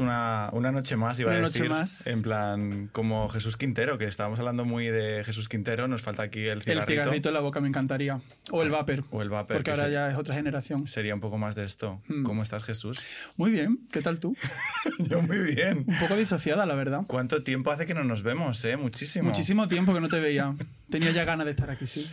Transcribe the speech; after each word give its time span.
una, 0.00 0.48
una 0.52 0.72
noche 0.72 0.96
más, 0.96 1.18
iba 1.20 1.30
Una 1.30 1.38
a 1.38 1.42
noche 1.42 1.60
decir. 1.60 1.70
más. 1.70 2.06
En 2.06 2.22
plan, 2.22 2.88
como 2.92 3.28
Jesús 3.28 3.56
Quintero, 3.56 3.98
que 3.98 4.06
estábamos 4.06 4.38
hablando 4.38 4.64
muy 4.64 4.86
de 4.88 5.22
Jesús 5.24 5.48
Quintero, 5.48 5.88
nos 5.88 6.02
falta 6.02 6.22
aquí 6.22 6.40
el 6.40 6.52
El 6.58 6.60
cigarrito. 6.62 6.90
cigarrito 7.02 7.28
en 7.30 7.34
la 7.34 7.40
boca 7.40 7.60
me 7.60 7.68
encantaría. 7.68 8.20
O 8.50 8.62
el 8.62 8.70
vapor. 8.70 9.04
O 9.10 9.22
el 9.22 9.30
vapor, 9.30 9.56
Porque 9.56 9.64
que 9.64 9.70
ahora 9.72 9.84
se- 9.86 9.92
ya 9.92 10.10
es 10.10 10.16
otra 10.16 10.34
generación. 10.34 10.86
Sería 10.86 11.14
un 11.14 11.20
poco 11.20 11.38
más 11.38 11.54
de 11.54 11.64
esto. 11.64 12.00
Hmm. 12.08 12.22
¿Cómo 12.24 12.42
estás, 12.42 12.64
Jesús? 12.64 13.00
Muy 13.36 13.50
bien. 13.50 13.78
¿Qué 13.92 14.00
tal 14.02 14.20
tú? 14.20 14.36
Yo 14.98 15.22
muy 15.22 15.38
bien. 15.38 15.84
Un 15.86 15.98
poco 15.98 16.16
disociada, 16.16 16.66
la 16.66 16.74
verdad. 16.74 17.02
¿Cuánto 17.06 17.42
tiempo 17.42 17.70
hace 17.70 17.86
que 17.86 17.94
no 17.94 18.04
nos 18.04 18.22
vemos, 18.22 18.64
eh? 18.64 18.76
Muchísimo. 18.76 19.26
Muchísimo 19.28 19.68
tiempo 19.68 19.92
que 19.94 20.00
no 20.00 20.08
te 20.08 20.20
veía. 20.20 20.54
Tenía 20.94 21.10
ya 21.10 21.24
ganas 21.24 21.44
de 21.44 21.50
estar 21.50 21.68
aquí, 21.72 21.88
sí. 21.88 22.08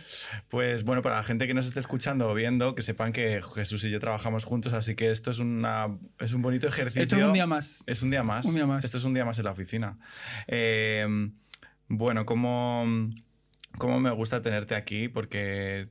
Pues 0.48 0.82
bueno, 0.82 1.02
para 1.02 1.14
la 1.14 1.22
gente 1.22 1.46
que 1.46 1.54
nos 1.54 1.66
esté 1.66 1.78
escuchando 1.78 2.28
o 2.28 2.34
viendo, 2.34 2.74
que 2.74 2.82
sepan 2.82 3.12
que 3.12 3.40
Jesús 3.54 3.84
y 3.84 3.90
yo 3.90 4.00
trabajamos 4.00 4.42
juntos, 4.42 4.72
así 4.72 4.96
que 4.96 5.12
esto 5.12 5.30
es, 5.30 5.38
una, 5.38 5.86
es 6.18 6.32
un 6.32 6.42
bonito 6.42 6.66
ejercicio. 6.66 7.02
Esto 7.02 7.16
es 7.16 7.22
un 7.22 7.32
día 7.32 7.46
más. 7.46 7.84
Es 7.86 8.02
un 8.02 8.10
día 8.10 8.24
más. 8.24 8.44
Un 8.44 8.54
día 8.56 8.66
más. 8.66 8.84
Esto 8.84 8.98
es 8.98 9.04
un 9.04 9.14
día 9.14 9.24
más 9.24 9.38
en 9.38 9.44
la 9.44 9.52
oficina. 9.52 9.98
Eh, 10.48 11.06
bueno, 11.86 12.26
¿cómo, 12.26 12.84
cómo 13.78 14.00
me 14.00 14.10
gusta 14.10 14.42
tenerte 14.42 14.74
aquí? 14.74 15.06
Porque 15.06 15.88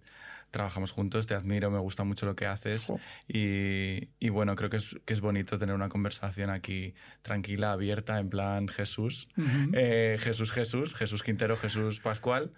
trabajamos 0.52 0.92
juntos, 0.92 1.28
te 1.28 1.34
admiro, 1.34 1.72
me 1.72 1.80
gusta 1.80 2.04
mucho 2.04 2.26
lo 2.26 2.36
que 2.36 2.46
haces. 2.46 2.92
Y, 3.28 4.10
y 4.20 4.30
bueno, 4.30 4.56
creo 4.56 4.70
que 4.70 4.78
es, 4.78 4.98
que 5.06 5.14
es 5.14 5.22
bonito 5.22 5.58
tener 5.58 5.74
una 5.74 5.88
conversación 5.88 6.50
aquí 6.50 6.94
tranquila, 7.22 7.72
abierta, 7.72 8.20
en 8.20 8.30
plan 8.30 8.68
Jesús. 8.68 9.30
Eh, 9.74 10.18
Jesús, 10.20 10.52
Jesús, 10.52 10.94
Jesús 10.94 11.24
Quintero, 11.24 11.56
Jesús 11.56 12.02
Pascual, 12.02 12.52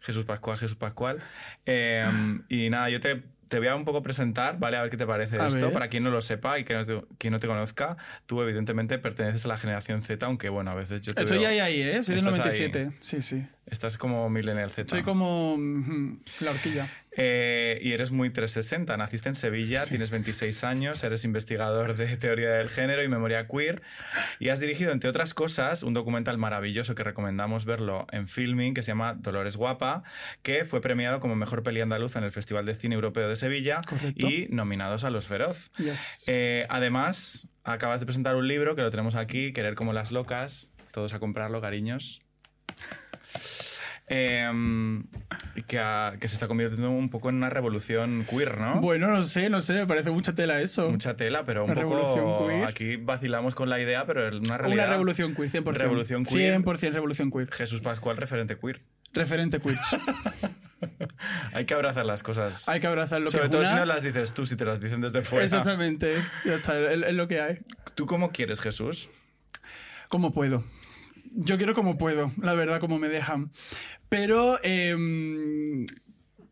Jesús 0.00 0.24
Pascual, 0.24 0.58
Jesús 0.58 0.76
Pascual. 0.76 1.18
Eh, 1.66 2.04
y 2.48 2.70
nada, 2.70 2.88
yo 2.90 3.00
te, 3.00 3.22
te 3.48 3.58
voy 3.58 3.68
a 3.68 3.74
un 3.76 3.84
poco 3.84 4.02
presentar, 4.02 4.58
¿vale? 4.58 4.76
A 4.76 4.82
ver 4.82 4.90
qué 4.90 4.96
te 4.96 5.06
parece 5.06 5.36
A 5.40 5.46
esto. 5.46 5.66
ver. 5.66 5.72
Para 5.72 5.88
quien 5.88 6.02
no 6.04 6.10
lo 6.10 6.20
sepa 6.20 6.58
y 6.58 6.64
que 6.64 6.74
no 6.74 6.86
te, 6.86 7.02
quien 7.18 7.32
no 7.32 7.40
te 7.40 7.46
conozca, 7.46 7.96
tú 8.26 8.40
evidentemente 8.42 8.98
perteneces 8.98 9.44
a 9.44 9.48
la 9.48 9.58
generación 9.58 10.02
Z, 10.02 10.24
aunque 10.26 10.48
bueno, 10.48 10.70
a 10.70 10.74
veces 10.74 11.00
yo 11.02 11.14
te 11.14 11.22
Estoy 11.22 11.38
veo- 11.38 11.48
ahí, 11.48 11.58
ahí, 11.58 11.80
¿eh? 11.82 12.02
Soy 12.02 12.16
del 12.16 12.24
Estás 12.26 12.38
97. 12.38 12.92
Sí, 13.00 13.22
sí. 13.22 13.46
Estás 13.70 13.98
como 13.98 14.28
Millennial 14.30 14.70
Z. 14.70 14.88
Soy 14.90 15.02
como 15.02 15.56
mm, 15.58 16.20
la 16.40 16.50
horquilla. 16.52 16.90
Eh, 17.20 17.80
y 17.82 17.92
eres 17.92 18.12
muy 18.12 18.30
360. 18.30 18.96
Naciste 18.96 19.28
en 19.28 19.34
Sevilla, 19.34 19.80
Sí. 19.82 19.90
tienes 19.90 20.10
26 20.10 20.62
años, 20.64 21.02
eres 21.02 21.24
investigador 21.24 21.96
de 21.96 22.16
teoría 22.16 22.50
del 22.50 22.70
género 22.70 23.02
y 23.02 23.08
memoria 23.08 23.46
queer. 23.48 23.82
Y 24.38 24.50
has 24.50 24.60
dirigido, 24.60 24.92
entre 24.92 25.10
otras 25.10 25.34
cosas, 25.34 25.82
un 25.82 25.94
documental 25.94 26.38
maravilloso 26.38 26.94
que 26.94 27.02
recomendamos 27.02 27.64
verlo 27.64 28.06
en 28.12 28.28
filming 28.28 28.72
que 28.72 28.82
se 28.82 28.92
llama 28.92 29.14
Dolores 29.14 29.56
Guapa, 29.56 30.04
que 30.42 30.64
fue 30.64 30.80
premiado 30.80 31.18
como 31.18 31.34
mejor 31.34 31.62
peli 31.64 31.80
andaluza 31.80 32.20
en 32.20 32.24
el 32.24 32.32
Festival 32.32 32.64
de 32.66 32.74
Cine 32.74 32.94
Europeo 32.94 33.28
de 33.28 33.36
Sevilla 33.36 33.80
Correcto. 33.86 34.28
y 34.28 34.46
nominados 34.50 35.02
a 35.04 35.10
Los 35.10 35.26
Feroz. 35.26 35.70
Yes. 35.78 36.24
Eh, 36.28 36.66
además, 36.68 37.48
acabas 37.64 37.98
de 38.00 38.06
presentar 38.06 38.36
un 38.36 38.46
libro 38.46 38.76
que 38.76 38.82
lo 38.82 38.90
tenemos 38.90 39.16
aquí, 39.16 39.52
Querer 39.52 39.74
como 39.74 39.92
las 39.92 40.12
locas. 40.12 40.70
Todos 40.92 41.12
a 41.14 41.18
comprarlo, 41.18 41.60
cariños. 41.60 42.22
Em, 44.10 45.04
que, 45.66 45.78
ha- 45.78 46.14
que 46.18 46.28
se 46.28 46.34
está 46.34 46.48
convirtiendo 46.48 46.90
un 46.90 47.10
poco 47.10 47.28
en 47.28 47.34
una 47.36 47.50
revolución 47.50 48.24
queer, 48.28 48.58
¿no? 48.58 48.80
Bueno, 48.80 49.08
no 49.08 49.22
sé, 49.22 49.50
no 49.50 49.60
sé, 49.60 49.74
me 49.74 49.86
parece 49.86 50.10
mucha 50.10 50.34
tela 50.34 50.62
eso. 50.62 50.88
Mucha 50.90 51.14
tela, 51.14 51.44
pero 51.44 51.64
un 51.64 51.72
Una 51.72 51.82
poco. 51.82 51.94
revolución 51.96 52.48
queer. 52.48 52.64
Aquí 52.66 52.96
vacilamos 52.96 53.54
con 53.54 53.68
la 53.68 53.78
idea, 53.80 54.06
pero 54.06 54.26
es 54.26 54.34
una 54.40 54.56
realidad. 54.56 54.84
Una 54.86 54.92
revolución 54.92 55.34
queer, 55.34 55.50
100%. 55.50 55.72
Revolución 55.74 56.24
queer. 56.24 56.58
100% 56.62 56.92
revolución 56.94 57.30
queer. 57.30 57.50
Jesús 57.52 57.82
Pascual, 57.82 58.16
referente 58.16 58.56
queer. 58.58 58.80
Referente 59.12 59.60
queer. 59.60 59.76
Hay 61.52 61.66
que 61.66 61.74
abrazar 61.74 62.06
las 62.06 62.22
cosas. 62.22 62.66
Hay 62.68 62.80
que 62.80 62.86
abrazar 62.86 63.20
lo 63.20 63.26
Sobre 63.26 63.44
que 63.44 63.50
todo 63.50 63.62
es 63.62 63.68
si 63.68 63.74
una. 63.74 63.80
no 63.84 63.86
las 63.92 64.02
dices 64.04 64.32
tú, 64.32 64.46
si 64.46 64.56
te 64.56 64.64
las 64.64 64.80
dicen 64.80 65.02
desde 65.02 65.20
fuera. 65.22 65.44
Exactamente. 65.44 66.14
Ya 66.46 66.54
está, 66.54 66.78
es, 66.92 67.02
es 67.02 67.14
lo 67.14 67.28
que 67.28 67.40
hay. 67.42 67.58
¿Tú 67.94 68.06
cómo 68.06 68.30
quieres, 68.30 68.60
Jesús? 68.60 69.10
Como 70.08 70.32
puedo. 70.32 70.64
Yo 71.34 71.56
quiero 71.56 71.74
como 71.74 71.98
puedo, 71.98 72.32
la 72.40 72.54
verdad, 72.54 72.80
como 72.80 72.98
me 72.98 73.08
dejan. 73.08 73.50
Pero 74.08 74.58
em, 74.62 75.84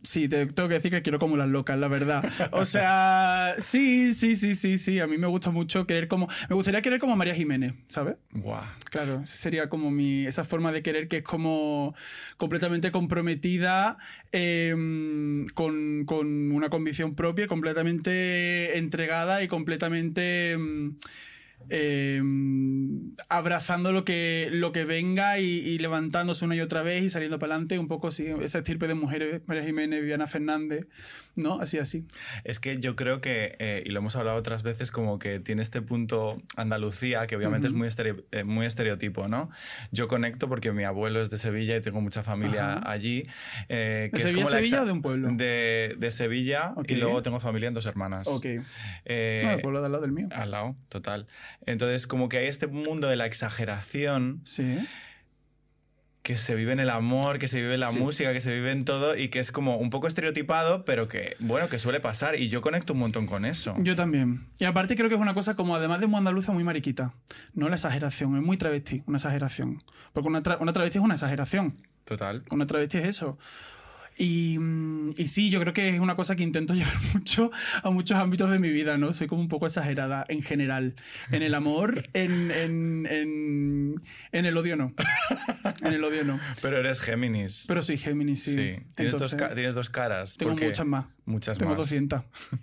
sí, 0.02 0.28
te 0.28 0.46
tengo 0.46 0.68
que 0.68 0.74
decir 0.74 0.90
que 0.90 1.02
quiero 1.02 1.18
como 1.18 1.36
las 1.36 1.48
locas, 1.48 1.78
la 1.78 1.88
verdad. 1.88 2.24
O 2.52 2.64
sea, 2.66 3.56
sí, 3.58 4.14
sí, 4.14 4.36
sí, 4.36 4.54
sí, 4.54 4.78
sí. 4.78 5.00
A 5.00 5.06
mí 5.06 5.18
me 5.18 5.26
gusta 5.26 5.50
mucho 5.50 5.86
querer 5.86 6.08
como. 6.08 6.28
Me 6.48 6.54
gustaría 6.54 6.82
querer 6.82 7.00
como 7.00 7.16
María 7.16 7.34
Jiménez, 7.34 7.74
¿sabes? 7.88 8.16
Guau. 8.32 8.62
Claro, 8.90 9.20
esa 9.24 9.36
sería 9.36 9.68
como 9.68 9.90
mi. 9.90 10.26
Esa 10.26 10.44
forma 10.44 10.70
de 10.72 10.82
querer 10.82 11.08
que 11.08 11.18
es 11.18 11.24
como 11.24 11.94
completamente 12.36 12.92
comprometida, 12.92 13.96
em, 14.32 15.46
con, 15.54 16.04
con 16.06 16.52
una 16.52 16.68
convicción 16.70 17.14
propia, 17.14 17.46
completamente 17.48 18.78
entregada 18.78 19.42
y 19.42 19.48
completamente. 19.48 20.52
em, 20.52 20.96
em, 21.68 23.12
abrazando 23.28 23.92
lo 23.92 24.04
que, 24.04 24.48
lo 24.52 24.72
que 24.72 24.84
venga 24.84 25.38
y, 25.38 25.44
y 25.44 25.78
levantándose 25.78 26.44
una 26.44 26.56
y 26.56 26.60
otra 26.60 26.82
vez 26.82 27.02
y 27.02 27.10
saliendo 27.10 27.38
para 27.38 27.54
adelante, 27.54 27.78
un 27.78 27.88
poco 27.88 28.08
así, 28.08 28.26
esa 28.42 28.58
estirpe 28.58 28.86
de 28.88 28.94
mujeres, 28.94 29.42
María 29.46 29.64
Jiménez, 29.64 30.00
Viviana 30.00 30.26
Fernández, 30.26 30.86
¿no? 31.34 31.60
Así, 31.60 31.78
así. 31.78 32.06
Es 32.44 32.60
que 32.60 32.78
yo 32.78 32.96
creo 32.96 33.20
que, 33.20 33.56
eh, 33.58 33.82
y 33.84 33.90
lo 33.90 33.98
hemos 34.00 34.16
hablado 34.16 34.36
otras 34.38 34.62
veces, 34.62 34.90
como 34.90 35.18
que 35.18 35.40
tiene 35.40 35.62
este 35.62 35.82
punto 35.82 36.40
Andalucía, 36.56 37.26
que 37.26 37.36
obviamente 37.36 37.66
es 37.68 37.72
muy, 37.72 37.88
eh, 38.32 38.44
muy 38.44 38.66
estereotipo, 38.66 39.28
¿no? 39.28 39.50
Yo 39.92 40.08
conecto 40.08 40.48
porque 40.48 40.72
mi 40.72 40.84
abuelo 40.84 41.20
es 41.20 41.30
de 41.30 41.36
Sevilla 41.36 41.76
y 41.76 41.80
tengo 41.80 42.00
mucha 42.00 42.22
familia 42.22 42.74
Ajá. 42.76 42.90
allí. 42.90 43.26
eh, 43.68 44.04
¿De 44.04 44.10
que 44.10 44.16
es 44.18 44.22
Sevilla, 44.22 44.44
como 44.44 44.50
la 44.50 44.56
Sevilla 44.58 44.82
o 44.82 44.86
de 44.86 44.92
un 44.92 45.02
pueblo? 45.02 45.28
De, 45.32 45.94
de 45.98 46.10
Sevilla 46.10 46.72
Ok. 46.76 46.90
y 46.90 46.94
luego 46.94 47.22
tengo 47.22 47.40
familia 47.40 47.68
en 47.68 47.74
dos 47.74 47.86
hermanas. 47.86 48.26
Ok. 48.28 48.44
No, 48.46 48.60
el 49.50 49.60
pueblo 49.60 49.80
de 49.80 49.86
al 49.86 49.92
lado 49.92 50.02
del 50.02 50.12
mío. 50.12 50.28
al 50.32 50.50
lado, 50.50 50.76
total. 50.88 51.26
Entonces, 51.66 52.06
como 52.06 52.28
que 52.28 52.38
hay 52.38 52.46
este 52.46 52.66
mundo 52.66 53.08
de 53.08 53.16
la 53.16 53.26
exageración 53.26 54.40
Sí. 54.44 54.78
que 56.22 56.36
se 56.38 56.56
vive 56.56 56.72
en 56.72 56.80
el 56.80 56.90
amor, 56.90 57.38
que 57.38 57.46
se 57.46 57.60
vive 57.60 57.74
en 57.74 57.80
la 57.80 57.90
Sí. 57.92 58.00
música, 58.00 58.32
que 58.32 58.40
se 58.40 58.52
vive 58.52 58.72
en 58.72 58.84
todo 58.84 59.16
y 59.16 59.28
que 59.28 59.38
es 59.38 59.52
como 59.52 59.76
un 59.76 59.90
poco 59.90 60.08
estereotipado, 60.08 60.84
pero 60.84 61.06
que, 61.06 61.36
bueno, 61.38 61.68
que 61.68 61.78
suele 61.78 62.00
pasar 62.00 62.34
y 62.40 62.48
yo 62.48 62.60
conecto 62.62 62.94
un 62.94 62.98
montón 62.98 63.26
con 63.26 63.44
eso. 63.44 63.74
Yo 63.78 63.94
también. 63.94 64.48
Y 64.58 64.64
aparte 64.64 64.96
creo 64.96 65.08
que 65.08 65.14
es 65.14 65.20
una 65.20 65.34
cosa 65.34 65.54
como, 65.54 65.76
además 65.76 66.00
de 66.00 66.08
muy 66.08 66.18
andaluza, 66.18 66.50
muy 66.52 66.64
mariquita. 66.64 67.14
No 67.54 67.68
la 67.68 67.76
exageración, 67.76 68.36
es 68.36 68.42
muy 68.42 68.56
travesti, 68.56 69.04
una 69.06 69.18
exageración. 69.18 69.84
Porque 70.12 70.28
una, 70.28 70.42
tra- 70.42 70.58
una 70.60 70.72
travesti 70.72 70.98
es 70.98 71.04
una 71.04 71.14
exageración. 71.14 71.76
Total. 72.04 72.42
Una 72.50 72.66
travesti 72.66 72.98
es 72.98 73.04
eso. 73.04 73.38
Y, 74.18 74.58
mm, 74.58 75.10
y 75.18 75.26
sí, 75.28 75.50
yo 75.50 75.60
creo 75.60 75.72
que 75.74 75.90
es 75.90 76.00
una 76.00 76.16
cosa 76.16 76.36
que 76.36 76.42
intento 76.42 76.72
llevar 76.74 76.94
mucho 77.12 77.50
a 77.82 77.90
muchos 77.90 78.16
ámbitos 78.16 78.50
de 78.50 78.58
mi 78.58 78.70
vida, 78.70 78.96
¿no? 78.96 79.12
Soy 79.12 79.26
como 79.26 79.42
un 79.42 79.48
poco 79.48 79.66
exagerada 79.66 80.24
en 80.28 80.42
general. 80.42 80.94
En 81.30 81.42
el 81.42 81.54
amor, 81.54 82.08
en, 82.14 82.50
en, 82.50 83.06
en, 83.10 84.02
en 84.32 84.44
el 84.46 84.56
odio 84.56 84.76
no. 84.76 84.94
En 85.82 85.92
el 85.92 86.02
odio 86.02 86.24
no. 86.24 86.40
Pero 86.62 86.78
eres 86.78 87.00
Géminis. 87.00 87.66
Pero 87.68 87.82
soy 87.82 87.98
Géminis, 87.98 88.42
sí. 88.42 88.52
sí. 88.52 88.56
Tienes, 88.94 89.12
dos 89.14 89.22
Entonces, 89.32 89.36
ca- 89.38 89.54
tienes 89.54 89.74
dos 89.74 89.90
caras. 89.90 90.36
Tengo 90.36 90.56
muchas 90.56 90.86
más. 90.86 91.20
Muchas 91.26 91.58
Tengo 91.58 91.70
más. 91.72 91.78
200 91.78 92.22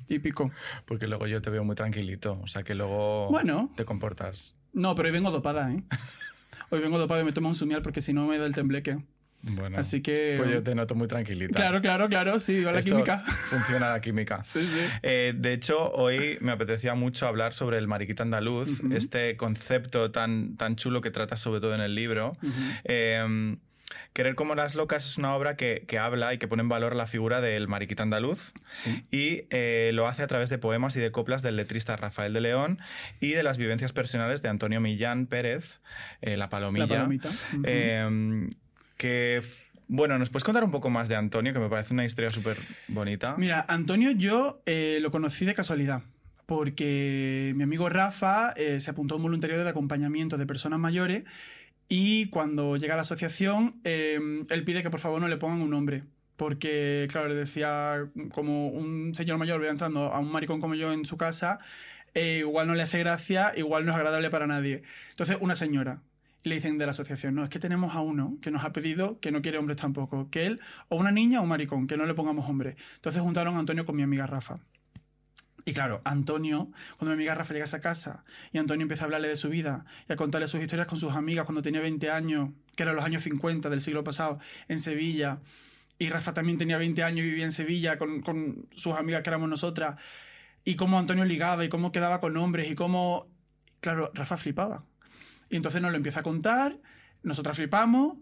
y 0.09 0.19
pico. 0.19 0.51
Porque 0.85 1.07
luego 1.07 1.27
yo 1.27 1.41
te 1.41 1.49
veo 1.49 1.63
muy 1.63 1.75
tranquilito. 1.75 2.39
O 2.41 2.47
sea 2.47 2.63
que 2.63 2.73
luego 2.75 3.29
Bueno. 3.29 3.71
te 3.75 3.85
comportas. 3.85 4.55
No, 4.73 4.95
pero 4.95 5.07
hoy 5.07 5.13
vengo 5.13 5.29
dopada, 5.29 5.71
¿eh? 5.71 5.83
Hoy 6.69 6.79
vengo 6.79 6.97
dopada 6.97 7.21
y 7.21 7.25
me 7.25 7.31
tomo 7.33 7.49
un 7.49 7.55
sumial 7.55 7.81
porque 7.83 8.01
si 8.01 8.13
no 8.13 8.25
me 8.25 8.37
da 8.39 8.45
el 8.47 8.55
tembleque. 8.55 8.97
Bueno. 9.43 9.77
Así 9.77 10.01
que- 10.01 10.35
Pues 10.37 10.51
yo 10.51 10.63
te 10.63 10.73
noto 10.73 10.95
muy 10.95 11.07
tranquilita. 11.07 11.53
Claro, 11.55 11.81
claro, 11.81 12.07
claro, 12.09 12.39
sí, 12.39 12.63
va 12.63 12.71
la 12.71 12.79
Esto 12.79 12.91
química. 12.91 13.19
Funciona 13.25 13.89
la 13.91 14.01
química. 14.01 14.41
Sí, 14.43 14.61
sí. 14.61 14.79
Eh, 15.01 15.33
de 15.35 15.53
hecho, 15.53 15.91
hoy 15.91 16.37
me 16.41 16.51
apetecía 16.53 16.95
mucho 16.95 17.27
hablar 17.27 17.53
sobre 17.53 17.77
el 17.77 17.87
mariquita 17.87 18.23
andaluz, 18.23 18.81
este 18.91 19.35
concepto 19.37 20.11
tan, 20.11 20.55
tan 20.57 20.75
chulo 20.75 21.01
que 21.01 21.11
tratas 21.11 21.39
sobre 21.41 21.59
todo 21.61 21.75
en 21.75 21.81
el 21.81 21.93
libro. 21.95 22.37
Eh, 22.85 23.57
Querer 24.13 24.33
como 24.35 24.53
las 24.55 24.75
locas 24.75 25.05
es 25.05 25.17
una 25.17 25.35
obra 25.35 25.55
que, 25.55 25.85
que 25.87 25.97
habla 25.99 26.33
y 26.33 26.37
que 26.37 26.47
pone 26.47 26.61
en 26.61 26.69
valor 26.69 26.95
la 26.95 27.05
figura 27.07 27.41
del 27.41 27.67
mariquita 27.67 28.03
andaluz 28.03 28.53
Sí. 28.71 29.03
y 29.11 29.45
eh, 29.49 29.91
lo 29.93 30.07
hace 30.07 30.23
a 30.23 30.27
través 30.27 30.49
de 30.49 30.57
poemas 30.57 30.95
y 30.95 30.99
de 30.99 31.11
coplas 31.11 31.41
del 31.43 31.57
letrista 31.57 31.95
Rafael 31.95 32.31
de 32.33 32.41
León 32.41 32.79
y 33.19 33.29
de 33.29 33.43
las 33.43 33.57
vivencias 33.57 33.91
personales 33.91 34.41
de 34.41 34.49
Antonio 34.49 34.79
Millán 34.81 35.25
Pérez, 35.27 35.79
eh, 36.21 36.37
La 36.37 36.49
Palomilla. 36.49 36.85
La 36.85 36.95
palomita. 36.95 37.29
Eh, 37.65 38.47
bueno, 39.87 40.17
¿nos 40.17 40.29
puedes 40.29 40.43
contar 40.43 40.63
un 40.63 40.71
poco 40.71 40.89
más 40.89 41.09
de 41.09 41.15
Antonio? 41.15 41.53
Que 41.53 41.59
me 41.59 41.69
parece 41.69 41.93
una 41.93 42.05
historia 42.05 42.29
súper 42.29 42.57
bonita. 42.87 43.35
Mira, 43.37 43.65
Antonio 43.67 44.11
yo 44.11 44.61
eh, 44.65 44.99
lo 45.01 45.11
conocí 45.11 45.45
de 45.45 45.53
casualidad. 45.53 46.03
Porque 46.45 47.53
mi 47.55 47.63
amigo 47.63 47.87
Rafa 47.87 48.51
eh, 48.57 48.81
se 48.81 48.91
apuntó 48.91 49.15
a 49.15 49.17
un 49.17 49.23
voluntariado 49.23 49.63
de 49.63 49.69
acompañamiento 49.69 50.37
de 50.37 50.45
personas 50.45 50.77
mayores 50.77 51.23
y 51.87 52.27
cuando 52.29 52.75
llega 52.77 52.93
a 52.93 52.97
la 52.97 53.03
asociación, 53.03 53.79
eh, 53.83 54.19
él 54.49 54.63
pide 54.63 54.83
que 54.83 54.89
por 54.89 54.99
favor 54.99 55.21
no 55.21 55.27
le 55.27 55.37
pongan 55.37 55.61
un 55.61 55.69
nombre. 55.69 56.03
Porque, 56.35 57.07
claro, 57.11 57.29
le 57.29 57.35
decía, 57.35 58.09
como 58.31 58.69
un 58.69 59.13
señor 59.13 59.37
mayor 59.37 59.61
ve 59.61 59.69
entrando 59.69 60.11
a 60.11 60.19
un 60.19 60.31
maricón 60.31 60.59
como 60.59 60.73
yo 60.73 60.91
en 60.91 61.05
su 61.05 61.17
casa, 61.17 61.59
eh, 62.15 62.39
igual 62.39 62.67
no 62.67 62.73
le 62.73 62.83
hace 62.83 62.99
gracia, 62.99 63.53
igual 63.55 63.85
no 63.85 63.91
es 63.91 63.97
agradable 63.97 64.29
para 64.31 64.47
nadie. 64.47 64.81
Entonces, 65.11 65.37
una 65.39 65.55
señora. 65.55 66.01
Le 66.43 66.55
dicen 66.55 66.77
de 66.77 66.85
la 66.85 66.91
asociación, 66.91 67.35
no, 67.35 67.43
es 67.43 67.49
que 67.49 67.59
tenemos 67.59 67.95
a 67.95 68.01
uno 68.01 68.37
que 68.41 68.51
nos 68.51 68.63
ha 68.63 68.73
pedido 68.73 69.19
que 69.19 69.31
no 69.31 69.41
quiere 69.41 69.57
hombres 69.57 69.77
tampoco, 69.77 70.29
que 70.29 70.45
él, 70.45 70.59
o 70.89 70.97
una 70.97 71.11
niña 71.11 71.39
o 71.39 71.43
un 71.43 71.49
maricón, 71.49 71.87
que 71.87 71.97
no 71.97 72.05
le 72.05 72.13
pongamos 72.13 72.49
hombre. 72.49 72.75
Entonces 72.95 73.21
juntaron 73.21 73.55
a 73.55 73.59
Antonio 73.59 73.85
con 73.85 73.95
mi 73.95 74.03
amiga 74.03 74.27
Rafa. 74.27 74.59
Y 75.65 75.73
claro, 75.73 76.01
Antonio, 76.03 76.69
cuando 76.97 77.11
mi 77.11 77.21
amiga 77.21 77.35
Rafa 77.35 77.53
llega 77.53 77.63
a 77.63 77.67
esa 77.67 77.79
casa 77.79 78.25
y 78.51 78.57
Antonio 78.57 78.83
empieza 78.83 79.03
a 79.03 79.05
hablarle 79.05 79.29
de 79.29 79.37
su 79.37 79.49
vida 79.49 79.85
y 80.09 80.13
a 80.13 80.15
contarle 80.15 80.47
sus 80.47 80.61
historias 80.61 80.87
con 80.87 80.97
sus 80.97 81.13
amigas 81.13 81.45
cuando 81.45 81.61
tenía 81.61 81.79
20 81.79 82.11
años, 82.11 82.49
que 82.75 82.83
eran 82.83 82.95
los 82.95 83.05
años 83.05 83.23
50 83.23 83.69
del 83.69 83.79
siglo 83.79 84.03
pasado, 84.03 84.39
en 84.67 84.79
Sevilla, 84.79 85.39
y 85.99 86.09
Rafa 86.09 86.33
también 86.33 86.57
tenía 86.57 86.77
20 86.77 87.03
años 87.03 87.19
y 87.19 87.29
vivía 87.29 87.45
en 87.45 87.53
Sevilla 87.53 87.97
con, 87.97 88.21
con 88.21 88.67
sus 88.75 88.95
amigas 88.95 89.21
que 89.23 89.29
éramos 89.29 89.47
nosotras, 89.47 89.95
y 90.65 90.75
cómo 90.75 90.99
Antonio 90.99 91.23
ligaba 91.23 91.63
y 91.63 91.69
cómo 91.69 91.91
quedaba 91.91 92.19
con 92.19 92.35
hombres 92.37 92.69
y 92.69 92.75
cómo... 92.75 93.27
Claro, 93.79 94.11
Rafa 94.13 94.37
flipaba. 94.37 94.85
Y 95.53 95.55
entonces 95.55 95.83
nos 95.83 95.91
lo 95.91 95.97
empieza 95.97 96.21
a 96.21 96.23
contar, 96.23 96.79
nosotras 97.21 97.57
flipamos, 97.57 98.17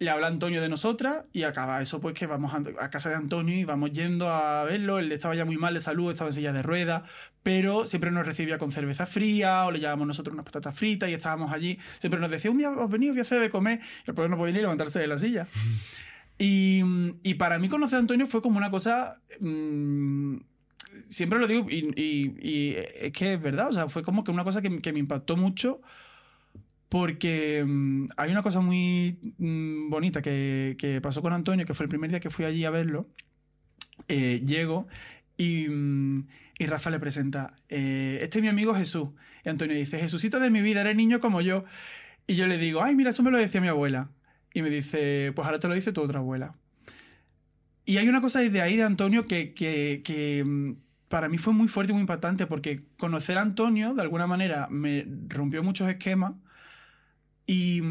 le 0.00 0.10
habla 0.10 0.26
Antonio 0.26 0.60
de 0.60 0.68
nosotras 0.68 1.24
y 1.32 1.44
acaba 1.44 1.80
eso 1.80 1.98
pues 1.98 2.12
que 2.12 2.26
vamos 2.26 2.52
a, 2.52 2.90
casa 2.90 3.08
de 3.08 3.14
Antonio 3.14 3.56
y 3.56 3.64
vamos 3.64 3.90
yendo 3.92 4.28
a 4.28 4.64
verlo, 4.64 4.98
él 4.98 5.10
estaba 5.10 5.34
ya 5.34 5.46
muy 5.46 5.56
mal 5.56 5.72
de 5.72 5.80
salud, 5.80 6.12
estaba 6.12 6.28
en 6.28 6.34
silla 6.34 6.52
de 6.52 6.60
ruedas, 6.60 7.04
pero 7.42 7.86
siempre 7.86 8.10
nos 8.10 8.26
recibía 8.26 8.58
con 8.58 8.70
cerveza 8.70 9.06
fría 9.06 9.64
o 9.64 9.70
le 9.70 9.78
llevábamos 9.78 10.08
nosotros 10.08 10.34
unas 10.34 10.44
patatas 10.44 10.76
fritas 10.76 11.08
y 11.08 11.14
estábamos 11.14 11.54
allí, 11.54 11.78
siempre 11.98 12.20
nos 12.20 12.30
decía, 12.30 12.50
un 12.50 12.58
día 12.58 12.70
os 12.70 12.90
venís, 12.90 13.12
voy 13.12 13.20
a 13.20 13.22
hacer 13.22 13.40
de 13.40 13.48
comer, 13.48 13.80
y 14.02 14.06
después 14.08 14.28
no 14.28 14.36
podía 14.36 14.52
ni 14.52 14.60
levantarse 14.60 14.98
de 14.98 15.06
la 15.06 15.16
silla. 15.16 15.46
Y, 16.36 16.82
y, 17.22 17.34
para 17.34 17.60
mí 17.60 17.68
conocer 17.68 17.94
a 17.94 18.00
Antonio 18.00 18.26
fue 18.26 18.42
como 18.42 18.58
una 18.58 18.68
cosa... 18.68 19.22
Mmm, 19.38 20.38
siempre 21.08 21.38
lo 21.38 21.46
digo 21.46 21.66
y, 21.70 21.92
y, 21.94 22.34
y, 22.40 22.74
es 23.00 23.12
que 23.12 23.34
es 23.34 23.40
verdad, 23.40 23.68
o 23.68 23.72
sea, 23.72 23.88
fue 23.88 24.02
como 24.02 24.24
que 24.24 24.32
una 24.32 24.42
cosa 24.42 24.60
que, 24.60 24.80
que 24.80 24.92
me 24.92 24.98
impactó 24.98 25.36
mucho 25.36 25.80
porque 26.94 27.64
mmm, 27.66 28.06
hay 28.16 28.30
una 28.30 28.44
cosa 28.44 28.60
muy 28.60 29.18
mmm, 29.38 29.90
bonita 29.90 30.22
que, 30.22 31.00
pasó 31.02 31.22
con 31.22 31.32
Antonio, 31.32 31.66
que 31.66 31.74
fue 31.74 31.86
el 31.86 31.90
primer 31.90 32.08
día 32.08 32.20
que 32.20 32.30
fui 32.30 32.44
allí 32.44 32.64
a 32.64 32.70
verlo. 32.70 33.08
Eh, 34.06 34.44
llego 34.46 34.86
y, 35.36 35.66
mmm, 35.68 36.28
y, 36.56 36.66
Rafa 36.66 36.90
le 36.90 37.00
presenta, 37.00 37.56
eh, 37.68 38.20
este 38.22 38.38
es 38.38 38.42
mi 38.42 38.48
amigo 38.48 38.76
Jesús. 38.76 39.08
Y 39.44 39.48
Antonio 39.48 39.74
dice, 39.74 39.98
Jesucito 39.98 40.38
de 40.38 40.50
mi 40.50 40.62
vida, 40.62 40.82
eres 40.82 40.94
niño 40.94 41.18
como 41.18 41.40
yo. 41.40 41.64
Y 42.28 42.36
yo 42.36 42.46
le 42.46 42.58
digo, 42.58 42.80
ay, 42.80 42.94
mira, 42.94 43.10
eso 43.10 43.24
me 43.24 43.32
lo 43.32 43.38
decía 43.38 43.60
mi 43.60 43.66
abuela. 43.66 44.12
Y 44.52 44.62
me 44.62 44.70
dice, 44.70 45.32
pues 45.34 45.46
ahora 45.46 45.58
te 45.58 45.66
lo 45.66 45.74
dice 45.74 45.90
tu 45.90 46.00
otra 46.00 46.20
abuela. 46.20 46.54
Y 47.86 47.96
hay 47.96 48.08
una 48.08 48.20
cosa 48.20 48.38
desde 48.38 48.62
ahí 48.62 48.76
de 48.76 48.84
Antonio 48.84 49.26
que, 49.26 49.52
que, 49.52 50.02
que 50.04 50.76
para 51.08 51.28
mí 51.28 51.38
fue 51.38 51.54
muy 51.54 51.66
fuerte 51.66 51.90
y 51.90 51.94
muy 51.94 52.02
impactante 52.02 52.46
porque 52.46 52.84
conocer 52.98 53.36
a 53.36 53.42
Antonio 53.42 53.94
de 53.94 54.02
alguna 54.02 54.28
manera 54.28 54.68
me 54.70 55.04
rompió 55.28 55.64
muchos 55.64 55.88
esquemas 55.88 56.34
y 57.46 57.82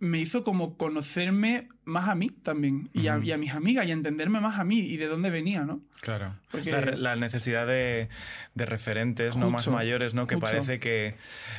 me 0.00 0.20
hizo 0.20 0.44
como 0.44 0.76
conocerme 0.76 1.68
más 1.84 2.08
a 2.08 2.14
mí 2.14 2.28
también 2.28 2.88
y 2.92 3.08
a, 3.08 3.18
y 3.22 3.32
a, 3.32 3.38
mis 3.38 3.52
amigas 3.52 3.86
y 3.86 3.92
entenderme 3.92 4.40
más 4.40 4.58
a 4.58 4.64
mí 4.64 4.78
y 4.78 4.96
de 4.96 5.06
dónde 5.06 5.30
venía, 5.30 5.64
¿no? 5.64 5.80
Claro. 6.00 6.34
Porque... 6.50 6.70
La, 6.70 6.80
la, 6.96 7.16
necesidad 7.16 7.66
de, 7.66 8.08
de 8.54 8.66
referentes 8.66 9.36
mucho, 9.36 9.46
no 9.46 9.50
más 9.50 9.68
mayores, 9.68 10.14
¿no? 10.14 10.26
Que 10.26 10.36
mucho. 10.36 10.46
parece 10.46 10.78
que 10.78 11.16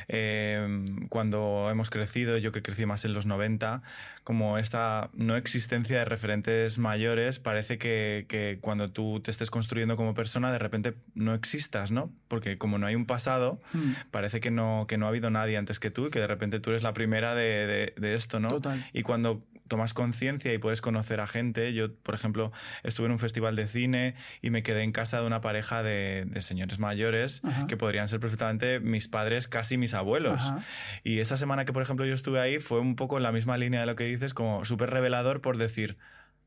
eh, 0.08 0.84
cuando 1.08 1.68
hemos 1.70 1.90
crecido, 1.90 2.38
yo 2.38 2.52
que 2.52 2.62
crecí 2.62 2.86
más 2.86 3.04
en 3.04 3.12
los 3.12 3.26
90, 3.26 3.82
como 4.22 4.58
esta 4.58 5.10
no 5.14 5.36
existencia 5.36 5.98
de 5.98 6.04
referentes 6.04 6.78
mayores, 6.78 7.40
parece 7.40 7.78
que, 7.78 8.26
que 8.28 8.58
cuando 8.60 8.90
tú 8.90 9.20
te 9.20 9.30
estés 9.30 9.50
construyendo 9.50 9.96
como 9.96 10.14
persona, 10.14 10.52
de 10.52 10.58
repente 10.58 10.94
no 11.14 11.34
existas, 11.34 11.90
¿no? 11.90 12.12
Porque 12.28 12.58
como 12.58 12.78
no 12.78 12.86
hay 12.86 12.94
un 12.94 13.06
pasado, 13.06 13.60
mm. 13.72 13.92
parece 14.10 14.40
que 14.40 14.50
no, 14.50 14.86
que 14.88 14.96
no 14.96 15.06
ha 15.06 15.08
habido 15.08 15.30
nadie 15.30 15.56
antes 15.56 15.80
que 15.80 15.90
tú 15.90 16.06
y 16.06 16.10
que 16.10 16.20
de 16.20 16.26
repente 16.26 16.60
tú 16.60 16.70
eres 16.70 16.82
la 16.82 16.94
primera 16.94 17.34
de, 17.34 17.66
de, 17.66 17.94
de 17.96 18.14
esto, 18.14 18.38
¿no? 18.40 18.48
Total. 18.48 18.84
Y 18.92 19.02
cuando 19.02 19.42
tomas 19.68 19.94
conciencia 19.94 20.52
y 20.52 20.58
puedes 20.58 20.80
conocer 20.80 21.20
a 21.20 21.26
gente. 21.26 21.72
Yo, 21.72 21.94
por 21.94 22.14
ejemplo, 22.14 22.52
estuve 22.82 23.06
en 23.06 23.12
un 23.12 23.18
festival 23.18 23.56
de 23.56 23.68
cine 23.68 24.14
y 24.42 24.50
me 24.50 24.62
quedé 24.62 24.82
en 24.82 24.92
casa 24.92 25.20
de 25.20 25.26
una 25.26 25.40
pareja 25.40 25.82
de, 25.82 26.24
de 26.26 26.42
señores 26.42 26.78
mayores 26.78 27.42
Ajá. 27.44 27.66
que 27.66 27.76
podrían 27.76 28.08
ser 28.08 28.20
perfectamente 28.20 28.80
mis 28.80 29.08
padres, 29.08 29.48
casi 29.48 29.76
mis 29.76 29.94
abuelos. 29.94 30.50
Ajá. 30.50 30.60
Y 31.04 31.20
esa 31.20 31.36
semana 31.36 31.64
que, 31.64 31.72
por 31.72 31.82
ejemplo, 31.82 32.06
yo 32.06 32.14
estuve 32.14 32.40
ahí 32.40 32.58
fue 32.58 32.80
un 32.80 32.96
poco 32.96 33.16
en 33.16 33.22
la 33.22 33.32
misma 33.32 33.56
línea 33.56 33.80
de 33.80 33.86
lo 33.86 33.96
que 33.96 34.04
dices, 34.04 34.34
como 34.34 34.64
súper 34.64 34.90
revelador 34.90 35.40
por 35.40 35.58
decir, 35.58 35.96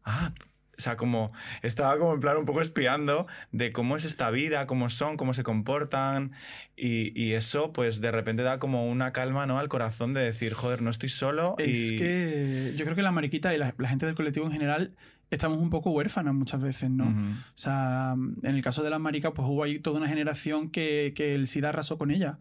ah, 0.03 0.33
o 0.79 0.81
sea, 0.81 0.95
como 0.95 1.33
estaba 1.61 1.97
como 1.97 2.13
en 2.13 2.21
plan 2.21 2.37
un 2.37 2.45
poco 2.45 2.61
espiando 2.61 3.27
de 3.51 3.69
cómo 3.69 3.97
es 3.97 4.05
esta 4.05 4.31
vida, 4.31 4.65
cómo 4.65 4.89
son, 4.89 5.17
cómo 5.17 5.33
se 5.33 5.43
comportan. 5.43 6.31
Y, 6.77 7.11
y, 7.21 7.33
eso, 7.33 7.73
pues 7.73 7.99
de 7.99 8.11
repente 8.11 8.43
da 8.43 8.59
como 8.59 8.89
una 8.89 9.11
calma 9.11 9.45
¿no? 9.45 9.59
al 9.59 9.67
corazón 9.67 10.13
de 10.13 10.21
decir, 10.21 10.53
joder, 10.53 10.81
no 10.81 10.89
estoy 10.89 11.09
solo. 11.09 11.55
Es 11.57 11.91
y... 11.91 11.97
que 11.97 12.73
yo 12.77 12.85
creo 12.85 12.95
que 12.95 13.01
la 13.01 13.11
mariquita 13.11 13.53
y 13.53 13.57
la, 13.57 13.75
la, 13.77 13.89
gente 13.89 14.05
del 14.05 14.15
colectivo 14.15 14.45
en 14.45 14.53
general 14.53 14.95
estamos 15.29 15.57
un 15.59 15.69
poco 15.69 15.91
huérfanas 15.91 16.33
muchas 16.33 16.61
veces, 16.61 16.89
¿no? 16.89 17.07
Uh 17.07 17.09
-huh. 17.09 17.33
O 17.33 17.57
sea, 17.57 18.15
en 18.15 18.55
el 18.55 18.61
caso 18.61 18.81
de 18.81 18.89
las 18.89 19.01
maricas, 19.01 19.33
pues 19.35 19.45
hubo 19.49 19.63
ahí 19.63 19.79
toda 19.79 19.97
una 19.97 20.07
generación 20.07 20.69
que, 20.69 21.11
que 21.13 21.35
el 21.35 21.49
SIDA 21.49 21.69
arrasó 21.69 21.97
con 21.97 22.09
ella. 22.09 22.39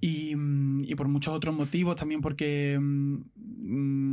Y, 0.00 0.34
y, 0.82 0.94
por 0.96 1.06
muchos 1.06 1.32
otros 1.32 1.54
motivos, 1.54 1.94
también 1.94 2.20
porque 2.22 2.76
mmm, 2.80 4.12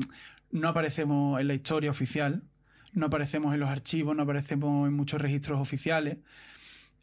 no 0.52 0.68
aparecemos 0.68 1.42
en 1.42 1.48
la 1.48 1.56
historia 1.56 1.90
oficial 1.90 2.44
no 2.96 3.08
aparecemos 3.08 3.54
en 3.54 3.60
los 3.60 3.70
archivos, 3.70 4.16
no 4.16 4.24
aparecemos 4.24 4.88
en 4.88 4.94
muchos 4.94 5.22
registros 5.22 5.60
oficiales. 5.60 6.18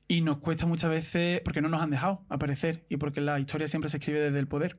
Y 0.08 0.22
nos 0.22 0.38
cuesta 0.38 0.66
muchas 0.66 0.90
veces, 0.90 1.40
porque 1.40 1.62
no 1.62 1.68
nos 1.68 1.80
han 1.80 1.90
dejado 1.90 2.24
aparecer 2.28 2.84
y 2.88 2.96
porque 2.96 3.20
la 3.20 3.38
historia 3.38 3.68
siempre 3.68 3.88
se 3.88 3.98
escribe 3.98 4.20
desde 4.20 4.38
el 4.38 4.48
poder. 4.48 4.78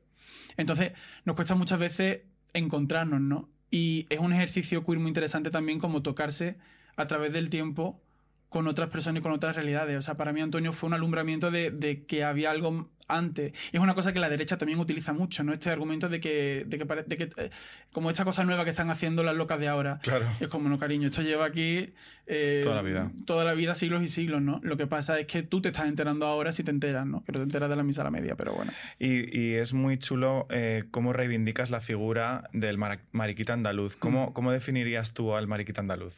Entonces, 0.56 0.92
nos 1.24 1.34
cuesta 1.34 1.54
muchas 1.54 1.78
veces 1.78 2.22
encontrarnos, 2.52 3.20
¿no? 3.20 3.48
Y 3.70 4.06
es 4.10 4.18
un 4.18 4.32
ejercicio 4.32 4.84
queer 4.84 4.98
muy 4.98 5.08
interesante 5.08 5.50
también 5.50 5.78
como 5.78 6.02
tocarse 6.02 6.58
a 6.96 7.06
través 7.06 7.32
del 7.32 7.50
tiempo 7.50 8.00
con 8.48 8.68
otras 8.68 8.90
personas 8.90 9.20
y 9.20 9.22
con 9.22 9.32
otras 9.32 9.56
realidades. 9.56 9.96
O 9.96 10.02
sea, 10.02 10.14
para 10.14 10.32
mí 10.32 10.40
Antonio 10.40 10.72
fue 10.72 10.88
un 10.88 10.94
alumbramiento 10.94 11.50
de, 11.50 11.70
de 11.70 12.04
que 12.04 12.22
había 12.22 12.50
algo 12.50 12.88
antes. 13.08 13.52
Y 13.72 13.76
es 13.76 13.82
una 13.82 13.94
cosa 13.94 14.12
que 14.12 14.18
la 14.18 14.28
derecha 14.28 14.58
también 14.58 14.78
utiliza 14.78 15.12
mucho, 15.12 15.44
¿no? 15.44 15.52
Este 15.52 15.70
argumento 15.70 16.08
de 16.08 16.20
que, 16.20 16.64
de 16.66 16.78
que, 16.78 16.84
de 16.84 17.16
que 17.16 17.24
eh, 17.36 17.50
como 17.92 18.10
esta 18.10 18.24
cosa 18.24 18.44
nueva 18.44 18.64
que 18.64 18.70
están 18.70 18.90
haciendo 18.90 19.22
las 19.22 19.34
locas 19.36 19.58
de 19.58 19.68
ahora. 19.68 19.98
Claro. 20.02 20.26
Es 20.40 20.48
como, 20.48 20.68
no, 20.68 20.78
cariño, 20.78 21.08
esto 21.08 21.22
lleva 21.22 21.44
aquí... 21.44 21.92
Eh, 22.26 22.62
toda 22.64 22.76
la 22.76 22.82
vida. 22.82 23.10
Toda 23.26 23.44
la 23.44 23.54
vida, 23.54 23.74
siglos 23.74 24.02
y 24.02 24.08
siglos, 24.08 24.40
¿no? 24.40 24.60
Lo 24.62 24.76
que 24.76 24.86
pasa 24.86 25.20
es 25.20 25.26
que 25.26 25.42
tú 25.42 25.60
te 25.60 25.68
estás 25.68 25.86
enterando 25.86 26.26
ahora 26.26 26.52
si 26.52 26.64
te 26.64 26.70
enteras, 26.70 27.06
¿no? 27.06 27.22
Que 27.24 27.32
no 27.32 27.38
te 27.38 27.44
enteras 27.44 27.68
de 27.68 27.76
la 27.76 27.82
misa 27.82 28.00
a 28.00 28.04
la 28.04 28.10
media, 28.10 28.34
pero 28.34 28.54
bueno. 28.54 28.72
Y, 28.98 29.38
y 29.38 29.54
es 29.54 29.74
muy 29.74 29.98
chulo 29.98 30.46
eh, 30.50 30.84
cómo 30.90 31.12
reivindicas 31.12 31.70
la 31.70 31.80
figura 31.80 32.48
del 32.52 32.78
mar 32.78 33.00
mariquita 33.12 33.52
andaluz. 33.52 33.96
¿Cómo, 33.96 34.30
mm. 34.30 34.32
¿Cómo 34.32 34.52
definirías 34.52 35.12
tú 35.12 35.34
al 35.34 35.46
mariquita 35.46 35.80
andaluz? 35.80 36.14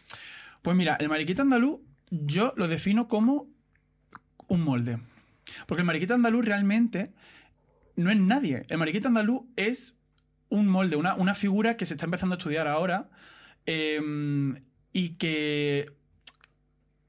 Pues 0.63 0.77
mira, 0.77 0.97
el 1.01 1.09
mariquita 1.09 1.43
andaluz 1.43 1.81
yo 2.11 2.53
lo 2.57 2.69
defino 2.69 3.09
como 3.09 3.49
un 4.49 4.63
molde. 4.63 4.99
Porque 5.67 5.83
el 5.83 5.87
mariquita 5.87 6.15
andaluz 6.15 6.45
realmente 6.45 7.13
no 7.97 8.11
es 8.11 8.19
nadie. 8.19 8.65
El 8.69 8.79
mariquita 8.79 9.09
andaluz 9.09 9.43
es 9.57 9.99
un 10.49 10.69
molde, 10.69 10.97
una, 10.97 11.15
una 11.15 11.35
figura 11.35 11.77
que 11.77 11.87
se 11.87 11.95
está 11.95 12.05
empezando 12.05 12.35
a 12.35 12.39
estudiar 12.39 12.69
ahora 12.69 13.09
eh, 13.67 14.01
y 14.93 15.11
que 15.11 15.93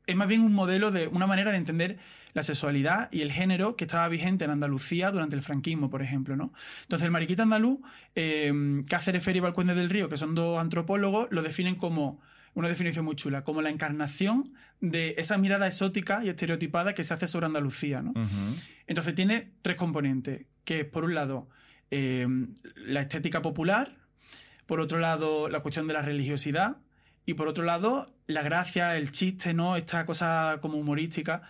es 0.07 0.15
más 0.15 0.27
bien 0.27 0.41
un 0.41 0.53
modelo 0.53 0.91
de 0.91 1.07
una 1.07 1.27
manera 1.27 1.51
de 1.51 1.57
entender 1.57 1.99
la 2.33 2.43
sexualidad 2.43 3.11
y 3.11 3.21
el 3.21 3.31
género 3.31 3.75
que 3.75 3.85
estaba 3.85 4.07
vigente 4.07 4.45
en 4.45 4.51
Andalucía 4.51 5.11
durante 5.11 5.35
el 5.35 5.41
franquismo, 5.41 5.89
por 5.89 6.01
ejemplo. 6.01 6.35
¿no? 6.35 6.53
Entonces, 6.83 7.05
el 7.05 7.11
mariquita 7.11 7.43
andaluz, 7.43 7.79
Cáceres 8.87 9.23
Fer 9.23 9.35
y 9.35 9.39
Balcuende 9.39 9.73
del 9.73 9.89
Río, 9.89 10.07
que 10.07 10.17
son 10.17 10.35
dos 10.35 10.59
antropólogos, 10.59 11.27
lo 11.31 11.41
definen 11.41 11.75
como 11.75 12.21
una 12.57 12.69
definición 12.69 13.05
muy 13.05 13.15
chula, 13.15 13.43
como 13.43 13.61
la 13.61 13.69
encarnación 13.69 14.51
de 14.81 15.13
esa 15.19 15.37
mirada 15.37 15.67
exótica 15.67 16.25
y 16.25 16.29
estereotipada 16.29 16.95
que 16.95 17.03
se 17.03 17.13
hace 17.13 17.27
sobre 17.27 17.45
Andalucía. 17.45 18.01
¿no? 18.01 18.09
Uh 18.11 18.25
-huh. 18.25 18.63
Entonces 18.87 19.13
tiene 19.13 19.51
tres 19.61 19.77
componentes, 19.77 20.47
que 20.65 20.79
es 20.79 20.85
por 20.85 21.03
un 21.03 21.13
lado 21.13 21.49
eh, 21.91 22.27
la 22.75 23.01
estética 23.01 23.43
popular, 23.43 23.95
por 24.65 24.79
otro 24.79 24.97
lado 24.97 25.49
la 25.49 25.59
cuestión 25.59 25.85
de 25.85 25.93
la 25.93 26.01
religiosidad 26.01 26.77
y 27.27 27.35
por 27.35 27.47
otro 27.47 27.63
lado 27.63 28.11
la 28.25 28.41
gracia, 28.41 28.97
el 28.97 29.11
chiste, 29.11 29.53
¿no? 29.53 29.75
esta 29.75 30.07
cosa 30.07 30.57
como 30.59 30.79
humorística. 30.79 31.43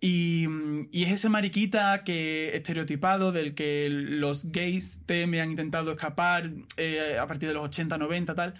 Y, 0.00 0.46
y, 0.92 1.02
es 1.02 1.10
ese 1.10 1.28
mariquita 1.28 2.04
que 2.04 2.56
estereotipado 2.56 3.32
del 3.32 3.54
que 3.54 3.88
los 3.90 4.52
gays 4.52 5.00
me 5.08 5.40
han 5.40 5.50
intentado 5.50 5.90
escapar 5.90 6.50
eh, 6.76 7.18
a 7.20 7.26
partir 7.26 7.48
de 7.48 7.54
los 7.54 7.64
80, 7.64 7.98
90, 7.98 8.34
tal. 8.36 8.54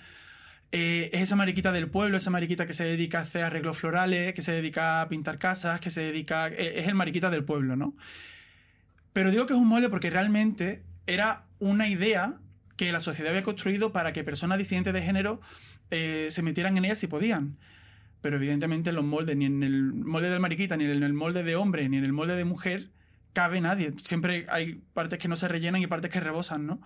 Eh, 0.73 1.11
es 1.13 1.23
esa 1.23 1.37
mariquita 1.37 1.73
del 1.73 1.89
pueblo, 1.89 2.17
esa 2.17 2.31
mariquita 2.31 2.67
que 2.67 2.73
se 2.73 2.85
dedica 2.85 3.19
a 3.19 3.23
hacer 3.23 3.43
arreglos 3.43 3.79
florales, 3.79 4.35
que 4.35 4.43
se 4.43 4.53
dedica 4.53 5.01
a 5.01 5.09
pintar 5.09 5.39
casas, 5.39 5.81
que 5.81 5.91
se 5.91 6.03
dedica... 6.03 6.49
Eh, 6.49 6.81
es 6.81 6.87
el 6.87 6.95
mariquita 6.95 7.31
del 7.31 7.45
pueblo, 7.45 7.77
¿no? 7.77 7.97
Pero 9.13 9.31
digo 9.31 9.47
que 9.47 9.55
es 9.55 9.59
un 9.59 9.69
molde 9.69 9.89
porque 9.89 10.11
realmente 10.11 10.83
era 11.07 11.45
una 11.59 11.89
idea 11.89 12.35
que 12.77 12.93
la 12.93 13.01
sociedad 13.01 13.31
había 13.31 13.43
construido 13.43 13.93
para 13.93 14.13
que 14.13 14.23
personas 14.23 14.59
disidentes 14.59 14.95
de 14.95 15.03
género 15.03 15.41
eh, 15.91 16.29
se 16.31 16.43
metieran 16.43 16.79
en 16.79 16.85
ella 16.85 16.95
si 16.95 17.09
podían. 17.09 17.57
Pero 18.21 18.37
evidentemente 18.37 18.93
los 18.93 19.05
moldes, 19.05 19.37
ni 19.37 19.47
en 19.47 19.63
el 19.63 19.93
molde 19.93 20.31
del 20.31 20.41
mariquita, 20.41 20.77
ni 20.77 20.85
en 20.85 21.03
el 21.03 21.13
molde 21.13 21.43
de 21.43 21.57
hombre, 21.57 21.89
ni 21.89 21.97
en 21.97 22.05
el 22.05 22.13
molde 22.13 22.37
de 22.37 22.45
mujer, 22.45 22.91
cabe 23.33 23.61
nadie. 23.61 23.93
Siempre 24.05 24.47
hay 24.49 24.81
partes 24.93 25.19
que 25.19 25.27
no 25.27 25.37
se 25.37 25.49
rellenan 25.49 25.83
y 25.83 25.87
partes 25.87 26.11
que 26.11 26.21
rebosan, 26.21 26.67
¿no? 26.67 26.81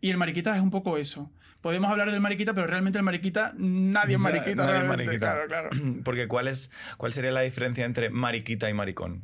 Y 0.00 0.10
el 0.10 0.16
mariquita 0.16 0.56
es 0.56 0.62
un 0.62 0.70
poco 0.70 0.96
eso. 0.96 1.30
Podemos 1.60 1.90
hablar 1.90 2.10
del 2.10 2.20
mariquita, 2.20 2.54
pero 2.54 2.66
realmente 2.66 2.98
el 2.98 3.04
mariquita, 3.04 3.52
nadie 3.56 4.14
es 4.14 4.20
mariquita. 4.20 4.64
Nadie 4.64 4.76
es 4.76 4.82
realmente. 4.82 5.04
mariquita. 5.04 5.32
Claro, 5.32 5.46
claro. 5.46 5.70
Porque 6.04 6.28
¿cuál, 6.28 6.48
es, 6.48 6.70
¿cuál 6.96 7.12
sería 7.12 7.30
la 7.30 7.42
diferencia 7.42 7.84
entre 7.84 8.10
mariquita 8.10 8.70
y 8.70 8.74
maricón? 8.74 9.22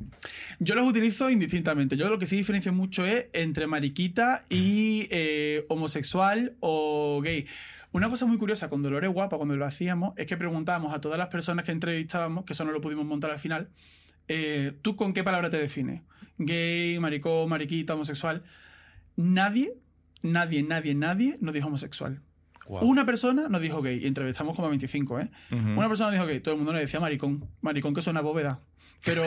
Yo 0.59 0.75
los 0.75 0.87
utilizo 0.87 1.31
indistintamente. 1.31 1.97
Yo 1.97 2.09
lo 2.09 2.19
que 2.19 2.27
sí 2.27 2.37
diferencio 2.37 2.73
mucho 2.73 3.07
es 3.07 3.27
entre 3.33 3.67
mariquita 3.67 4.43
y 4.49 5.09
eh, 5.11 5.65
homosexual 5.69 6.57
o 6.61 7.21
gay. 7.23 7.47
Una 7.93 8.11
cosa 8.11 8.27
muy 8.27 8.37
curiosa 8.37 8.69
con 8.69 8.83
Dolores 8.83 9.11
Guapa, 9.11 9.39
cuando 9.39 9.57
lo 9.57 9.65
hacíamos, 9.65 10.13
es 10.17 10.27
que 10.27 10.37
preguntábamos 10.37 10.93
a 10.93 11.01
todas 11.01 11.17
las 11.17 11.29
personas 11.29 11.65
que 11.65 11.73
entrevistábamos, 11.73 12.45
que 12.45 12.53
eso 12.53 12.65
no 12.67 12.73
lo 12.73 12.83
pudimos 12.83 13.07
montar 13.07 13.31
al 13.31 13.39
final, 13.39 13.71
eh, 14.29 14.73
¿tú 14.83 14.97
con 14.97 15.15
qué 15.15 15.25
palabra 15.25 15.49
te 15.49 15.59
defines? 15.59 16.03
Gay, 16.37 16.99
maricón, 16.99 17.49
mariquita, 17.49 17.95
homosexual. 17.95 18.43
Nadie, 19.17 19.73
nadie, 20.21 20.63
nadie, 20.63 20.95
nadie 20.95 21.39
nos 21.41 21.55
dijo 21.55 21.69
homosexual. 21.69 22.21
Una 22.69 23.05
persona 23.05 23.49
nos 23.49 23.61
dijo 23.61 23.83
gay, 23.83 24.01
y 24.03 24.07
entrevistamos 24.07 24.55
como 24.57 24.67
a 24.67 24.71
25, 24.71 25.21
¿eh? 25.21 25.31
Una 25.51 25.89
persona 25.89 26.11
nos 26.11 26.15
dijo 26.15 26.27
gay, 26.27 26.41
todo 26.41 26.55
el 26.55 26.59
mundo 26.59 26.73
nos 26.73 26.81
decía 26.81 27.01
maricón. 27.01 27.49
Maricón 27.61 27.95
que 27.95 28.03
suena 28.03 28.21
bóveda. 28.21 28.61
Pero, 29.05 29.23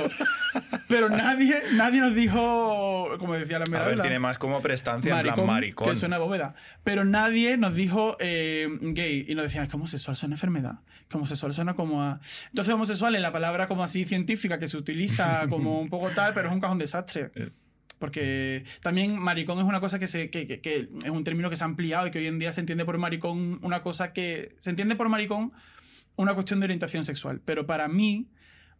pero 0.88 1.10
nadie, 1.10 1.62
nadie 1.74 2.02
nos 2.02 2.14
dijo, 2.16 3.08
como 3.20 3.36
decía 3.36 3.60
la 3.60 3.66
A 3.66 3.86
ver, 3.86 4.02
tiene 4.02 4.20
más 4.20 4.38
como 4.38 4.62
prestancia 4.62 5.20
en 5.20 5.34
plan 5.34 5.46
maricón. 5.46 5.90
que 5.90 5.96
suena 5.96 6.18
bóveda. 6.18 6.56
Pero 6.84 7.06
nadie 7.06 7.58
nos 7.58 7.76
dijo 7.76 8.18
eh, 8.20 8.68
gay 8.82 9.26
y 9.28 9.36
nos 9.36 9.44
decían, 9.44 9.64
es 9.64 9.70
que 9.70 9.76
homosexual 9.76 10.18
suena 10.18 10.36
enfermedad. 10.36 10.80
Que 11.08 11.18
homosexual 11.18 11.54
suena 11.54 11.76
como 11.76 12.04
a... 12.04 12.20
Entonces 12.50 12.74
homosexual 12.74 13.16
es 13.16 13.22
la 13.22 13.32
palabra 13.32 13.68
como 13.68 13.84
así 13.84 14.06
científica 14.06 14.60
que 14.60 14.68
se 14.68 14.78
utiliza 14.78 15.48
como 15.50 15.80
un 15.80 15.90
poco 15.90 16.10
tal, 16.10 16.34
pero 16.34 16.50
es 16.50 16.54
un 16.54 16.62
cajón 16.62 16.78
desastre. 16.78 17.32
Porque 18.00 18.64
también 18.82 19.20
maricón 19.20 19.60
es 19.60 19.66
una 19.66 19.80
cosa 19.82 20.00
que, 20.00 20.08
se, 20.08 20.30
que, 20.30 20.48
que- 20.48 20.62
que 20.62 20.90
es 21.04 21.10
un 21.12 21.24
término 21.24 21.50
que 21.50 21.56
se 21.58 21.64
ha 21.64 21.68
ampliado 21.68 22.08
y 22.08 22.12
que 22.12 22.20
hoy 22.20 22.28
en 22.28 22.40
día 22.40 22.52
se 22.54 22.62
entiende 22.62 22.86
por 22.86 22.98
maricón 22.98 23.60
una 23.62 23.82
cosa 23.82 24.14
que... 24.14 24.56
Se 24.60 24.70
entiende 24.70 24.96
por 24.96 25.10
maricón 25.10 25.52
una 26.16 26.34
cuestión 26.34 26.60
de 26.60 26.66
orientación 26.66 27.04
sexual. 27.04 27.42
Pero 27.46 27.66
para 27.68 27.88
mí, 27.90 28.28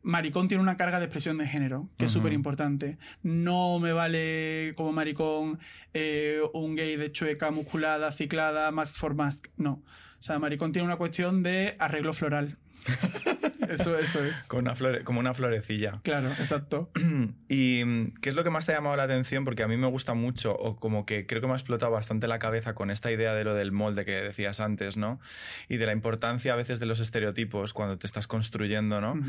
maricón 0.02 0.48
tiene 0.48 0.64
una 0.64 0.78
carga 0.78 1.00
de 1.00 1.06
expresión 1.06 1.38
de 1.38 1.48
género, 1.48 1.90
que 1.98 2.06
es 2.06 2.12
Ujú. 2.12 2.20
súper 2.22 2.34
importante. 2.34 2.98
No 3.22 3.80
me 3.80 3.92
vale 3.92 4.74
como 4.78 4.94
maricón 4.94 5.60
eh, 5.94 6.40
un 6.54 6.76
gay 6.76 6.96
de 6.96 7.12
chueca, 7.12 7.52
musculada, 7.52 8.12
ciclada, 8.14 8.72
mask 8.72 8.98
for 8.98 9.16
mask. 9.16 9.48
No. 9.58 9.84
O 10.20 10.22
sea, 10.22 10.40
maricón 10.40 10.72
tiene 10.72 10.86
una 10.86 10.96
cuestión 10.98 11.44
de 11.44 11.76
arreglo 11.80 12.14
floral. 12.14 12.58
eso, 13.70 13.98
eso 13.98 14.24
es. 14.24 14.48
Con 14.48 14.60
una 14.60 14.76
flore- 14.76 15.04
como 15.04 15.20
una 15.20 15.34
florecilla. 15.34 16.00
Claro, 16.04 16.30
exacto. 16.32 16.90
¿Y 17.50 17.84
mm, 17.86 18.14
qué 18.22 18.30
es 18.30 18.36
lo 18.36 18.44
que 18.44 18.50
más 18.50 18.66
te 18.66 18.72
ha 18.74 18.76
llamado 18.76 18.96
la 18.96 19.04
atención? 19.04 19.46
Porque 19.46 19.64
a 19.64 19.68
mí 19.68 19.78
me 19.78 19.88
gusta 19.88 20.14
mucho, 20.14 20.56
o 20.56 20.76
como 20.78 21.06
que 21.06 21.26
creo 21.26 21.42
que 21.42 21.48
me 21.48 21.54
ha 21.54 21.58
explotado 21.58 21.92
bastante 21.92 22.28
la 22.28 22.40
cabeza 22.40 22.74
con 22.76 22.92
esta 22.92 23.12
idea 23.12 23.34
de 23.34 23.44
lo 23.44 23.54
del 23.56 23.72
molde 23.72 24.06
que 24.06 24.12
decías 24.14 24.60
antes, 24.60 24.98
¿no? 24.98 25.20
Y 25.68 25.78
de 25.78 25.86
la 25.86 25.94
importancia 25.94 26.54
a 26.54 26.56
veces 26.56 26.80
de 26.80 26.86
los 26.86 27.00
estereotipos 27.00 27.74
cuando 27.74 27.98
te 27.98 28.08
estás 28.08 28.28
construyendo, 28.28 29.02
¿no? 29.02 29.20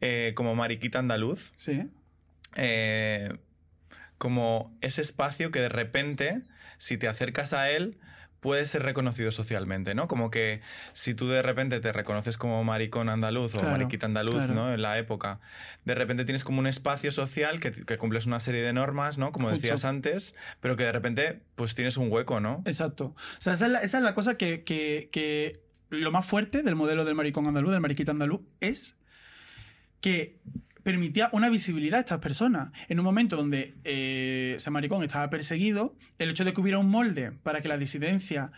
Eh, 0.00 0.32
como 0.34 0.54
mariquita 0.54 0.98
andaluz, 0.98 1.52
Sí. 1.56 1.88
eh, 2.56 3.36
como 4.18 4.76
ese 4.80 5.02
espacio 5.02 5.50
que 5.50 5.60
de 5.60 5.68
repente, 5.68 6.42
si 6.78 6.98
te 6.98 7.08
acercas 7.08 7.52
a 7.52 7.70
él, 7.70 7.98
puede 8.40 8.64
ser 8.66 8.82
reconocido 8.82 9.30
socialmente, 9.32 9.94
¿no? 9.94 10.08
Como 10.08 10.30
que 10.30 10.60
si 10.94 11.14
tú 11.14 11.28
de 11.28 11.42
repente 11.42 11.78
te 11.80 11.92
reconoces 11.92 12.38
como 12.38 12.64
maricón 12.64 13.08
andaluz 13.10 13.54
o 13.54 13.62
mariquita 13.62 14.06
andaluz, 14.06 14.46
claro. 14.46 14.54
¿no? 14.54 14.72
En 14.74 14.80
la 14.82 14.98
época, 14.98 15.40
de 15.84 15.94
repente 15.94 16.24
tienes 16.24 16.42
como 16.42 16.58
un 16.58 16.66
espacio 16.66 17.12
social 17.12 17.60
que, 17.60 17.70
que 17.72 17.98
cumples 17.98 18.24
una 18.26 18.40
serie 18.40 18.62
de 18.62 18.72
normas, 18.72 19.18
¿no? 19.18 19.30
Como 19.32 19.48
Mucho. 19.48 19.60
decías 19.60 19.84
antes, 19.84 20.34
pero 20.60 20.76
que 20.76 20.84
de 20.84 20.92
repente 20.92 21.40
pues 21.54 21.74
tienes 21.74 21.96
un 21.98 22.10
hueco, 22.10 22.40
¿no? 22.40 22.62
Exacto. 22.64 23.14
O 23.14 23.40
sea, 23.40 23.52
esa 23.52 23.66
es 23.66 23.72
la, 23.72 23.78
esa 23.80 23.98
es 23.98 24.04
la 24.04 24.14
cosa 24.14 24.36
que, 24.38 24.64
que- 24.64 25.10
que 25.12 25.60
lo 25.90 26.10
más 26.12 26.24
fuerte 26.24 26.62
del 26.62 26.76
modelo 26.76 27.04
del 27.04 27.14
maricón 27.16 27.46
andaluz, 27.46 27.72
del 27.72 27.80
mariquita 27.80 28.12
andaluz, 28.12 28.40
es 28.60 28.96
que 30.00 30.38
permitía 30.82 31.28
una 31.32 31.48
visibilidad 31.48 31.98
a 31.98 32.00
estas 32.00 32.18
personas. 32.18 32.72
En 32.88 32.98
un 32.98 33.04
momento 33.04 33.36
donde 33.36 33.74
eh, 33.84 34.54
ese 34.56 34.70
maricón 34.70 35.02
estaba 35.02 35.30
perseguido, 35.30 35.94
el 36.18 36.30
hecho 36.30 36.44
de 36.44 36.52
que 36.52 36.60
hubiera 36.60 36.78
un 36.78 36.90
molde 36.90 37.32
para 37.32 37.60
que 37.60 37.68
la 37.68 37.78
disidencia 37.78 38.52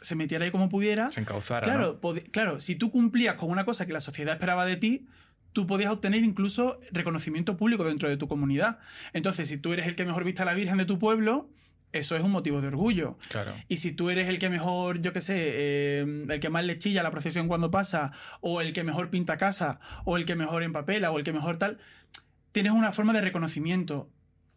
se 0.00 0.14
metiera 0.14 0.44
ahí 0.44 0.50
como 0.50 0.68
pudiera, 0.68 1.10
Se 1.10 1.20
encauzara, 1.20 1.64
claro, 1.64 2.00
claro, 2.30 2.60
si 2.60 2.76
tú 2.76 2.90
cumplías 2.90 3.34
con 3.34 3.50
una 3.50 3.64
cosa 3.64 3.86
que 3.86 3.92
la 3.92 4.00
sociedad 4.00 4.34
esperaba 4.34 4.64
de 4.64 4.76
ti, 4.76 5.06
tú 5.52 5.66
podías 5.66 5.90
obtener 5.90 6.22
incluso 6.22 6.78
reconocimiento 6.92 7.56
público 7.56 7.84
dentro 7.84 8.08
de 8.08 8.16
tu 8.16 8.28
comunidad. 8.28 8.78
Entonces, 9.12 9.48
si 9.48 9.58
tú 9.58 9.72
eres 9.72 9.86
el 9.86 9.96
que 9.96 10.04
mejor 10.04 10.24
viste 10.24 10.42
a 10.42 10.44
la 10.44 10.54
Virgen 10.54 10.78
de 10.78 10.84
tu 10.84 10.98
pueblo, 10.98 11.48
eso 11.92 12.16
es 12.16 12.22
un 12.22 12.30
motivo 12.30 12.60
de 12.60 12.68
orgullo. 12.68 13.16
Claro. 13.28 13.52
Y 13.68 13.78
si 13.78 13.92
tú 13.92 14.10
eres 14.10 14.28
el 14.28 14.38
que 14.38 14.50
mejor, 14.50 15.00
yo 15.00 15.12
qué 15.12 15.22
sé, 15.22 15.34
eh, 15.38 16.24
el 16.28 16.40
que 16.40 16.50
más 16.50 16.64
le 16.64 16.78
chilla 16.78 17.02
la 17.02 17.10
procesión 17.10 17.48
cuando 17.48 17.70
pasa, 17.70 18.12
o 18.40 18.60
el 18.60 18.72
que 18.72 18.84
mejor 18.84 19.10
pinta 19.10 19.38
casa, 19.38 19.80
o 20.04 20.16
el 20.16 20.24
que 20.24 20.36
mejor 20.36 20.62
empapela, 20.62 21.10
o 21.10 21.18
el 21.18 21.24
que 21.24 21.32
mejor 21.32 21.56
tal, 21.56 21.78
tienes 22.52 22.72
una 22.72 22.92
forma 22.92 23.12
de 23.12 23.20
reconocimiento. 23.20 24.10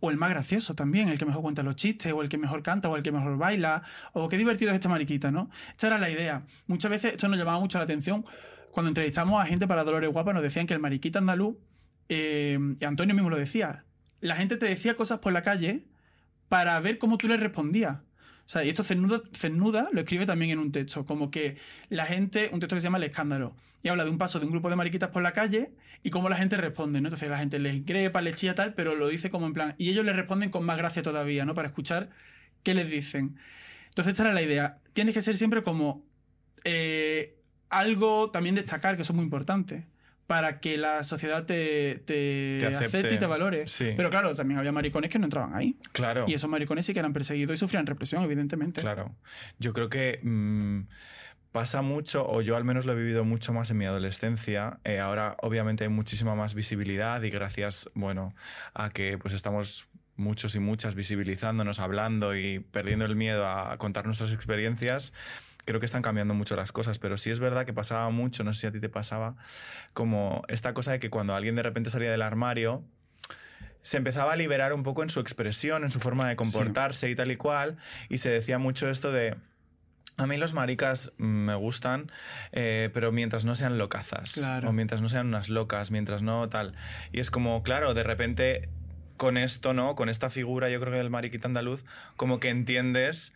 O 0.04 0.10
el 0.10 0.18
más 0.18 0.32
gracioso 0.32 0.74
también, 0.74 1.10
el 1.10 1.20
que 1.20 1.26
mejor 1.26 1.44
cuenta 1.44 1.62
los 1.62 1.76
chistes, 1.76 2.12
o 2.12 2.24
el 2.24 2.30
que 2.30 2.40
mejor 2.40 2.64
canta, 2.64 2.90
o 2.90 2.98
el 2.98 3.04
que 3.04 3.12
mejor 3.12 3.38
baila, 3.38 3.84
o 4.14 4.28
qué 4.30 4.38
divertido 4.38 4.72
es 4.72 4.76
este 4.76 4.90
mariquita, 4.90 5.32
¿no? 5.32 5.52
Esta 5.70 5.88
era 5.88 6.00
la 6.00 6.10
idea. 6.10 6.44
Muchas 6.66 6.90
veces 6.90 7.12
esto 7.12 7.28
nos 7.28 7.38
llamaba 7.38 7.60
mucho 7.60 7.78
la 7.78 7.84
atención. 7.84 8.26
Cuando 8.72 8.88
entrevistamos 8.88 9.40
a 9.40 9.46
gente 9.46 9.68
para 9.68 9.84
Dolores 9.84 10.10
Guapa, 10.12 10.34
nos 10.34 10.42
decían 10.42 10.66
que 10.66 10.74
el 10.74 10.80
mariquita 10.80 11.20
andaluz, 11.20 11.56
eh, 12.10 12.58
y 12.80 12.84
Antonio 12.84 13.14
mismo 13.14 13.30
lo 13.30 13.38
decía, 13.38 13.86
la 14.22 14.36
gente 14.36 14.58
te 14.58 14.66
decía 14.66 14.96
cosas 14.96 15.20
por 15.20 15.34
la 15.34 15.44
calle 15.44 15.91
para 16.52 16.78
ver 16.82 16.98
cómo 16.98 17.18
tú 17.18 17.30
le 17.30 17.38
respondías. 17.38 17.94
O 17.94 18.50
sea, 18.52 18.66
y 18.66 18.68
esto 18.68 18.84
Cernuda, 18.84 19.22
Cernuda 19.32 19.88
lo 19.94 20.02
escribe 20.02 20.26
también 20.26 20.52
en 20.52 20.60
un 20.60 20.74
texto, 20.74 21.06
como 21.06 21.32
que 21.32 21.56
la 21.88 22.06
gente, 22.06 22.50
un 22.52 22.60
texto 22.60 22.76
que 22.76 22.82
se 22.82 22.88
llama 22.88 22.98
El 22.98 23.06
escándalo, 23.06 23.56
y 23.82 23.88
habla 23.88 24.04
de 24.04 24.10
un 24.10 24.18
paso 24.18 24.38
de 24.38 24.48
un 24.48 24.52
grupo 24.52 24.70
de 24.70 24.76
mariquitas 24.76 25.12
por 25.12 25.22
la 25.22 25.32
calle 25.32 25.72
y 26.04 26.10
cómo 26.10 26.28
la 26.28 26.36
gente 26.36 26.58
responde, 26.58 27.00
¿no? 27.00 27.08
Entonces 27.08 27.30
la 27.30 27.38
gente 27.38 27.58
les 27.58 27.74
increpa, 27.74 28.20
les 28.20 28.36
chilla 28.36 28.54
tal, 28.54 28.74
pero 28.74 28.96
lo 28.96 29.08
dice 29.08 29.30
como 29.30 29.46
en 29.46 29.54
plan, 29.54 29.76
y 29.78 29.92
ellos 29.92 30.04
le 30.04 30.12
responden 30.12 30.50
con 30.50 30.66
más 30.66 30.76
gracia 30.76 31.02
todavía, 31.02 31.46
¿no? 31.46 31.54
Para 31.54 31.70
escuchar 31.70 32.10
qué 32.64 32.74
les 32.74 32.90
dicen. 32.90 33.38
Entonces 33.88 34.12
esta 34.12 34.24
era 34.24 34.34
la 34.34 34.42
idea. 34.42 34.80
Tienes 34.92 35.14
que 35.14 35.22
ser 35.22 35.38
siempre 35.38 35.64
como 35.64 36.04
eh, 36.66 37.38
algo 37.70 38.30
también 38.30 38.56
destacar, 38.56 38.98
que 38.98 39.04
eso 39.04 39.14
es 39.14 39.16
muy 39.16 39.24
importante, 39.24 39.88
para 40.32 40.62
que 40.62 40.78
la 40.78 41.04
sociedad 41.04 41.46
te, 41.46 41.96
te, 42.06 42.56
Te 42.62 42.68
acepte. 42.68 42.86
acepte 42.86 43.16
y 43.16 43.18
te 43.18 43.26
valore. 43.26 43.68
Sí. 43.68 43.92
Pero 43.98 44.10
claro, 44.10 44.34
también 44.34 44.58
había 44.60 44.72
maricones 44.72 45.12
que 45.12 45.20
no 45.20 45.26
entraban 45.26 45.54
ahí. 45.54 45.76
Claro. 45.92 46.24
Y 46.26 46.34
esos 46.34 46.50
maricones 46.50 46.86
sí 46.86 46.94
que 46.94 47.00
eran 47.00 47.12
perseguidos 47.12 47.56
y 47.56 47.58
sufrían 47.58 47.86
represión, 47.86 48.24
evidentemente. 48.24 48.80
Claro. 48.80 49.14
Yo 49.60 49.74
creo 49.74 49.90
que 49.90 50.22
mm, 50.24 50.84
pasa 51.52 51.82
mucho, 51.82 52.26
o 52.30 52.42
yo 52.42 52.56
al 52.56 52.64
menos 52.64 52.86
lo 52.86 52.94
he 52.94 52.96
vivido 52.96 53.26
mucho 53.26 53.52
más 53.52 53.72
en 53.72 53.78
mi 53.80 53.86
adolescencia. 53.86 54.80
Eh, 54.86 55.00
ahora, 55.00 55.36
obviamente, 55.42 55.84
hay 55.84 55.90
muchísima 55.90 56.34
más 56.34 56.54
visibilidad 56.54 57.22
y 57.24 57.30
gracias, 57.30 57.90
bueno, 57.94 58.34
a 58.74 58.90
que 58.90 59.18
pues 59.18 59.34
estamos 59.34 59.90
muchos 60.16 60.56
y 60.56 60.60
muchas 60.60 60.96
visibilizándonos, 60.96 61.82
hablando 61.82 62.38
y 62.38 62.60
perdiendo 62.60 63.04
el 63.04 63.18
miedo 63.18 63.46
a 63.48 63.76
contar 63.78 64.06
nuestras 64.06 64.32
experiencias. 64.32 65.12
Creo 65.66 65.80
que 65.80 65.86
están 65.86 66.02
cambiando 66.02 66.34
mucho 66.34 66.56
las 66.56 66.72
cosas, 66.72 67.00
pero 67.00 67.18
sí 67.18 67.30
es 67.30 67.40
verdad 67.40 67.66
que 67.66 67.74
pasaba 67.74 68.10
mucho, 68.10 68.44
no 68.44 68.54
sé 68.54 68.62
si 68.62 68.68
a 68.68 68.72
ti 68.72 68.80
te 68.80 68.90
pasaba, 68.90 69.36
como 69.94 70.44
esta 70.48 70.74
cosa 70.74 70.92
de 70.92 71.00
que 71.00 71.10
cuando 71.10 71.36
alguien 71.36 71.56
de 71.56 71.64
repente 71.64 71.90
salía 71.90 72.12
del 72.12 72.22
armario, 72.22 72.84
se 73.82 73.98
empezaba 73.98 74.34
a 74.34 74.36
liberar 74.36 74.74
un 74.74 74.84
poco 74.84 75.04
en 75.04 75.10
su 75.10 75.20
expresión, 75.20 75.84
en 75.84 75.92
su 75.92 76.00
forma 76.00 76.28
de 76.30 76.36
comportarse 76.36 77.10
y 77.10 77.16
tal 77.16 77.32
y 77.32 77.36
cual, 77.36 77.78
y 78.10 78.20
se 78.20 78.30
decía 78.30 78.58
mucho 78.58 78.90
esto 78.90 79.12
de... 79.12 79.36
A 80.18 80.28
mí 80.28 80.38
los 80.38 80.54
maricas 80.54 81.14
mm, 81.18 81.24
me 81.24 81.56
gustan, 81.56 82.12
eh, 82.52 82.90
pero 82.94 83.12
mientras 83.12 83.46
no 83.46 83.56
sean 83.56 83.78
locazas. 83.78 84.34
Claro. 84.34 84.70
O 84.70 84.72
mientras 84.72 85.02
no 85.02 85.10
sean 85.10 85.28
unas 85.28 85.50
locas, 85.50 85.90
mientras 85.90 86.22
no 86.22 86.48
tal. 86.50 86.76
Y 87.12 87.22
es 87.22 87.32
como, 87.32 87.64
claro, 87.64 87.94
de 87.94 88.04
repente 88.04 88.70
con 89.18 89.38
esto, 89.38 89.74
¿no? 89.74 89.96
Con 89.96 90.10
esta 90.10 90.30
figura, 90.30 90.70
yo 90.70 90.80
creo 90.80 90.92
que 90.92 90.98
del 90.98 91.10
mariquita 91.10 91.48
andaluz, 91.48 91.86
como 92.18 92.40
que 92.40 92.50
entiendes 92.50 93.34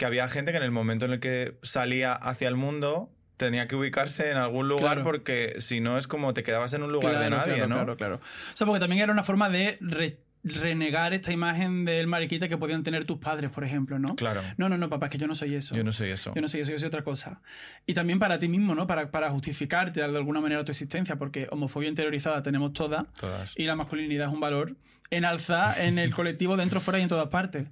que 0.00 0.06
había 0.06 0.26
gente 0.28 0.50
que 0.50 0.56
en 0.56 0.64
el 0.64 0.70
momento 0.70 1.04
en 1.04 1.12
el 1.12 1.20
que 1.20 1.58
salía 1.62 2.14
hacia 2.14 2.48
el 2.48 2.56
mundo 2.56 3.12
tenía 3.36 3.68
que 3.68 3.76
ubicarse 3.76 4.30
en 4.30 4.38
algún 4.38 4.66
lugar 4.66 4.94
Claro. 4.94 5.04
porque 5.04 5.56
si 5.58 5.80
no 5.80 5.98
es 5.98 6.08
como 6.08 6.32
te 6.32 6.42
quedabas 6.42 6.72
en 6.72 6.84
un 6.84 6.90
lugar 6.90 7.18
de 7.18 7.28
nadie, 7.28 7.52
claro, 7.56 7.68
¿no? 7.68 7.74
Claro, 7.76 7.96
claro. 7.98 8.14
O 8.16 8.56
sea, 8.56 8.66
porque 8.66 8.80
también 8.80 9.02
era 9.02 9.12
una 9.12 9.24
forma 9.24 9.50
de 9.50 9.76
re- 9.82 10.16
renegar 10.42 11.12
esta 11.12 11.32
imagen 11.32 11.84
del 11.84 12.06
mariquita 12.06 12.48
que 12.48 12.56
podían 12.56 12.82
tener 12.82 13.04
tus 13.04 13.18
padres, 13.18 13.50
por 13.50 13.62
ejemplo, 13.62 13.98
¿no? 13.98 14.16
Claro. 14.16 14.40
No, 14.56 14.70
no, 14.70 14.78
no, 14.78 14.88
papá, 14.88 15.06
es 15.06 15.12
que 15.12 15.18
yo 15.18 15.26
no 15.26 15.34
soy 15.34 15.54
eso. 15.54 15.76
Yo 15.76 15.84
no 15.84 15.92
soy 15.92 16.10
eso. 16.12 16.32
Yo 16.34 16.40
no 16.40 16.48
soy 16.48 16.60
eso, 16.60 16.72
yo 16.72 16.78
soy 16.78 16.88
otra 16.88 17.04
cosa. 17.04 17.42
Y 17.86 17.92
también 17.92 18.18
para 18.18 18.38
ti 18.38 18.48
mismo, 18.48 18.74
¿no? 18.74 18.86
Para, 18.86 19.10
para 19.10 19.28
justificarte 19.28 20.00
de 20.00 20.16
alguna 20.16 20.40
manera 20.40 20.64
tu 20.64 20.72
existencia, 20.72 21.16
porque 21.16 21.46
homofobia 21.50 21.90
interiorizada 21.90 22.42
tenemos 22.42 22.72
toda 22.72 23.04
Todas. 23.20 23.52
y 23.58 23.64
la 23.64 23.74
masculinidad 23.76 24.28
es 24.28 24.32
un 24.32 24.40
valor 24.40 24.76
en 25.10 25.26
alza 25.26 25.74
en 25.84 25.98
el 25.98 26.14
colectivo, 26.14 26.56
dentro, 26.56 26.80
fuera 26.80 26.98
y 26.98 27.02
en 27.02 27.08
todas 27.10 27.28
partes. 27.28 27.66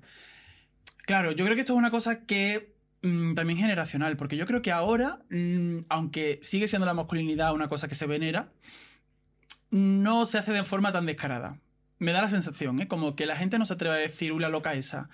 Claro, 1.09 1.33
yo 1.33 1.47
creo 1.47 1.55
que 1.55 1.63
esto 1.63 1.73
es 1.73 1.79
una 1.79 1.91
cosa 1.91 2.27
que 2.27 2.75
mm, 3.01 3.33
también 3.33 3.59
generacional, 3.59 4.19
porque 4.19 4.37
yo 4.37 4.47
creo 4.47 4.61
que 4.61 4.73
ahora, 4.73 5.21
mm, 5.31 5.87
aunque 5.89 6.39
sigue 6.43 6.69
siendo 6.69 6.85
la 6.85 6.93
masculinidad 6.93 7.55
una 7.55 7.69
cosa 7.69 7.89
que 7.89 7.95
se 7.95 8.07
venera, 8.07 8.53
no 9.71 10.27
se 10.27 10.37
hace 10.37 10.53
de 10.53 10.65
forma 10.65 10.93
tan 10.93 11.07
descarada. 11.07 11.59
me 11.99 12.13
da 12.13 12.21
la 12.21 12.29
sensación, 12.29 12.81
¿eh? 12.81 12.89
como 12.89 13.17
que 13.17 13.25
la 13.25 13.37
gente 13.37 13.59
no 13.59 13.65
se 13.65 13.73
atreve 13.73 13.95
a 13.95 13.99
decir, 13.99 14.33
una 14.33 14.51
loca 14.51 14.75
esa. 14.75 15.09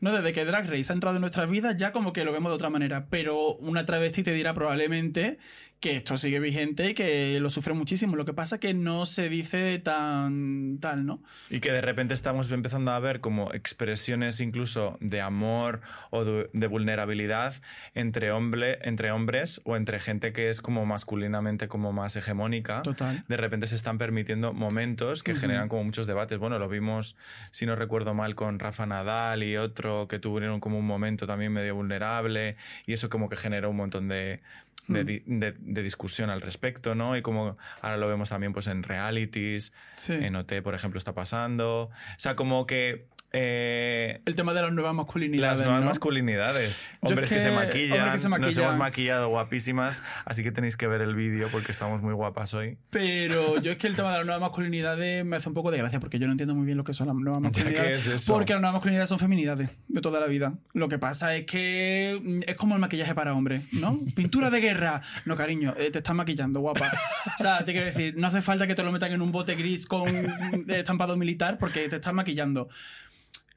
No, 0.00 0.12
desde 0.12 0.32
que 0.32 0.44
Drag 0.44 0.68
Race 0.68 0.92
ha 0.92 0.94
entrado 0.94 1.16
en 1.16 1.20
nuestras 1.22 1.48
vidas, 1.48 1.76
ya 1.76 1.92
como 1.92 2.12
que 2.12 2.24
lo 2.24 2.32
vemos 2.32 2.50
de 2.50 2.56
otra 2.56 2.68
manera. 2.68 3.06
Pero 3.08 3.54
una 3.54 3.86
travesti 3.86 4.24
te 4.24 4.32
dirá 4.32 4.52
probablemente 4.52 5.38
que 5.86 5.94
esto 5.94 6.16
sigue 6.16 6.40
vigente 6.40 6.90
y 6.90 6.94
que 6.94 7.38
lo 7.38 7.48
sufre 7.48 7.72
muchísimo. 7.72 8.16
Lo 8.16 8.24
que 8.24 8.32
pasa 8.32 8.56
es 8.56 8.60
que 8.60 8.74
no 8.74 9.06
se 9.06 9.28
dice 9.28 9.78
tan 9.78 10.78
tal, 10.80 11.06
¿no? 11.06 11.22
Y 11.48 11.60
que 11.60 11.70
de 11.70 11.80
repente 11.80 12.12
estamos 12.12 12.50
empezando 12.50 12.90
a 12.90 12.98
ver 12.98 13.20
como 13.20 13.52
expresiones 13.54 14.40
incluso 14.40 14.98
de 15.00 15.20
amor 15.20 15.82
o 16.10 16.24
de, 16.24 16.50
de 16.52 16.66
vulnerabilidad 16.66 17.54
entre, 17.94 18.32
hombre, 18.32 18.80
entre 18.82 19.12
hombres 19.12 19.60
o 19.62 19.76
entre 19.76 20.00
gente 20.00 20.32
que 20.32 20.50
es 20.50 20.60
como 20.60 20.84
masculinamente 20.86 21.68
como 21.68 21.92
más 21.92 22.16
hegemónica. 22.16 22.82
Total. 22.82 23.22
De 23.28 23.36
repente 23.36 23.68
se 23.68 23.76
están 23.76 23.96
permitiendo 23.96 24.52
momentos 24.52 25.22
que 25.22 25.36
generan 25.36 25.68
como 25.68 25.84
muchos 25.84 26.08
debates. 26.08 26.40
Bueno, 26.40 26.58
lo 26.58 26.68
vimos, 26.68 27.16
si 27.52 27.64
no 27.64 27.76
recuerdo 27.76 28.12
mal, 28.12 28.34
con 28.34 28.58
Rafa 28.58 28.86
Nadal 28.86 29.44
y 29.44 29.56
otro 29.56 30.08
que 30.08 30.18
tuvieron 30.18 30.58
como 30.58 30.80
un 30.80 30.86
momento 30.86 31.28
también 31.28 31.52
medio 31.52 31.76
vulnerable 31.76 32.56
y 32.86 32.92
eso 32.92 33.08
como 33.08 33.28
que 33.28 33.36
generó 33.36 33.70
un 33.70 33.76
montón 33.76 34.08
de, 34.08 34.40
de, 34.88 35.22
Mm. 35.26 35.38
de- 35.38 35.54
de 35.58 35.82
discusión 35.82 36.30
al 36.30 36.40
respecto, 36.40 36.94
¿no? 36.94 37.16
Y 37.16 37.22
como 37.22 37.56
ahora 37.82 37.96
lo 37.96 38.08
vemos 38.08 38.28
también 38.30 38.52
pues 38.52 38.66
en 38.66 38.82
realities, 38.82 39.72
Sí. 39.96 40.12
en 40.12 40.36
OT, 40.36 40.62
por 40.62 40.74
ejemplo, 40.74 40.98
está 40.98 41.12
pasando. 41.14 41.82
O 41.84 41.90
sea, 42.18 42.36
como 42.36 42.66
que 42.66 43.06
eh, 43.38 44.20
El 44.24 44.34
tema 44.34 44.54
de 44.54 44.62
las 44.62 44.72
nuevas 44.72 44.94
masculinidades. 44.94 45.58
las 45.58 45.64
nuevas 45.66 45.82
¿no? 45.82 45.88
masculinidades. 45.90 46.90
Hombres 47.00 47.30
es 47.30 47.36
que, 47.36 47.40
se 47.40 47.50
maquillan. 47.50 47.98
hombres 48.00 48.12
que 48.12 48.18
se 48.18 48.28
Nos 48.28 48.38
maquillan. 48.40 48.64
hemos 48.64 48.78
maquillado 48.78 49.28
guapísimas, 49.28 50.02
así 50.24 50.42
que 50.42 50.52
tenéis 50.52 50.76
que 50.76 50.86
ver 50.86 51.02
el 51.02 51.14
vídeo 51.14 51.48
porque 51.52 51.72
estamos 51.72 52.00
muy 52.02 52.14
guapas 52.14 52.54
hoy. 52.54 52.78
Pero 52.90 53.60
yo 53.60 53.72
es 53.72 53.78
que 53.78 53.86
el 53.86 53.94
tema 53.96 54.10
de 54.12 54.18
las 54.18 54.26
nuevas 54.26 54.40
masculinidades 54.40 55.24
me 55.24 55.36
hace 55.36 55.48
un 55.48 55.54
poco 55.54 55.70
de 55.70 55.78
gracia 55.78 56.00
porque 56.00 56.18
yo 56.18 56.26
no 56.26 56.32
entiendo 56.32 56.54
muy 56.54 56.64
bien 56.66 56.78
lo 56.78 56.84
que 56.84 56.94
son 56.94 57.08
las 57.08 57.16
nuevas 57.16 57.42
Ya, 57.42 57.50
¿qué 57.52 57.60
masculinidades. 57.64 58.06
es 58.06 58.14
eso? 58.22 58.32
Porque 58.32 58.52
las 58.54 58.62
nuevas 58.62 58.74
masculinidades 58.74 59.08
son 59.10 59.18
feminidades 59.18 59.68
de 59.88 60.00
toda 60.00 60.18
la 60.20 60.26
vida. 60.26 60.54
Lo 60.72 60.88
que 60.88 60.98
pasa 60.98 61.34
es 61.36 61.44
que 61.44 62.18
mm, 62.22 62.40
es 62.46 62.56
como 62.56 62.74
el 62.74 62.80
maquillaje 62.80 63.14
para 63.14 63.34
hombres, 63.34 63.64
¿no? 63.74 64.00
Pintura 64.16 64.50
de 64.50 64.60
guerra. 64.60 65.02
No, 65.26 65.34
cariño, 65.34 65.74
eh, 65.78 65.90
te 65.90 65.98
estás 65.98 66.14
maquillando, 66.14 66.60
guapa. 66.60 66.90
O 67.38 67.42
sea, 67.42 67.64
te 67.64 67.72
quiero 67.72 67.86
decir, 67.86 68.14
no 68.16 68.26
hace 68.28 68.40
falta 68.42 68.66
que 68.66 68.74
te 68.74 68.82
lo 68.82 68.92
metan 68.92 69.12
en 69.12 69.20
un 69.22 69.32
bote 69.32 69.54
gris 69.56 69.86
con 69.86 70.08
mm, 70.10 70.70
estampado 70.70 71.16
militar 71.16 71.58
porque 71.58 71.88
te 71.88 71.96
estás 71.96 72.14
maquillando. 72.14 72.68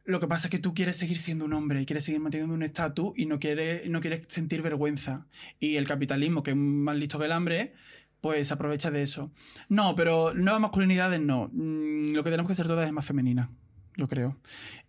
Lo 0.09 0.19
que 0.19 0.27
pasa 0.27 0.47
es 0.47 0.51
que 0.51 0.57
tú 0.57 0.73
quieres 0.73 0.97
seguir 0.97 1.19
siendo 1.19 1.45
un 1.45 1.53
hombre 1.53 1.83
y 1.83 1.85
quieres 1.85 2.03
seguir 2.03 2.19
manteniendo 2.19 2.55
un 2.55 2.63
estatus 2.63 3.13
y 3.15 3.27
no 3.27 3.37
quieres, 3.37 3.87
no 3.91 4.01
quieres 4.01 4.25
sentir 4.27 4.63
vergüenza. 4.63 5.27
Y 5.59 5.75
el 5.75 5.85
capitalismo, 5.85 6.41
que 6.41 6.49
es 6.49 6.57
más 6.57 6.95
listo 6.95 7.19
que 7.19 7.25
el 7.25 7.31
hambre, 7.31 7.73
pues 8.19 8.51
aprovecha 8.51 8.89
de 8.89 9.03
eso. 9.03 9.31
No, 9.67 9.95
pero 9.95 10.33
nuevas 10.33 10.61
masculinidades 10.61 11.21
no. 11.21 11.51
Mm, 11.53 12.13
Lo 12.13 12.23
que 12.23 12.31
tenemos 12.31 12.49
que 12.49 12.55
ser 12.55 12.65
todas 12.65 12.87
es 12.87 12.91
más 12.91 13.05
femenina, 13.05 13.51
yo 13.97 14.07
creo. 14.07 14.35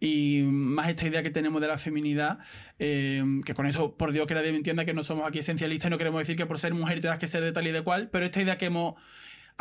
Y 0.00 0.40
más 0.44 0.88
esta 0.88 1.06
idea 1.06 1.22
que 1.22 1.30
tenemos 1.30 1.60
de 1.60 1.68
la 1.68 1.76
feminidad, 1.76 2.38
eh, 2.78 3.22
que 3.44 3.52
con 3.52 3.66
eso, 3.66 3.98
por 3.98 4.12
Dios, 4.12 4.26
que 4.26 4.32
nadie 4.32 4.52
me 4.52 4.56
entienda 4.56 4.86
que 4.86 4.94
no 4.94 5.02
somos 5.02 5.28
aquí 5.28 5.40
esencialistas 5.40 5.88
y 5.88 5.90
no 5.90 5.98
queremos 5.98 6.20
decir 6.20 6.36
que 6.36 6.46
por 6.46 6.58
ser 6.58 6.72
mujer 6.72 7.02
te 7.02 7.08
das 7.08 7.18
que 7.18 7.28
ser 7.28 7.44
de 7.44 7.52
tal 7.52 7.66
y 7.66 7.72
de 7.72 7.82
cual, 7.82 8.08
pero 8.10 8.24
esta 8.24 8.40
idea 8.40 8.56
que 8.56 8.64
hemos 8.64 8.94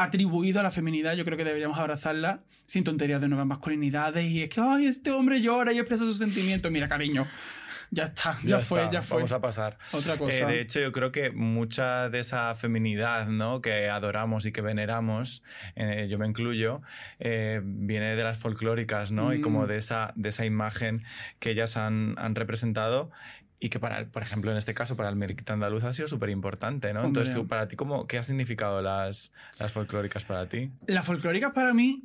atribuido 0.04 0.60
a 0.60 0.64
la 0.64 0.72
feminidad, 0.72 1.14
yo 1.16 1.26
creo 1.26 1.38
que 1.38 1.44
deberíamos 1.44 1.78
abrazarla 1.78 2.42
sin 2.66 2.84
tonterías 2.84 3.20
de 3.22 3.28
nuevas 3.30 3.48
masculinidades. 3.48 4.26
Y 4.26 4.44
es 4.44 4.50
que, 4.50 4.62
ay, 4.62 4.86
este 4.86 5.12
hombre 5.12 5.42
llora 5.42 5.74
y 5.74 5.80
expresa 5.80 6.06
sus 6.06 6.18
sentimientos. 6.18 6.72
Mira, 6.72 6.88
cariño, 6.88 7.28
ya 7.92 8.04
está, 8.06 8.38
ya, 8.44 8.60
fue, 8.60 8.82
está, 8.82 8.94
ya 8.94 9.02
fue. 9.02 9.18
Vamos 9.18 9.32
a 9.32 9.42
pasar. 9.42 9.78
Otra 9.92 10.14
Eh, 10.14 10.18
cosa. 10.18 10.46
de 10.48 10.62
hecho, 10.62 10.80
yo 10.80 10.92
creo 10.92 11.12
que 11.12 11.32
mucha 11.32 12.10
de 12.10 12.20
esa 12.20 12.54
feminidad 12.56 13.28
¿no? 13.28 13.62
que 13.62 13.90
adoramos 13.90 14.46
y 14.46 14.52
que 14.52 14.62
veneramos, 14.62 15.44
eh, 15.76 16.08
yo 16.10 16.18
me 16.20 16.28
incluyo, 16.28 16.82
eh, 17.20 17.60
viene 17.64 18.16
de 18.16 18.24
las 18.24 18.38
folclóricas, 18.38 19.12
¿no? 19.12 19.34
Y 19.34 19.42
como 19.42 19.64
Mm. 19.64 19.68
de 19.68 19.78
esa, 19.78 20.14
de 20.16 20.30
esa 20.30 20.46
imagen 20.46 21.00
que 21.40 21.50
ellas 21.52 21.76
han, 21.78 22.14
han 22.20 22.36
representado 22.36 23.10
y 23.60 23.70
que, 23.70 23.80
para, 23.80 24.06
por 24.06 24.22
ejemplo, 24.24 24.52
en 24.52 24.58
este 24.58 24.74
caso, 24.74 24.96
para 24.96 25.10
el 25.10 25.16
Merquita 25.16 25.54
Andaluz 25.54 25.84
ha 25.84 25.92
sido 25.94 26.08
súper 26.08 26.30
importante, 26.30 26.94
¿no? 26.94 27.02
Hombre. 27.02 27.24
Entonces, 27.24 27.36
tú, 27.36 27.48
para 27.48 27.68
ti, 27.68 27.76
¿cómo, 27.76 28.08
¿qué 28.08 28.18
ha 28.18 28.24
significado 28.24 28.82
las, 28.82 29.32
las 29.60 29.72
folclóricas 29.74 30.24
para 30.24 30.48
ti? 30.48 30.72
Las 30.88 31.06
folclóricas 31.06 31.52
para 31.52 31.74
mí, 31.74 32.04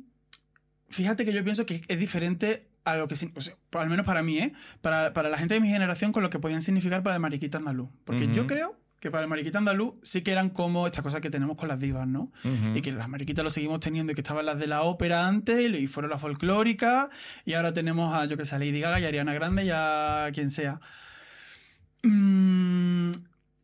fíjate 0.89 1.23
que 1.25 1.33
yo 1.33 1.43
pienso 1.43 1.65
que 1.65 1.81
es 1.87 1.99
diferente 1.99 2.67
a 2.83 2.97
lo 2.97 3.07
que, 3.07 3.15
o 3.35 3.41
sea, 3.41 3.55
al 3.71 3.89
menos 3.89 4.05
para 4.05 4.21
mí, 4.21 4.37
¿eh? 4.37 4.53
Para, 4.81 5.13
para 5.13 5.29
la 5.29 5.37
gente 5.37 5.53
de 5.55 5.59
mi 5.59 5.69
generación 5.69 6.11
con 6.11 6.23
lo 6.23 6.29
que 6.29 6.39
podían 6.39 6.61
significar 6.61 7.01
para 7.03 7.15
el 7.15 7.21
mariquita 7.21 7.57
andaluz. 7.57 7.89
Porque 8.03 8.27
yo 8.27 8.43
Ujú. 8.43 8.47
creo 8.47 8.79
que 8.99 9.09
para 9.11 9.23
el 9.23 9.29
mariquita 9.29 9.57
andaluz 9.57 9.93
sí 10.03 10.21
que 10.23 10.31
eran 10.31 10.49
como 10.49 10.85
estas 10.85 11.03
cosas 11.03 11.21
que 11.21 11.29
tenemos 11.29 11.57
con 11.57 11.67
las 11.67 11.79
divas, 11.79 12.07
¿no? 12.07 12.31
Ujú. 12.43 12.75
Y 12.75 12.81
que 12.81 12.91
las 12.91 13.07
mariquitas 13.07 13.43
lo 13.43 13.49
seguimos 13.49 13.79
teniendo 13.79 14.11
y 14.11 14.15
que 14.15 14.21
estaban 14.21 14.45
las 14.45 14.59
de 14.59 14.67
la 14.67 14.83
ópera 14.83 15.25
antes 15.27 15.71
y 15.73 15.87
fueron 15.87 16.11
las 16.11 16.21
folclóricas 16.21 17.07
y 17.45 17.53
ahora 17.53 17.73
tenemos 17.73 18.13
a, 18.13 18.25
yo 18.25 18.35
que 18.37 18.45
sé, 18.45 18.55
a 18.55 18.59
Lady 18.59 18.81
Gaga 18.81 18.99
y 18.99 19.05
a 19.05 19.07
Ariana 19.07 19.33
Grande 19.33 19.65
y 19.65 19.69
a 19.71 20.29
quien 20.33 20.49
sea. 20.49 20.79
Mm, 22.05 23.11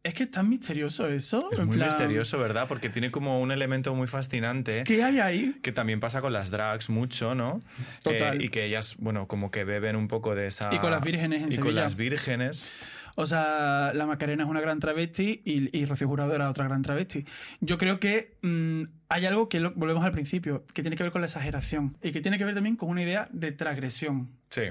es 0.04 0.14
que 0.16 0.24
es 0.24 0.32
tan 0.32 0.50
misterioso 0.50 1.08
eso. 1.08 1.50
Es 1.52 1.60
en 1.60 1.68
muy 1.68 1.76
plan, 1.78 1.88
misterioso, 1.90 2.40
¿verdad? 2.40 2.68
Porque 2.68 2.90
tiene 2.90 3.12
como 3.12 3.40
un 3.40 3.52
elemento 3.52 3.94
muy 3.94 4.08
fascinante. 4.08 4.84
¿Qué 4.84 5.04
hay 5.04 5.20
ahí? 5.20 5.56
Que 5.62 5.72
también 5.72 6.00
pasa 6.00 6.22
con 6.22 6.34
las 6.34 6.50
drags 6.50 6.90
mucho, 6.90 7.36
¿no? 7.36 7.60
Total. 8.04 8.42
Eh, 8.42 8.46
y 8.46 8.50
que 8.50 8.66
ellas, 8.66 8.96
bueno, 8.98 9.28
como 9.28 9.52
que 9.52 9.64
beben 9.64 9.96
un 9.96 10.08
poco 10.08 10.34
de 10.34 10.48
esa... 10.48 10.70
Y 10.74 10.80
con 10.80 10.90
las 10.92 11.04
vírgenes 11.04 11.44
en 11.44 11.54
Y 11.54 11.58
con 11.58 11.76
las 11.76 11.96
vírgenes. 11.96 12.72
O 13.16 13.26
sea, 13.26 13.92
la 13.94 14.06
Macarena 14.08 14.44
es 14.46 14.50
una 14.50 14.62
gran 14.62 14.80
travesti 14.80 15.42
y, 15.46 15.78
y 15.78 15.86
Rocío 15.86 16.08
Jurado 16.08 16.34
era 16.34 16.50
otra 16.50 16.64
gran 16.66 16.82
travesti. 16.82 17.26
Yo 17.60 17.78
creo 17.78 18.00
que 18.00 18.38
mm, 18.42 18.84
hay 19.10 19.26
algo 19.26 19.50
que 19.50 19.60
lo- 19.60 19.74
volvemos 19.74 20.04
al 20.06 20.14
principio, 20.14 20.64
que 20.74 20.82
tiene 20.82 20.96
que 20.96 21.04
ver 21.04 21.12
con 21.12 21.22
la 21.22 21.28
exageración 21.28 21.98
y 22.02 22.12
que 22.14 22.22
tiene 22.22 22.38
que 22.40 22.46
ver 22.46 22.56
también 22.56 22.78
con 22.78 22.90
una 22.90 23.04
idea 23.04 23.28
de 23.34 23.52
transgresión. 23.52 24.32
Sí. 24.50 24.64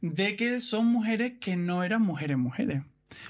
De 0.00 0.34
que 0.34 0.60
son 0.60 0.86
mujeres 0.86 1.34
que 1.40 1.56
no 1.56 1.84
eran 1.84 2.00
mujeres 2.02 2.38
mujeres. 2.38 2.82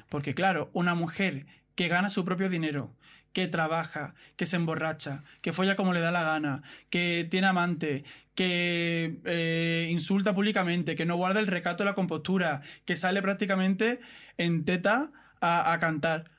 Porque 0.08 0.34
claro, 0.34 0.70
una 0.72 0.94
mujer 0.94 1.46
que 1.74 1.88
gana 1.88 2.10
su 2.10 2.24
propio 2.24 2.48
dinero, 2.48 2.94
que 3.32 3.48
trabaja, 3.48 4.14
que 4.37 4.46
se 4.46 4.56
emborracha, 4.56 5.24
que 5.42 5.52
folla 5.52 5.74
como 5.74 5.92
le 5.92 6.00
da 6.00 6.12
la 6.12 6.22
gana, 6.22 6.62
que 6.88 7.26
tiene 7.28 7.48
amante, 7.48 8.04
que 8.34 9.18
eh, 9.24 9.88
insulta 9.90 10.34
públicamente, 10.34 10.94
que 10.94 11.04
no 11.04 11.16
guarda 11.16 11.40
el 11.40 11.48
recato 11.48 11.82
de 11.82 11.90
la 11.90 11.94
compostura, 11.94 12.62
que 12.84 12.96
sale 12.96 13.20
prácticamente 13.22 14.00
en 14.38 14.64
teta 14.64 15.10
a, 15.40 15.76
cantar. 15.80 16.30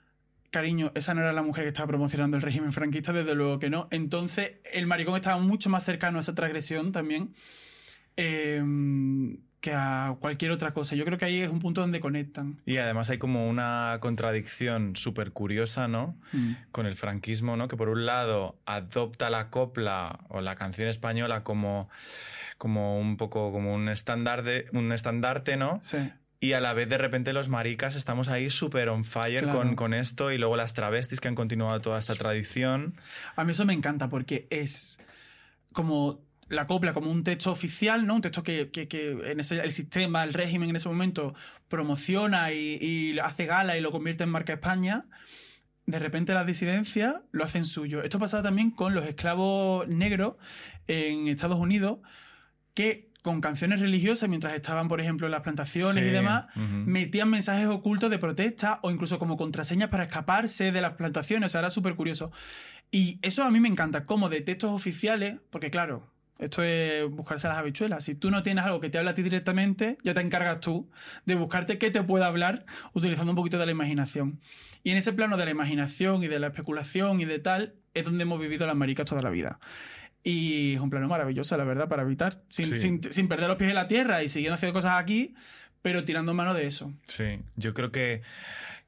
Cariño, 0.52 0.94
esa 0.96 1.14
no 1.14 1.22
era 1.22 1.34
la 1.34 1.44
mujer 1.44 1.66
que 1.66 1.70
estaba 1.70 1.88
promocionando 1.88 2.38
el 2.38 2.44
régimen 2.44 2.72
franquista, 2.72 3.12
desde 3.12 3.36
luego 3.36 3.60
que 3.60 3.70
no. 3.70 3.90
Entonces, 3.92 4.54
el 4.74 4.88
maricón 4.88 5.16
estaba 5.16 5.38
mucho 5.38 5.70
más 5.70 5.84
cercano 5.84 6.18
a 6.18 6.22
esa 6.22 6.34
transgresión 6.34 6.94
también 6.94 7.34
eh, 8.18 8.64
que 9.66 9.74
a 9.74 10.16
cualquier 10.20 10.52
otra 10.52 10.74
cosa. 10.76 10.96
Yo 10.96 11.06
creo 11.06 11.18
que 11.18 11.26
ahí 11.26 11.40
es 11.42 11.50
un 11.50 11.58
punto 11.60 11.82
donde 11.82 12.00
conectan. 12.00 12.58
Y 12.68 12.78
además 12.78 13.10
hay 13.10 13.18
como 13.18 13.50
una 13.50 13.98
contradicción 14.00 14.96
súper 14.96 15.32
curiosa, 15.32 15.88
¿no? 15.88 16.16
Con 16.72 16.86
el 16.86 16.96
franquismo, 16.96 17.58
¿no? 17.58 17.68
Que 17.68 17.76
por 17.76 17.90
un 17.90 18.06
lado 18.06 18.60
adopta 18.68 19.32
la 19.32 19.50
copla 19.50 20.20
o 20.30 20.42
la 20.42 20.54
canción 20.56 20.88
española 20.88 21.44
como, 21.44 21.90
como 22.60 23.00
un 23.00 23.18
poco 23.18 23.52
como 23.52 23.74
un 23.74 23.90
estandarte, 23.90 24.66
un 24.72 24.92
estandarte, 24.92 25.58
¿no? 25.58 25.80
Sí. 25.82 25.98
Y 26.40 26.54
a 26.54 26.60
la 26.60 26.74
vez 26.74 26.88
de 26.88 27.00
repente 27.00 27.34
los 27.34 27.50
maricas 27.50 27.96
estamos 27.96 28.28
ahí 28.30 28.52
súper 28.52 28.90
on 28.90 29.04
fire 29.04 29.44
Claro. 29.46 29.58
con, 29.58 29.76
con 29.76 29.94
esto 29.96 30.32
y 30.32 30.38
luego 30.38 30.56
las 30.58 30.76
travestis 30.76 31.20
que 31.20 31.28
han 31.28 31.34
continuado 31.36 31.82
toda 31.82 31.98
esta 31.98 32.14
tradición. 32.14 32.94
A 33.36 33.44
mí 33.44 33.52
eso 33.54 33.66
me 33.66 33.74
encanta 33.74 34.10
porque 34.10 34.46
es 34.52 35.00
como 35.74 36.20
la 36.48 36.68
copla 36.68 36.94
como 36.94 37.10
un 37.10 37.24
texto 37.24 37.52
oficial, 37.52 38.06
¿no? 38.06 38.16
Un 38.16 38.22
texto 38.22 38.44
que, 38.44 38.70
que- 38.72 38.88
que 38.88 39.12
en 39.32 39.40
ese, 39.40 39.60
el 39.62 39.72
sistema, 39.72 40.24
el 40.24 40.34
régimen 40.34 40.70
en 40.70 40.76
ese 40.76 40.88
momento 40.90 41.34
promociona 41.68 42.52
y, 42.54 42.78
y 42.82 43.20
hace 43.20 43.46
gala 43.46 43.78
y 43.78 43.82
lo 43.82 43.92
convierte 43.92 44.24
en 44.24 44.30
marca 44.30 44.54
España. 44.54 45.06
De 45.88 46.00
repente 46.00 46.34
las 46.34 46.46
disidencias 46.48 47.16
lo 47.32 47.44
hacen 47.44 47.64
suyo. 47.64 48.02
Esto 48.04 48.20
pasaba 48.20 48.44
también 48.44 48.72
con 48.72 48.96
los 48.96 49.06
esclavos 49.06 49.88
negros 49.88 50.36
en 50.88 51.28
Estados 51.28 51.60
Unidos, 51.60 52.00
que 52.74 53.10
con 53.22 53.42
canciones 53.42 53.80
religiosas, 53.80 54.30
mientras 54.30 54.54
estaban, 54.54 54.88
por 54.88 55.02
ejemplo, 55.02 55.26
en 55.28 55.32
las 55.32 55.42
plantaciones 55.42 56.04
y 56.04 56.12
demás, 56.12 56.46
metían 56.86 57.30
mensajes 57.30 57.68
ocultos 57.68 58.12
de 58.12 58.20
protesta 58.20 58.80
o 58.84 58.92
incluso 58.92 59.18
como 59.18 59.36
contraseñas 59.36 59.90
para 59.90 60.04
escaparse 60.04 60.72
de 60.72 60.82
las 60.82 60.94
plantaciones. 60.94 61.48
O 61.48 61.52
sea, 61.52 61.60
era 61.60 61.72
súper 61.72 61.96
curioso. 61.96 62.32
Y 62.92 63.18
eso 63.24 63.44
a 63.44 63.50
mí 63.50 63.60
me 63.60 63.68
encanta, 63.68 64.06
como 64.06 64.30
de 64.30 64.42
textos 64.42 64.72
oficiales, 64.72 65.38
porque 65.50 65.72
claro, 65.72 66.08
esto 66.40 66.62
es 66.64 67.10
buscarse 67.10 67.48
las 67.48 67.58
habichuelas. 67.58 68.04
Si 68.04 68.16
tú 68.16 68.30
no 68.32 68.44
tienes 68.44 68.66
algo 68.66 68.80
que 68.80 68.90
te 68.90 68.98
habla 68.98 69.12
a 69.12 69.14
ti 69.16 69.24
directamente, 69.24 69.98
ya 70.04 70.14
te 70.14 70.22
encargas 70.22 70.60
tú 70.60 70.90
de 71.26 71.36
buscarte 71.36 71.78
qué 71.78 71.92
te 71.92 72.04
pueda 72.04 72.28
hablar 72.28 72.66
utilizando 72.94 73.32
un 73.32 73.36
poquito 73.38 73.58
de 73.58 73.66
la 73.66 73.72
imaginación. 73.72 74.40
Y 74.84 74.92
en 74.92 74.98
ese 74.98 75.14
plano 75.14 75.38
de 75.38 75.46
la 75.46 75.52
imaginación 75.52 76.24
y 76.24 76.28
de 76.28 76.40
la 76.40 76.48
especulación 76.48 77.20
y 77.22 77.26
de 77.26 77.40
tal, 77.40 77.76
es 77.94 78.06
donde 78.06 78.24
hemos 78.24 78.40
vivido 78.40 78.68
las 78.68 78.76
maricas 78.76 79.06
toda 79.06 79.22
la 79.22 79.30
vida. 79.30 79.60
Y 80.24 80.74
es 80.74 80.80
un 80.82 80.90
plano 80.90 81.08
maravilloso, 81.08 81.56
la 81.56 81.64
verdad, 81.64 81.88
para 81.88 82.02
habitar, 82.02 82.42
sin, 82.50 82.66
Sí. 82.66 82.78
sin, 82.78 83.02
sin 83.12 83.28
perder 83.28 83.48
los 83.48 83.58
pies 83.58 83.70
en 83.70 83.76
la 83.76 83.88
tierra 83.88 84.24
y 84.24 84.30
siguiendo 84.30 84.56
haciendo 84.56 84.74
cosas 84.74 85.00
aquí, 85.02 85.36
pero 85.82 86.04
tirando 86.04 86.34
mano 86.34 86.54
de 86.54 86.66
eso. 86.66 86.94
Sí, 87.08 87.40
yo 87.56 87.74
creo 87.76 87.92
que, 87.92 88.22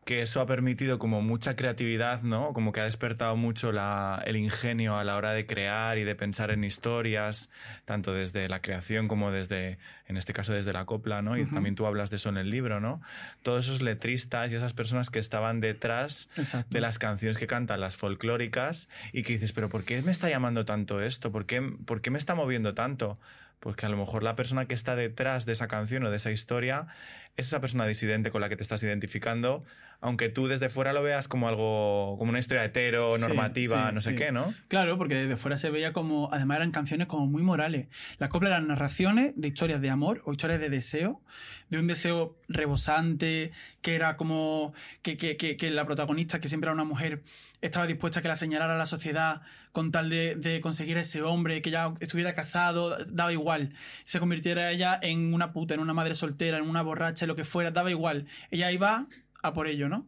que 0.08 0.22
eso 0.22 0.40
ha 0.40 0.46
permitido 0.46 1.00
como 1.00 1.22
mucha 1.22 1.58
creatividad, 1.58 2.22
¿no? 2.22 2.54
Como 2.54 2.72
que 2.72 2.80
ha 2.80 2.86
despertado 2.86 3.36
mucho 3.36 3.74
la, 3.74 4.24
el 4.26 4.38
ingenio 4.38 4.96
a 4.98 5.04
la 5.04 5.18
hora 5.18 5.34
de 5.34 5.46
crear 5.46 5.98
y 5.98 6.06
de 6.06 6.16
pensar 6.16 6.50
en 6.50 6.64
historias, 6.64 7.50
tanto 7.84 8.14
desde 8.14 8.48
la 8.48 8.62
creación 8.62 9.10
como 9.10 9.32
desde, 9.32 9.80
en 10.08 10.16
este 10.16 10.32
caso, 10.32 10.54
desde 10.54 10.72
la 10.72 10.86
copla, 10.86 11.22
¿no? 11.22 11.38
Y 11.38 11.46
también 11.46 11.76
tú 11.76 11.86
hablas 11.86 12.10
de 12.10 12.16
eso 12.16 12.30
en 12.30 12.38
el 12.38 12.50
libro, 12.50 12.80
¿no? 12.80 13.02
Todos 13.44 13.66
esos 13.66 13.82
letristas 13.82 14.50
y 14.50 14.56
esas 14.56 14.72
personas 14.72 15.10
que 15.10 15.20
estaban 15.20 15.60
detrás 15.60 16.30
de 16.70 16.80
las 16.80 17.00
canciones 17.00 17.38
que 17.38 17.46
cantan, 17.46 17.82
las 17.82 17.98
folclóricas, 17.98 18.88
y 19.12 19.24
que 19.24 19.34
dices, 19.34 19.52
pero 19.52 19.68
¿por 19.68 19.84
qué 19.84 20.02
me 20.04 20.14
está 20.14 20.30
llamando 20.30 20.64
tanto 20.64 21.02
esto? 21.02 21.34
¿Por 21.34 21.46
qué, 21.46 21.62
¿por 21.86 22.00
qué 22.00 22.12
me 22.12 22.18
está 22.18 22.34
moviendo 22.34 22.74
tanto? 22.74 23.20
Porque 23.60 23.86
a 23.86 23.90
lo 23.90 23.98
mejor 23.98 24.24
la 24.24 24.38
persona 24.38 24.68
que 24.68 24.74
está 24.74 24.96
detrás 24.96 25.46
de 25.46 25.52
esa 25.52 25.68
canción 25.68 26.06
o 26.06 26.12
de 26.12 26.16
esa 26.16 26.32
historia 26.32 26.88
es 27.36 27.48
esa 27.48 27.60
persona 27.60 27.86
disidente 27.86 28.32
con 28.32 28.40
la 28.40 28.48
que 28.48 28.56
te 28.56 28.64
estás 28.64 28.82
identificando 28.84 29.66
aunque 30.00 30.30
tú 30.30 30.48
desde 30.48 30.70
fuera 30.70 30.94
lo 30.94 31.02
veas 31.02 31.28
como 31.28 31.48
algo, 31.48 32.16
como 32.18 32.30
una 32.30 32.40
historia 32.40 32.64
hetero, 32.64 33.18
normativa, 33.18 33.92
no 33.92 34.00
sé 34.00 34.16
qué, 34.16 34.32
¿no? 34.32 34.54
Claro, 34.68 34.98
porque 34.98 35.16
desde 35.16 35.38
fuera 35.38 35.58
se 35.58 35.72
veía 35.72 35.92
como, 35.92 36.30
además 36.32 36.58
eran 36.58 36.72
canciones 36.72 37.08
como 37.08 37.26
muy 37.26 37.42
morales. 37.42 37.88
Las 38.20 38.30
coplas 38.30 38.52
eran 38.52 38.68
narraciones 38.68 39.34
de 39.36 39.48
historias 39.48 39.82
de 39.82 39.90
amor 39.90 40.22
o 40.26 40.32
historias 40.32 40.60
de 40.60 40.70
deseo, 40.70 41.22
de 41.70 41.80
un 41.80 41.88
deseo 41.88 42.38
rebosante, 42.48 43.52
que 43.82 43.96
era 43.96 44.18
como 44.18 44.74
que, 45.02 45.18
que, 45.18 45.36
que, 45.36 45.72
la 45.72 45.86
protagonista, 45.86 46.40
que 46.40 46.48
siempre 46.48 46.68
era 46.68 46.74
una 46.74 46.84
mujer, 46.84 47.24
estaba 47.62 47.88
dispuesta 47.88 48.20
a 48.20 48.22
que 48.22 48.28
la 48.28 48.36
señalara 48.36 48.76
a 48.76 48.78
la 48.78 48.86
sociedad 48.86 49.42
con 49.72 49.92
tal 49.92 50.10
de, 50.10 50.36
de 50.36 50.62
conseguir 50.62 50.98
ese 50.98 51.22
hombre, 51.24 51.62
que 51.62 51.72
ya 51.72 51.94
estuviera 52.00 52.34
casado, 52.34 52.98
daba 53.06 53.34
igual. 53.34 53.74
Se 54.06 54.20
convirtiera 54.20 54.72
ella 54.72 55.00
en 55.02 55.34
una 55.34 55.54
puta, 55.54 55.74
en 55.74 55.80
una 55.80 55.94
madre 55.94 56.16
soltera, 56.16 56.58
en 56.58 56.70
una 56.70 56.82
borracha, 56.82 57.26
lo 57.26 57.36
que 57.36 57.44
fuera, 57.44 57.72
daba 57.72 57.92
igual. 57.92 58.28
Ella 58.50 58.72
iba 58.72 59.08
a 59.44 59.54
por 59.54 59.68
ello, 59.68 59.90
¿no? 59.90 60.08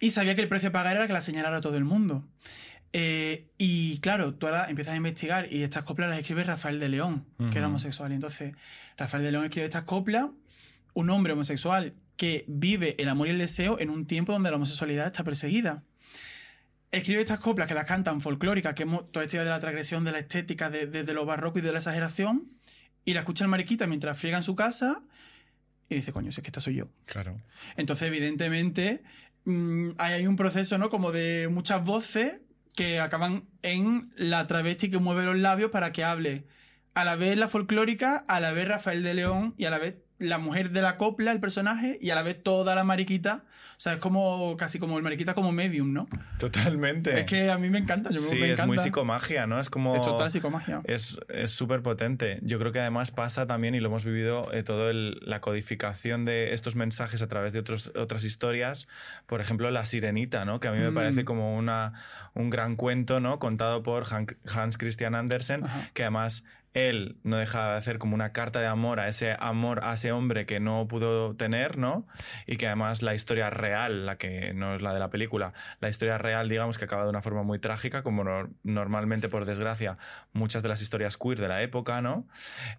Y 0.00 0.10
sabía 0.10 0.34
que 0.34 0.42
el 0.42 0.48
precio 0.48 0.68
a 0.68 0.72
pagar 0.72 0.96
era 0.96 1.06
que 1.06 1.12
la 1.12 1.22
señalara 1.22 1.58
a 1.58 1.60
todo 1.60 1.76
el 1.76 1.84
mundo. 1.84 2.24
Eh, 2.92 3.48
y 3.58 3.98
claro, 3.98 4.34
tú 4.34 4.46
ahora 4.46 4.68
empiezas 4.68 4.94
a 4.94 4.96
investigar 4.96 5.52
y 5.52 5.64
estas 5.64 5.82
coplas 5.82 6.08
las 6.08 6.18
escribe 6.18 6.44
Rafael 6.44 6.78
de 6.78 6.88
León, 6.88 7.26
que 7.50 7.58
era 7.58 7.66
homosexual. 7.66 8.12
Y 8.12 8.14
entonces, 8.14 8.54
Rafael 8.96 9.24
de 9.24 9.32
León 9.32 9.44
escribe 9.44 9.64
estas 9.64 9.82
coplas, 9.82 10.26
un 10.92 11.10
hombre 11.10 11.32
homosexual 11.32 11.94
que 12.16 12.44
vive 12.46 12.94
el 13.02 13.08
amor 13.08 13.26
y 13.26 13.30
el 13.30 13.38
deseo 13.38 13.80
en 13.80 13.90
un 13.90 14.06
tiempo 14.06 14.32
donde 14.32 14.50
la 14.50 14.56
homosexualidad 14.56 15.06
está 15.06 15.24
perseguida. 15.24 15.82
Escribe 16.92 17.20
estas 17.20 17.40
coplas 17.40 17.66
que 17.66 17.74
las 17.74 17.86
cantan 17.86 18.20
folclóricas, 18.20 18.74
que 18.74 18.84
hemos 18.84 19.10
toda 19.10 19.24
esta 19.24 19.38
idea 19.38 19.44
de 19.44 19.50
la 19.50 19.60
transgresión, 19.60 20.04
de 20.04 20.12
la 20.12 20.20
estética, 20.20 20.70
de, 20.70 20.86
de, 20.86 21.14
lo 21.14 21.26
barroco 21.26 21.58
y 21.58 21.62
de 21.62 21.72
la 21.72 21.78
exageración, 21.78 22.44
y 23.04 23.14
la 23.14 23.20
escucha 23.20 23.44
el 23.44 23.50
mariquita 23.50 23.88
mientras 23.88 24.16
friega 24.16 24.36
en 24.36 24.44
su 24.44 24.54
casa 24.54 25.02
y 25.88 25.96
dice, 25.96 26.12
coño, 26.12 26.32
si 26.32 26.40
es 26.40 26.42
que 26.42 26.48
esta 26.48 26.60
soy 26.60 26.76
yo. 26.76 26.88
Claro. 27.04 27.40
Entonces, 27.76 28.08
evidentemente, 28.08 29.02
mm, 29.44 29.90
hay 29.98 30.26
un 30.26 30.36
proceso, 30.36 30.78
¿no? 30.78 30.90
Como 30.90 31.12
de 31.12 31.48
muchas 31.50 31.84
voces 31.84 32.40
que 32.74 33.00
acaban 33.00 33.44
en 33.62 34.10
la 34.16 34.46
travesti 34.46 34.90
que 34.90 34.98
mueve 34.98 35.24
los 35.24 35.36
labios 35.36 35.70
para 35.70 35.92
que 35.92 36.04
hable 36.04 36.44
a 36.94 37.04
la 37.04 37.16
vez 37.16 37.36
la 37.36 37.48
folclórica, 37.48 38.24
a 38.28 38.40
la 38.40 38.52
vez 38.52 38.68
Rafael 38.68 39.02
de 39.02 39.14
León 39.14 39.54
y 39.56 39.64
a 39.64 39.70
la 39.70 39.78
vez 39.78 39.96
la 40.28 40.38
mujer 40.38 40.70
de 40.70 40.82
la 40.82 40.96
copla, 40.96 41.32
el 41.32 41.40
personaje, 41.40 41.98
y 42.00 42.10
a 42.10 42.14
la 42.14 42.22
vez 42.22 42.42
toda 42.42 42.74
la 42.74 42.84
mariquita. 42.84 43.44
O 43.76 43.80
sea, 43.84 43.94
es 43.94 43.98
como 43.98 44.56
casi 44.56 44.78
como 44.78 44.96
el 44.96 45.02
mariquita 45.02 45.34
como 45.34 45.50
medium, 45.50 45.92
¿no? 45.92 46.06
Totalmente. 46.38 47.18
Es 47.18 47.26
que 47.26 47.50
a 47.50 47.58
mí 47.58 47.70
me 47.70 47.78
encanta. 47.78 48.10
Yo 48.10 48.18
sí, 48.18 48.40
es 48.40 48.66
muy 48.66 48.78
psicomagia, 48.78 49.46
¿no? 49.46 49.58
Es 49.58 49.68
como. 49.68 49.96
Es 49.96 50.02
total 50.02 50.30
psicomagia. 50.30 50.80
Es 50.84 51.18
súper 51.46 51.82
potente. 51.82 52.38
Yo 52.42 52.58
creo 52.58 52.72
que 52.72 52.80
además 52.80 53.10
pasa 53.10 53.46
también, 53.46 53.74
y 53.74 53.80
lo 53.80 53.88
hemos 53.88 54.04
vivido, 54.04 54.52
eh, 54.52 54.62
todo 54.62 54.92
la 54.92 55.40
codificación 55.40 56.24
de 56.24 56.54
estos 56.54 56.76
mensajes 56.76 57.22
a 57.22 57.26
través 57.26 57.52
de 57.52 57.58
otros, 57.58 57.92
otras 57.96 58.24
historias. 58.24 58.86
Por 59.26 59.40
ejemplo, 59.40 59.70
La 59.70 59.84
Sirenita, 59.84 60.44
¿no? 60.44 60.60
Que 60.60 60.68
a 60.68 60.72
mí 60.72 60.78
me 60.78 60.90
mm. 60.90 60.94
parece 60.94 61.24
como 61.24 61.56
una, 61.56 61.92
un 62.34 62.50
gran 62.50 62.76
cuento, 62.76 63.20
¿no? 63.20 63.38
Contado 63.38 63.82
por 63.82 64.04
Hans 64.12 64.78
Christian 64.78 65.14
Andersen, 65.14 65.62
que 65.94 66.02
además 66.02 66.44
él 66.74 67.16
no 67.22 67.38
deja 67.38 67.70
de 67.70 67.76
hacer 67.76 67.98
como 67.98 68.14
una 68.14 68.32
carta 68.32 68.60
de 68.60 68.66
amor 68.66 68.98
a 68.98 69.08
ese 69.08 69.36
amor 69.38 69.80
a 69.84 69.94
ese 69.94 70.10
hombre 70.12 70.44
que 70.44 70.58
no 70.58 70.86
pudo 70.88 71.36
tener, 71.36 71.78
¿no? 71.78 72.06
Y 72.46 72.56
que 72.56 72.66
además 72.66 73.02
la 73.02 73.14
historia 73.14 73.48
real, 73.48 74.06
la 74.06 74.18
que 74.18 74.52
no 74.54 74.74
es 74.74 74.82
la 74.82 74.92
de 74.92 74.98
la 74.98 75.08
película, 75.08 75.52
la 75.80 75.88
historia 75.88 76.18
real, 76.18 76.48
digamos, 76.48 76.76
que 76.76 76.84
acaba 76.84 77.04
de 77.04 77.10
una 77.10 77.22
forma 77.22 77.44
muy 77.44 77.60
trágica, 77.60 78.02
como 78.02 78.24
normalmente, 78.64 79.28
por 79.28 79.44
desgracia, 79.44 79.98
muchas 80.32 80.62
de 80.64 80.68
las 80.68 80.82
historias 80.82 81.16
queer 81.16 81.40
de 81.40 81.48
la 81.48 81.62
época, 81.62 82.02
¿no? 82.02 82.26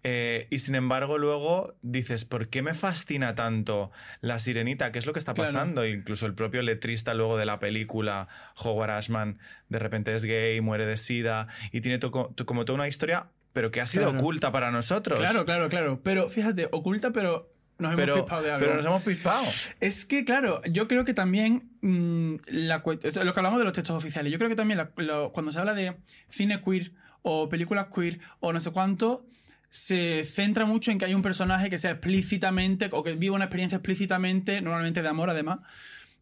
Eh, 0.03 0.47
y 0.49 0.59
sin 0.59 0.75
embargo, 0.75 1.17
luego 1.17 1.75
dices, 1.81 2.25
¿por 2.25 2.49
qué 2.49 2.61
me 2.61 2.73
fascina 2.73 3.33
tanto 3.33 3.91
la 4.19 4.39
sirenita? 4.39 4.91
¿Qué 4.91 4.99
es 4.99 5.05
lo 5.05 5.13
que 5.13 5.19
está 5.19 5.33
pasando? 5.33 5.85
Incluso 5.85 6.25
el 6.25 6.33
propio 6.33 6.61
letrista 6.61 7.13
luego 7.13 7.37
de 7.37 7.45
la 7.45 7.59
película, 7.59 8.27
Howard 8.57 8.91
Ashman, 8.91 9.39
de 9.69 9.79
repente 9.79 10.13
es 10.13 10.25
gay, 10.25 10.59
muere 10.59 10.85
de 10.85 10.97
sida 10.97 11.47
y 11.71 11.79
tiene 11.79 11.99
como 11.99 12.65
toda 12.65 12.75
una 12.75 12.87
historia 12.89 13.27
pero 13.55 13.71
que 13.71 13.79
ha 13.79 13.87
sido 13.87 14.09
oculta 14.09 14.51
para 14.51 14.69
nosotros. 14.69 15.17
Claro, 15.17 15.45
claro, 15.45 15.69
claro. 15.69 16.01
Pero 16.03 16.27
fíjate, 16.27 16.67
oculta, 16.73 17.13
pero 17.13 17.53
nos 17.79 17.93
hemos 17.93 18.19
pispado 18.19 18.43
de 18.43 18.51
algo. 18.51 18.65
Pero 18.65 18.75
nos 18.75 18.85
hemos 18.85 19.01
pispado. 19.01 19.45
Es 19.79 20.05
que, 20.05 20.25
claro, 20.25 20.61
yo 20.69 20.89
creo 20.89 21.05
que 21.05 21.13
también 21.13 21.69
mm, 21.81 22.35
lo 22.47 22.83
que 22.83 23.39
hablamos 23.39 23.59
de 23.59 23.63
los 23.63 23.71
textos 23.71 23.95
oficiales, 23.95 24.33
yo 24.33 24.37
creo 24.37 24.49
que 24.49 24.57
también 24.57 24.89
cuando 25.31 25.51
se 25.51 25.59
habla 25.59 25.73
de 25.73 25.95
cine 26.27 26.61
queer 26.61 26.91
o 27.21 27.47
películas 27.47 27.87
queer 27.95 28.19
o 28.41 28.51
no 28.51 28.59
sé 28.59 28.71
cuánto, 28.71 29.25
se 29.69 30.25
centra 30.25 30.65
mucho 30.65 30.91
en 30.91 30.97
que 30.97 31.05
hay 31.05 31.13
un 31.13 31.21
personaje 31.21 31.69
que 31.69 31.77
sea 31.77 31.91
explícitamente 31.91 32.89
o 32.91 33.03
que 33.03 33.13
viva 33.13 33.37
una 33.37 33.45
experiencia 33.45 33.77
explícitamente, 33.77 34.59
normalmente 34.59 35.01
de 35.01 35.07
amor 35.07 35.29
además, 35.29 35.59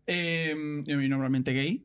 eh, 0.05 0.53
y 0.85 1.09
normalmente 1.09 1.51
gay 1.51 1.83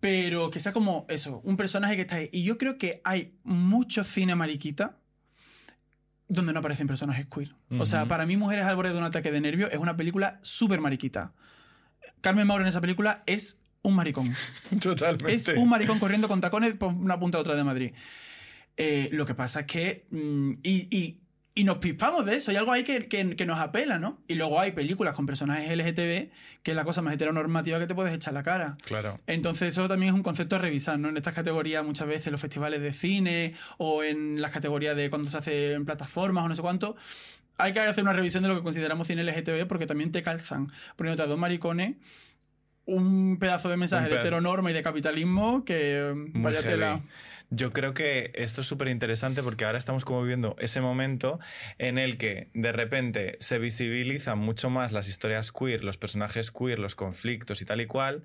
pero 0.00 0.50
que 0.50 0.60
sea 0.60 0.72
como 0.72 1.06
eso, 1.08 1.40
un 1.44 1.56
personaje 1.56 1.94
que 1.94 2.02
está 2.02 2.16
ahí. 2.16 2.30
Y 2.32 2.42
yo 2.42 2.58
creo 2.58 2.78
que 2.78 3.00
hay 3.04 3.34
mucho 3.44 4.02
cine 4.02 4.34
mariquita 4.34 4.98
donde 6.26 6.52
no 6.52 6.60
aparecen 6.60 6.86
personajes 6.86 7.26
queer. 7.26 7.54
O 7.78 7.84
sea, 7.84 8.06
para 8.06 8.24
mí 8.24 8.36
Mujeres 8.36 8.64
al 8.64 8.76
borde 8.76 8.92
de 8.92 8.98
un 8.98 9.04
ataque 9.04 9.30
de 9.30 9.40
nervio 9.40 9.70
es 9.70 9.78
una 9.78 9.96
película 9.96 10.38
súper 10.42 10.80
mariquita. 10.80 11.34
Carmen 12.20 12.46
Mauro 12.46 12.62
en 12.62 12.68
esa 12.68 12.80
película 12.80 13.22
es 13.26 13.60
un 13.82 13.96
maricón. 13.96 14.34
Totalmente. 14.80 15.52
Es 15.52 15.58
un 15.58 15.68
maricón 15.68 15.98
corriendo 15.98 16.28
con 16.28 16.40
tacones 16.40 16.74
por 16.74 16.92
una 16.92 17.18
punta 17.18 17.38
a 17.38 17.40
otra 17.40 17.56
de 17.56 17.64
Madrid. 17.64 17.92
Eh, 18.76 19.08
lo 19.12 19.26
que 19.26 19.34
pasa 19.34 19.60
es 19.60 19.66
que... 19.66 20.06
Mm, 20.10 20.52
y 20.62 20.96
y 20.96 21.18
nos 21.64 21.78
pispamos 21.78 22.24
de 22.24 22.36
eso, 22.36 22.50
hay 22.50 22.56
algo 22.56 22.72
ahí 22.72 22.84
que, 22.84 23.08
que, 23.08 23.46
nos 23.46 23.58
apela, 23.58 23.98
¿no? 23.98 24.18
Y 24.28 24.34
luego 24.34 24.60
hay 24.60 24.72
películas 24.72 25.14
con 25.14 25.26
personajes 25.26 25.70
LGTB, 25.70 26.30
que 26.62 26.70
es 26.70 26.74
la 26.74 26.84
cosa 26.84 27.02
más 27.02 27.14
heteronormativa 27.14 27.78
que 27.78 27.86
te 27.86 27.94
puedes 27.94 28.14
echar 28.14 28.34
la 28.34 28.42
cara. 28.42 28.76
Claro. 28.84 29.20
Entonces, 29.26 29.70
eso 29.70 29.88
también 29.88 30.10
es 30.10 30.14
un 30.14 30.22
concepto 30.22 30.56
a 30.56 30.58
revisar, 30.58 30.98
¿no? 30.98 31.08
En 31.08 31.16
estas 31.16 31.34
categorías, 31.34 31.84
muchas 31.84 32.08
veces, 32.08 32.32
los 32.32 32.40
festivales 32.40 32.80
de 32.80 32.92
cine 32.92 33.54
o 33.78 34.02
en 34.02 34.40
las 34.40 34.52
categorías 34.52 34.96
de 34.96 35.10
cuando 35.10 35.28
se 35.28 35.36
hace 35.36 35.72
en 35.72 35.84
plataformas 35.84 36.44
o 36.44 36.48
no 36.48 36.56
sé 36.56 36.62
cuánto, 36.62 36.96
hay 37.58 37.72
que 37.72 37.80
hacer 37.80 38.04
una 38.04 38.12
revisión 38.12 38.42
de 38.42 38.48
lo 38.48 38.56
que 38.56 38.62
consideramos 38.62 39.06
cine 39.06 39.22
LGTB 39.24 39.66
porque 39.66 39.86
también 39.86 40.12
te 40.12 40.22
calzan 40.22 40.72
poniéndote 40.96 41.24
a 41.24 41.26
dos 41.26 41.38
maricones 41.38 41.96
un 42.86 43.38
pedazo 43.38 43.68
de 43.68 43.76
mensaje 43.76 44.08
de 44.08 44.16
heteronorma 44.16 44.70
y 44.70 44.74
de 44.74 44.82
capitalismo 44.82 45.64
que 45.64 46.12
vaya 46.34 46.62
tela. 46.62 47.00
Yo 47.50 47.72
creo 47.72 47.94
que 47.94 48.30
esto 48.34 48.60
es 48.60 48.66
súper 48.68 48.88
interesante 48.88 49.42
porque 49.42 49.64
ahora 49.64 49.78
estamos 49.78 50.04
como 50.04 50.22
viviendo 50.22 50.54
ese 50.60 50.80
momento 50.80 51.40
en 51.78 51.98
el 51.98 52.16
que 52.16 52.48
de 52.54 52.70
repente 52.70 53.36
se 53.40 53.58
visibilizan 53.58 54.38
mucho 54.38 54.70
más 54.70 54.92
las 54.92 55.08
historias 55.08 55.50
queer, 55.50 55.82
los 55.82 55.98
personajes 55.98 56.52
queer, 56.52 56.78
los 56.78 56.94
conflictos 56.94 57.60
y 57.60 57.64
tal 57.64 57.80
y 57.80 57.86
cual, 57.86 58.22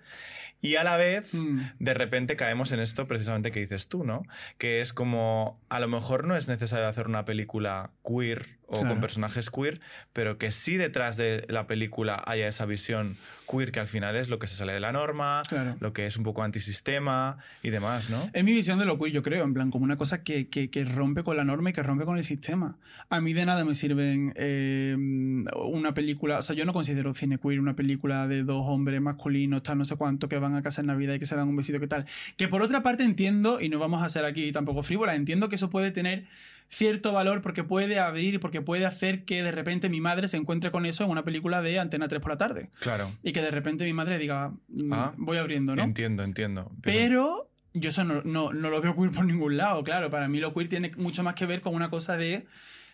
y 0.62 0.76
a 0.76 0.84
la 0.84 0.98
vez 0.98 1.34
mm. 1.34 1.60
de 1.80 1.94
repente 1.94 2.36
caemos 2.36 2.72
en 2.72 2.80
esto 2.80 3.08
precisamente 3.08 3.52
que 3.52 3.60
dices 3.60 3.88
tú, 3.88 4.04
¿no? 4.04 4.24
Que 4.58 4.82
es 4.82 4.94
como 4.94 5.60
a 5.70 5.80
lo 5.80 5.88
mejor 5.88 6.26
no 6.26 6.36
es 6.36 6.48
necesario 6.48 6.88
hacer 6.88 7.08
una 7.08 7.26
película 7.26 7.92
queer 8.04 8.58
o 8.68 8.80
con 8.80 9.00
personajes 9.00 9.50
queer, 9.50 9.80
pero 10.14 10.38
que 10.38 10.52
sí 10.52 10.78
detrás 10.78 11.18
de 11.18 11.46
la 11.50 11.68
película 11.68 12.24
haya 12.26 12.48
esa 12.48 12.66
visión 12.66 13.16
queer 13.50 13.72
que 13.72 13.80
al 13.80 13.88
final 13.88 14.16
es 14.16 14.30
lo 14.30 14.40
que 14.40 14.48
se 14.48 14.56
sale 14.56 14.74
de 14.74 14.80
la 14.80 14.92
norma, 14.92 15.44
lo 15.80 15.94
que 15.94 16.08
es 16.08 16.18
un 16.18 16.24
poco 16.24 16.44
antisistema 16.44 17.38
y 17.62 17.70
demás, 17.70 18.10
¿no? 18.10 18.18
Es 18.34 18.44
mi 18.44 18.54
visión 18.54 18.80
de 18.80 18.86
lo 18.86 18.98
queer, 18.98 19.12
yo 19.14 19.24
creo, 19.24 19.44
en 19.44 19.54
plan, 19.54 19.70
como 19.70 19.84
una 19.84 19.98
cosa 19.98 20.24
que, 20.24 20.48
que, 20.50 20.86
rompe 20.86 21.24
con 21.24 21.38
la 21.38 21.44
norma 21.44 21.70
y 21.70 21.74
que 21.74 21.84
rompe 21.84 22.06
con 22.06 22.18
el 22.18 22.24
sistema. 22.24 22.78
A 23.10 23.22
mí 23.22 23.34
de 23.34 23.46
nada 23.46 23.66
me 23.66 23.76
sirven 23.76 24.34
eh, 24.36 24.96
una 24.98 25.94
película, 25.94 26.40
o 26.40 26.42
sea, 26.42 26.56
yo 26.56 26.66
no 26.66 26.74
considero 26.74 27.14
cine 27.14 27.38
queer 27.38 27.60
una 27.60 27.76
película 27.76 28.28
de 28.28 28.44
dos 28.44 28.64
hombres 28.68 29.02
masculinos, 29.02 29.64
tal, 29.64 29.78
no 29.78 29.86
sé 29.86 29.96
cuánto, 29.96 30.28
que 30.28 30.40
van 30.40 30.56
a 30.56 30.64
casa 30.64 30.82
en 30.82 30.88
Navidad 30.88 31.14
y 31.14 31.20
que 31.20 31.26
se 31.26 31.36
dan 31.36 31.48
un 31.48 31.56
besito, 31.56 31.80
que 31.80 31.88
tal. 31.88 32.06
Que 32.38 32.48
por 32.48 32.62
otra 32.62 32.82
parte 32.82 33.04
entiendo, 33.04 33.62
y 33.62 33.70
no 33.70 33.80
vamos 33.80 34.04
a 34.04 34.10
ser 34.10 34.26
aquí 34.26 34.52
tampoco 34.52 34.84
frívola, 34.84 35.16
entiendo 35.16 35.50
que 35.50 35.56
eso 35.56 35.70
puede 35.70 35.92
tener 35.92 36.26
cierto 36.70 37.14
valor 37.14 37.42
porque 37.42 37.64
puede 37.64 38.00
abrir, 38.00 38.40
porque 38.40 38.62
puede 38.62 38.86
hacer 38.86 39.26
que 39.26 39.44
de 39.44 39.52
repente 39.52 39.90
mi 39.90 40.02
madre 40.02 40.28
se 40.28 40.38
encuentre 40.38 40.72
con 40.72 40.86
eso 40.86 41.04
en 41.04 41.10
una 41.10 41.24
película 41.24 41.62
de 41.62 41.80
Antena 41.80 42.08
3 42.08 42.22
por 42.22 42.32
la 42.32 42.38
tarde. 42.38 42.70
Claro. 42.80 43.12
Y 43.24 43.32
que 43.32 43.42
de 43.42 43.52
repente 43.52 43.86
mi 43.86 43.94
madre 43.94 44.18
diga, 44.18 44.54
mm, 44.68 44.94
ah, 44.94 45.14
voy 45.18 45.38
abriendo, 45.38 45.76
¿no? 45.76 45.84
Entiendo, 45.84 46.24
entiendo. 46.24 46.72
Pero, 46.82 47.50
yo 47.74 47.90
eso 47.90 48.04
no, 48.04 48.24
no, 48.24 48.52
lo 48.52 48.82
veo 48.82 48.96
queer 48.96 49.12
por 49.12 49.26
ningún 49.26 49.58
lado, 49.58 49.84
claro. 49.84 50.10
Para 50.10 50.28
mí 50.28 50.40
lo 50.40 50.54
queer 50.54 50.70
tiene 50.70 50.92
mucho 50.98 51.24
más 51.24 51.36
que 51.36 51.46
ver 51.46 51.62
con 51.62 51.76
una 51.76 51.90
cosa 51.90 52.18
de 52.18 52.46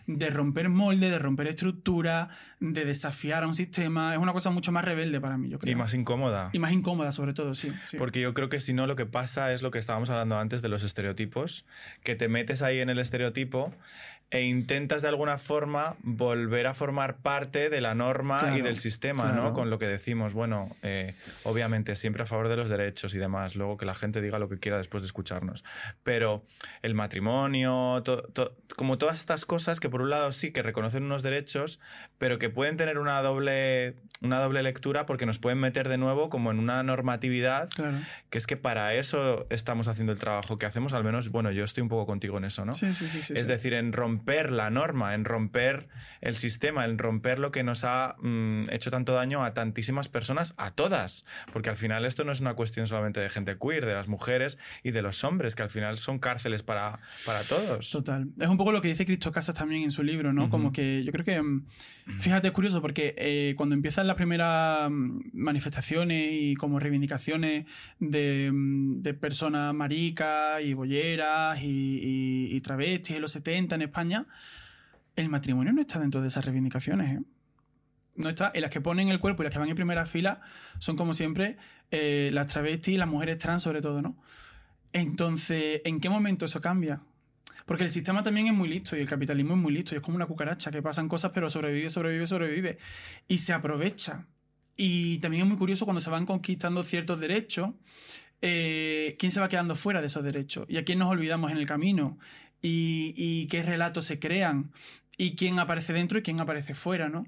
de 0.07 0.29
romper 0.29 0.69
molde, 0.69 1.09
de 1.09 1.19
romper 1.19 1.47
estructura, 1.47 2.29
de 2.59 2.85
desafiar 2.85 3.43
a 3.43 3.47
un 3.47 3.53
sistema. 3.53 4.13
Es 4.13 4.19
una 4.19 4.33
cosa 4.33 4.49
mucho 4.49 4.71
más 4.71 4.85
rebelde 4.85 5.19
para 5.19 5.37
mí, 5.37 5.49
yo 5.49 5.59
creo. 5.59 5.71
Y 5.71 5.75
más 5.75 5.93
incómoda. 5.93 6.49
Y 6.53 6.59
más 6.59 6.71
incómoda, 6.71 7.11
sobre 7.11 7.33
todo, 7.33 7.53
sí. 7.55 7.71
sí. 7.83 7.97
Porque 7.97 8.21
yo 8.21 8.33
creo 8.33 8.49
que 8.49 8.59
si 8.59 8.73
no, 8.73 8.87
lo 8.87 8.95
que 8.95 9.05
pasa 9.05 9.53
es 9.53 9.61
lo 9.61 9.71
que 9.71 9.79
estábamos 9.79 10.09
hablando 10.09 10.37
antes 10.37 10.61
de 10.61 10.69
los 10.69 10.83
estereotipos, 10.83 11.65
que 12.03 12.15
te 12.15 12.27
metes 12.27 12.61
ahí 12.61 12.79
en 12.79 12.89
el 12.89 12.99
estereotipo 12.99 13.73
e 14.31 14.43
intentas 14.43 15.01
de 15.01 15.09
alguna 15.09 15.37
forma 15.37 15.95
volver 16.03 16.65
a 16.67 16.73
formar 16.73 17.17
parte 17.17 17.69
de 17.69 17.81
la 17.81 17.93
norma 17.95 18.37
y 18.37 18.45
Claro, 18.45 18.63
del 18.63 18.77
sistema, 18.77 19.23
claro. 19.23 19.43
¿no? 19.43 19.53
Con 19.53 19.69
lo 19.69 19.77
que 19.77 19.87
decimos, 19.87 20.33
bueno, 20.33 20.73
eh, 20.83 21.13
obviamente 21.43 21.97
siempre 21.97 22.23
a 22.23 22.25
favor 22.25 22.47
de 22.47 22.55
los 22.55 22.69
derechos 22.69 23.13
y 23.13 23.17
demás, 23.17 23.57
luego 23.57 23.75
que 23.75 23.85
la 23.85 23.93
gente 23.93 24.21
diga 24.21 24.39
lo 24.39 24.47
que 24.47 24.57
quiera 24.57 24.77
después 24.77 25.03
de 25.03 25.07
escucharnos. 25.07 25.65
Pero 26.03 26.45
el 26.81 26.93
matrimonio, 26.95 28.01
to- 28.05 28.23
to- 28.33 28.55
como 28.77 28.97
todas 28.97 29.19
estas 29.19 29.45
cosas 29.45 29.81
que 29.81 29.89
por 29.89 30.01
un 30.01 30.09
lado 30.09 30.31
sí 30.31 30.51
que 30.51 30.61
reconocen 30.61 31.03
unos 31.03 31.23
derechos, 31.23 31.81
pero 32.17 32.39
que 32.39 32.49
pueden 32.49 32.77
tener 32.77 32.99
una 32.99 33.21
doble, 33.21 33.95
una 34.21 34.39
doble 34.39 34.63
lectura 34.63 35.05
porque 35.05 35.25
nos 35.25 35.39
pueden 35.39 35.59
meter 35.59 35.89
de 35.89 35.97
nuevo 35.97 36.29
como 36.29 36.51
en 36.51 36.59
una 36.59 36.81
normatividad 36.83 37.69
Claro. 37.75 37.97
que 38.29 38.37
es 38.37 38.47
que 38.47 38.55
para 38.55 38.93
eso 38.93 39.45
estamos 39.49 39.89
haciendo 39.89 40.13
el 40.13 40.19
trabajo 40.19 40.57
que 40.57 40.65
hacemos, 40.65 40.93
al 40.93 41.03
menos, 41.03 41.29
bueno, 41.29 41.51
yo 41.51 41.65
estoy 41.65 41.81
un 41.83 41.89
poco 41.89 42.05
contigo 42.05 42.37
en 42.37 42.45
eso, 42.45 42.63
¿no? 42.63 42.71
Sí, 42.71 42.93
sí, 42.93 43.09
sí. 43.09 43.21
sí, 43.21 43.33
es 43.33 43.41
sí. 43.41 43.45
decir, 43.45 43.73
en 43.73 43.91
romper 43.91 44.20
la 44.25 44.69
norma, 44.69 45.13
en 45.15 45.25
romper 45.25 45.87
el 46.21 46.35
sistema, 46.35 46.85
en 46.85 46.97
romper 46.97 47.39
lo 47.39 47.51
que 47.51 47.63
nos 47.63 47.83
ha 47.83 48.15
mm, 48.21 48.65
hecho 48.71 48.91
tanto 48.91 49.13
daño 49.13 49.43
a 49.43 49.53
tantísimas 49.53 50.07
personas, 50.09 50.53
a 50.57 50.71
todas. 50.71 51.25
Porque 51.51 51.69
al 51.69 51.75
final 51.77 52.05
esto 52.05 52.23
no 52.23 52.31
es 52.31 52.39
una 52.41 52.53
cuestión 52.53 52.87
solamente 52.87 53.19
de 53.19 53.29
gente 53.29 53.57
queer, 53.57 53.85
de 53.85 53.93
las 53.93 54.07
mujeres 54.07 54.57
y 54.83 54.91
de 54.91 55.01
los 55.01 55.23
hombres, 55.23 55.55
que 55.55 55.63
al 55.63 55.69
final 55.69 55.97
son 55.97 56.19
cárceles 56.19 56.63
para, 56.63 56.99
para 57.25 57.41
todos. 57.43 57.89
Total. 57.91 58.27
Es 58.39 58.47
un 58.47 58.57
poco 58.57 58.71
lo 58.71 58.81
que 58.81 58.87
dice 58.89 59.05
Cristo 59.05 59.31
Casas 59.31 59.55
también 59.55 59.83
en 59.83 59.91
su 59.91 60.03
libro, 60.03 60.33
¿no? 60.33 60.43
Ujú. 60.43 60.51
Como 60.51 60.71
que 60.71 61.03
yo 61.03 61.11
creo 61.11 61.25
que. 61.25 61.41
mm, 61.41 61.65
Fíjate, 62.19 62.47
es 62.47 62.53
curioso 62.53 62.81
porque 62.81 63.13
eh, 63.17 63.53
cuando 63.55 63.73
empiezan 63.75 64.05
las 64.07 64.15
primeras 64.17 64.89
mm, 64.91 65.19
manifestaciones 65.33 66.29
y 66.33 66.55
como 66.55 66.79
reivindicaciones 66.79 67.65
de, 67.99 68.49
mm, 68.51 69.01
de 69.01 69.13
personas 69.13 69.73
maricas 69.73 70.61
y 70.63 70.73
bolleras 70.73 71.61
y, 71.61 71.67
y- 72.49 72.55
y 72.55 72.61
travestis 72.61 73.15
en 73.15 73.21
los 73.21 73.31
70 73.31 73.75
en 73.75 73.81
España, 73.83 74.10
el 75.15 75.29
matrimonio 75.29 75.73
no 75.73 75.81
está 75.81 75.99
dentro 75.99 76.21
de 76.21 76.27
esas 76.27 76.45
reivindicaciones, 76.45 77.17
¿eh? 77.17 77.23
No 78.15 78.29
está. 78.29 78.51
Y 78.53 78.59
las 78.59 78.69
que 78.69 78.81
ponen 78.81 79.09
el 79.09 79.19
cuerpo 79.19 79.41
y 79.41 79.45
las 79.45 79.53
que 79.53 79.59
van 79.59 79.69
en 79.69 79.75
primera 79.75 80.05
fila 80.05 80.41
son, 80.79 80.97
como 80.97 81.13
siempre, 81.13 81.57
eh, 81.91 82.29
las 82.33 82.47
travestis 82.47 82.95
y 82.95 82.97
las 82.97 83.07
mujeres 83.07 83.37
trans, 83.37 83.63
sobre 83.63 83.81
todo, 83.81 84.01
¿no? 84.01 84.17
Entonces, 84.93 85.81
¿en 85.85 85.99
qué 86.01 86.09
momento 86.09 86.45
eso 86.45 86.59
cambia? 86.59 87.01
Porque 87.65 87.83
el 87.85 87.91
sistema 87.91 88.21
también 88.21 88.47
es 88.47 88.53
muy 88.53 88.67
listo 88.67 88.97
y 88.97 88.99
el 88.99 89.07
capitalismo 89.07 89.53
es 89.53 89.59
muy 89.59 89.71
listo 89.71 89.95
y 89.95 89.97
es 89.97 90.03
como 90.03 90.17
una 90.17 90.25
cucaracha 90.25 90.71
que 90.71 90.81
pasan 90.81 91.07
cosas 91.07 91.31
pero 91.33 91.49
sobrevive, 91.49 91.89
sobrevive, 91.89 92.27
sobrevive 92.27 92.77
y 93.27 93.37
se 93.37 93.53
aprovecha. 93.53 94.27
Y 94.75 95.19
también 95.19 95.43
es 95.43 95.49
muy 95.49 95.57
curioso 95.57 95.85
cuando 95.85 96.01
se 96.01 96.09
van 96.09 96.25
conquistando 96.25 96.83
ciertos 96.83 97.19
derechos, 97.19 97.69
eh, 98.41 99.15
quién 99.19 99.31
se 99.31 99.39
va 99.39 99.47
quedando 99.47 99.75
fuera 99.75 100.01
de 100.01 100.07
esos 100.07 100.23
derechos 100.23 100.65
y 100.67 100.77
a 100.77 100.83
quién 100.83 100.99
nos 100.99 101.09
olvidamos 101.09 101.51
en 101.51 101.57
el 101.57 101.65
camino 101.65 102.17
y, 102.61 103.13
y 103.15 103.47
qué 103.47 103.63
relatos 103.63 104.05
se 104.05 104.19
crean 104.19 104.71
y 105.17 105.35
quién 105.35 105.59
aparece 105.59 105.93
dentro 105.93 106.19
y 106.19 106.21
quién 106.23 106.39
aparece 106.41 106.75
fuera, 106.75 107.09
¿no? 107.09 107.25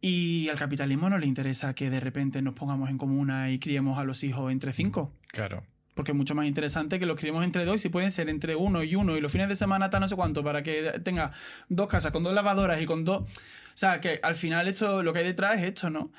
Y 0.00 0.48
al 0.48 0.58
capitalismo 0.58 1.10
no 1.10 1.18
le 1.18 1.26
interesa 1.26 1.74
que 1.74 1.90
de 1.90 2.00
repente 2.00 2.40
nos 2.42 2.54
pongamos 2.54 2.88
en 2.90 2.96
comuna 2.98 3.50
y 3.50 3.58
criemos 3.58 3.98
a 3.98 4.04
los 4.04 4.24
hijos 4.24 4.50
entre 4.50 4.72
cinco 4.72 5.12
Claro. 5.28 5.62
porque 5.94 6.12
es 6.12 6.16
mucho 6.16 6.34
más 6.34 6.46
interesante 6.46 6.98
que 6.98 7.04
los 7.04 7.16
criemos 7.20 7.44
entre 7.44 7.66
dos 7.66 7.76
y 7.76 7.78
si 7.80 7.88
pueden 7.90 8.10
ser 8.10 8.30
entre 8.30 8.56
uno 8.56 8.82
y 8.82 8.94
uno 8.94 9.16
y 9.16 9.20
los 9.20 9.30
fines 9.30 9.48
de 9.50 9.56
semana 9.56 9.84
hasta 9.86 10.00
no 10.00 10.08
sé 10.08 10.16
cuánto 10.16 10.42
para 10.42 10.62
que 10.62 10.92
tenga 11.04 11.32
dos 11.68 11.88
casas 11.88 12.12
con 12.12 12.22
dos 12.22 12.32
lavadoras 12.32 12.80
y 12.80 12.86
con 12.86 13.04
dos... 13.04 13.22
O 13.26 13.76
sea, 13.80 14.00
que 14.00 14.20
al 14.22 14.36
final 14.36 14.68
esto, 14.68 15.02
lo 15.02 15.12
que 15.12 15.18
hay 15.20 15.24
detrás 15.26 15.58
es 15.58 15.64
esto, 15.64 15.90
¿no? 15.90 16.10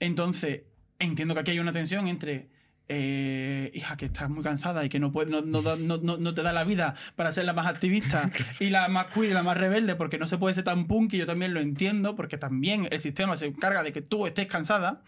Entonces, 0.00 0.62
entiendo 0.98 1.34
que 1.34 1.40
aquí 1.40 1.50
hay 1.52 1.58
una 1.60 1.72
tensión 1.72 2.08
entre... 2.08 2.48
eh, 2.88 3.70
hija, 3.74 3.96
que 3.96 4.06
estás 4.06 4.30
muy 4.30 4.42
cansada 4.42 4.84
y 4.84 4.88
que 4.88 4.98
no, 4.98 5.12
puede, 5.12 5.30
no, 5.30 5.42
no, 5.42 6.16
no 6.16 6.34
te 6.34 6.42
da 6.42 6.52
la 6.52 6.64
vida 6.64 6.94
para 7.16 7.32
ser 7.32 7.44
la 7.44 7.52
más 7.52 7.66
activista 7.66 8.30
y 8.60 8.70
la 8.70 8.88
más 8.88 9.06
queer 9.12 9.30
y 9.30 9.34
la 9.34 9.42
más 9.42 9.58
rebelde, 9.58 9.94
porque 9.94 10.18
no 10.18 10.26
se 10.26 10.38
puede 10.38 10.54
ser 10.54 10.64
tan 10.64 10.86
punk, 10.86 11.14
y 11.14 11.18
yo 11.18 11.26
también 11.26 11.54
lo 11.54 11.60
entiendo, 11.60 12.16
porque 12.16 12.38
también 12.38 12.88
el 12.90 12.98
sistema 12.98 13.36
se 13.36 13.46
encarga 13.46 13.82
de 13.82 13.92
que 13.92 14.02
tú 14.02 14.26
estés 14.26 14.46
cansada. 14.46 15.02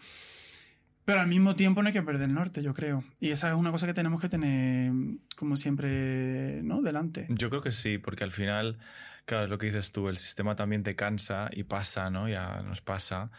Pero 1.03 1.19
al 1.19 1.27
mismo 1.27 1.55
tiempo 1.55 1.81
no 1.81 1.87
hay 1.87 1.93
que 1.93 2.03
perder 2.03 2.29
el 2.29 2.35
norte, 2.35 2.61
yo 2.61 2.75
creo. 2.75 3.03
Y 3.19 3.31
esa 3.31 3.49
es 3.49 3.55
una 3.55 3.71
cosa 3.71 3.87
que 3.87 3.93
tenemos 3.93 4.21
que 4.21 4.29
tener, 4.29 4.91
como 5.35 5.57
siempre, 5.57 6.61
¿no? 6.61 6.83
Delante. 6.83 7.25
Yo 7.29 7.49
creo 7.49 7.61
que 7.61 7.71
sí, 7.71 7.97
porque 7.97 8.23
al 8.23 8.31
final, 8.31 8.77
claro, 9.25 9.45
es 9.45 9.49
lo 9.49 9.57
que 9.57 9.67
dices 9.67 9.91
tú, 9.91 10.09
el 10.09 10.17
sistema 10.17 10.55
también 10.55 10.83
te 10.83 10.95
cansa 10.95 11.49
y 11.51 11.63
pasa, 11.63 12.09
¿no? 12.09 12.27
Ya 12.29 12.61
nos 12.63 12.81
pasa. 12.81 13.29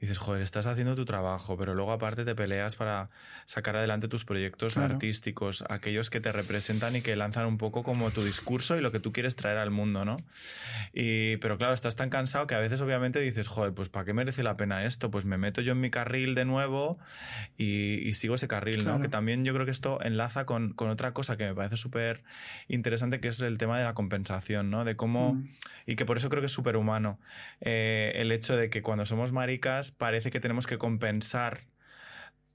Dices, 0.00 0.18
joder, 0.18 0.42
estás 0.42 0.66
haciendo 0.66 0.94
tu 0.94 1.04
trabajo, 1.06 1.56
pero 1.56 1.74
luego 1.74 1.90
aparte 1.92 2.24
te 2.26 2.34
peleas 2.34 2.76
para 2.76 3.08
sacar 3.46 3.76
adelante 3.76 4.08
tus 4.08 4.24
proyectos 4.26 4.74
Claro. 4.74 4.92
artísticos, 4.94 5.64
aquellos 5.70 6.10
que 6.10 6.20
te 6.20 6.32
representan 6.32 6.96
y 6.96 7.00
que 7.00 7.16
lanzan 7.16 7.46
un 7.46 7.56
poco 7.56 7.82
como 7.82 8.10
tu 8.10 8.22
discurso 8.22 8.76
y 8.76 8.82
lo 8.82 8.92
que 8.92 9.00
tú 9.00 9.12
quieres 9.12 9.36
traer 9.36 9.56
al 9.56 9.70
mundo, 9.70 10.04
¿no? 10.04 10.16
Y, 10.92 11.38
pero 11.38 11.56
claro, 11.56 11.72
estás 11.72 11.96
tan 11.96 12.10
cansado 12.10 12.46
que 12.46 12.54
a 12.54 12.58
veces 12.58 12.80
obviamente 12.82 13.20
dices, 13.20 13.48
joder, 13.48 13.72
pues 13.72 13.88
¿para 13.88 14.04
qué 14.04 14.12
merece 14.12 14.42
la 14.42 14.56
pena 14.58 14.84
esto? 14.84 15.10
Pues 15.10 15.24
me 15.24 15.38
meto 15.38 15.62
yo 15.62 15.72
en 15.72 15.80
mi 15.80 15.90
carril 15.90 16.34
de 16.34 16.44
nuevo 16.44 16.98
y, 17.56 18.06
y 18.06 18.12
sigo 18.12 18.34
ese 18.34 18.48
carril, 18.48 18.82
Claro. 18.82 18.98
¿no? 18.98 19.02
Que 19.02 19.08
también 19.08 19.44
yo 19.46 19.54
creo 19.54 19.64
que 19.64 19.70
esto 19.72 19.98
enlaza 20.02 20.44
con, 20.44 20.74
con 20.74 20.90
otra 20.90 21.12
cosa 21.12 21.38
que 21.38 21.44
me 21.46 21.54
parece 21.54 21.76
súper 21.78 22.22
interesante, 22.68 23.18
que 23.20 23.28
es 23.28 23.40
el 23.40 23.56
tema 23.56 23.78
de 23.78 23.84
la 23.84 23.94
compensación, 23.94 24.70
¿no? 24.70 24.84
De 24.84 24.94
cómo... 24.96 25.25
Mm. 25.34 25.48
Y 25.86 25.94
que 25.96 26.04
por 26.04 26.16
eso 26.16 26.28
creo 26.28 26.40
que 26.42 26.46
es 26.46 26.52
súper 26.52 26.76
humano. 26.76 27.18
eh, 27.60 28.12
el 28.16 28.32
hecho 28.32 28.56
de 28.56 28.70
que 28.70 28.82
cuando 28.82 29.06
somos 29.06 29.30
maricas 29.32 29.90
parece 29.92 30.30
que 30.30 30.40
tenemos 30.40 30.66
que 30.66 30.78
compensar 30.78 31.60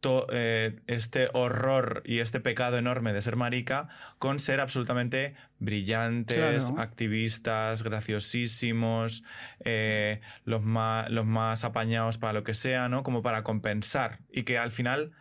to- 0.01 0.25
eh, 0.31 0.79
este 0.87 1.27
horror 1.33 2.01
y 2.05 2.19
este 2.19 2.39
pecado 2.39 2.77
enorme 2.77 3.13
de 3.13 3.21
ser 3.21 3.35
marica 3.35 3.87
con 4.17 4.39
ser 4.39 4.59
absolutamente 4.59 5.35
brillantes, 5.59 6.65
Claro. 6.65 6.81
activistas, 6.81 7.83
graciosísimos, 7.83 9.23
eh, 9.63 10.21
los, 10.45 10.61
más, 10.63 11.09
los 11.11 11.25
más 11.25 11.63
apañados 11.63 12.17
para 12.17 12.33
lo 12.33 12.43
que 12.43 12.53
sea, 12.55 12.89
¿no? 12.89 13.03
Como 13.03 13.21
para 13.21 13.43
compensar. 13.43 14.19
Y 14.31 14.43
que 14.43 14.57
al 14.57 14.71
final 14.71 15.11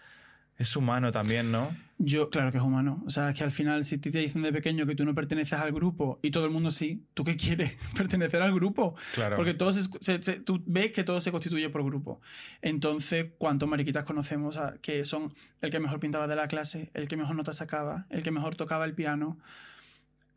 es 0.60 0.76
humano 0.76 1.10
también, 1.10 1.50
¿no? 1.50 1.74
Yo, 2.02 2.30
claro 2.30 2.50
que 2.50 2.58
es 2.58 2.62
humano. 2.62 3.02
O 3.06 3.10
sea, 3.10 3.30
es 3.30 3.36
que 3.36 3.44
al 3.44 3.52
final, 3.52 3.84
si 3.84 3.98
te 3.98 4.10
dicen 4.10 4.40
de 4.42 4.52
pequeño 4.52 4.86
que 4.86 4.94
tú 4.94 5.04
no 5.04 5.14
perteneces 5.14 5.58
al 5.58 5.72
grupo 5.72 6.18
y 6.22 6.30
todo 6.30 6.44
el 6.46 6.50
mundo 6.50 6.70
sí, 6.70 7.02
¿tú 7.14 7.24
qué 7.24 7.36
quieres? 7.36 7.74
Pertenecer 7.96 8.40
al 8.40 8.54
grupo. 8.54 8.94
Claro. 9.14 9.36
Porque 9.36 9.52
todo 9.54 9.72
se- 9.72 9.88
se- 10.00 10.22
se- 10.22 10.40
tú 10.40 10.62
ves 10.66 10.92
que 10.92 11.04
todo 11.04 11.20
se 11.20 11.30
constituye 11.30 11.68
por 11.68 11.84
grupo. 11.84 12.20
Entonces, 12.62 13.26
¿cuántos 13.38 13.68
mariquitas 13.68 14.04
conocemos 14.04 14.56
a- 14.56 14.76
que 14.80 15.04
son 15.04 15.32
el 15.60 15.70
que 15.70 15.80
mejor 15.80 16.00
pintaba 16.00 16.26
de 16.26 16.36
la 16.36 16.48
clase, 16.48 16.90
el 16.94 17.08
que 17.08 17.16
mejor 17.16 17.36
nota 17.36 17.52
sacaba, 17.52 18.06
el 18.10 18.22
que 18.22 18.30
mejor 18.30 18.54
tocaba 18.56 18.84
el 18.84 18.94
piano? 18.94 19.38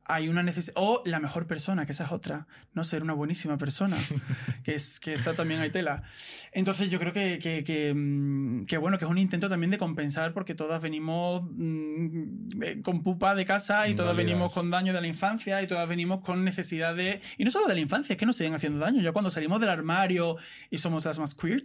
Hay 0.06 0.28
una 0.28 0.44
necesidad. 0.44 0.74
O 0.78 1.02
la 1.06 1.20
mejor 1.20 1.48
persona, 1.48 1.86
que 1.86 1.94
esa 1.94 2.06
es 2.06 2.12
otra. 2.12 2.48
No 2.74 2.84
ser 2.84 3.04
una 3.04 3.14
buenísima 3.14 3.58
persona. 3.58 3.98
que, 4.64 4.76
es, 4.76 5.00
que 5.00 5.14
esa 5.14 5.34
también 5.34 5.62
hay 5.62 5.72
tela. 5.72 6.04
Entonces, 6.52 6.90
yo 6.90 7.00
creo 7.00 7.14
que, 7.14 7.40
que, 7.40 7.64
que, 7.64 7.94
mm, 7.94 8.66
que, 8.66 8.78
bueno, 8.78 8.98
que 8.98 9.06
es 9.06 9.12
un 9.12 9.18
intento 9.18 9.50
también 9.50 9.72
de 9.72 9.78
compensar 9.78 10.34
porque 10.34 10.56
todas 10.56 10.82
venimos 10.82 11.44
mm, 11.44 12.62
eh, 12.62 12.82
con 12.82 13.04
pupa 13.04 13.36
de 13.36 13.46
casa 13.46 13.88
y 13.88 13.96
todas 13.96 14.16
Válidas. 14.16 14.34
venimos 14.34 14.54
con 14.54 14.70
daño 14.70 14.94
de 14.94 15.02
la 15.02 15.08
infancia 15.08 15.62
y 15.62 15.68
todas 15.68 15.88
venimos 15.88 16.22
con 16.22 16.44
necesidad 16.44 16.96
de. 16.96 17.22
Y 17.38 17.46
no 17.46 17.52
solo 17.52 17.68
de 17.68 17.76
la 17.76 17.82
infancia, 17.82 18.14
es 18.14 18.20
que 18.20 18.26
nos 18.26 18.36
siguen 18.36 18.54
haciendo 18.54 18.80
daño. 18.80 19.02
Ya 19.02 19.12
cuando 19.12 19.30
salimos 19.30 19.60
del 19.60 19.70
armario 19.70 20.38
y 20.70 20.80
somos 20.80 21.06
las 21.06 21.20
más 21.20 21.36
queer, 21.36 21.64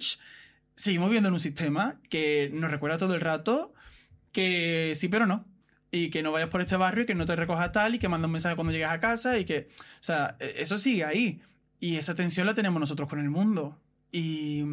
seguimos 0.74 1.08
viviendo 1.08 1.28
en 1.28 1.34
un 1.34 1.40
sistema 1.40 2.00
que 2.08 2.50
nos 2.52 2.70
recuerda 2.70 2.98
todo 2.98 3.14
el 3.14 3.20
rato 3.20 3.74
que 4.32 4.92
sí, 4.94 5.08
pero 5.08 5.26
no. 5.26 5.44
Y 5.90 6.10
que 6.10 6.22
no 6.22 6.32
vayas 6.32 6.50
por 6.50 6.60
este 6.60 6.76
barrio 6.76 7.04
y 7.04 7.06
que 7.06 7.14
no 7.14 7.24
te 7.24 7.34
recojas 7.34 7.72
tal 7.72 7.94
y 7.94 7.98
que 7.98 8.08
manda 8.08 8.26
un 8.26 8.32
mensaje 8.32 8.56
cuando 8.56 8.72
llegas 8.72 8.92
a 8.92 9.00
casa 9.00 9.38
y 9.38 9.44
que. 9.44 9.68
O 9.94 10.02
sea, 10.02 10.36
e- 10.38 10.54
eso 10.58 10.78
sigue 10.78 11.04
ahí. 11.04 11.40
Y 11.80 11.96
esa 11.96 12.14
tensión 12.14 12.46
la 12.46 12.54
tenemos 12.54 12.78
nosotros 12.80 13.08
con 13.08 13.20
el 13.20 13.30
mundo. 13.30 13.78
Y. 14.12 14.64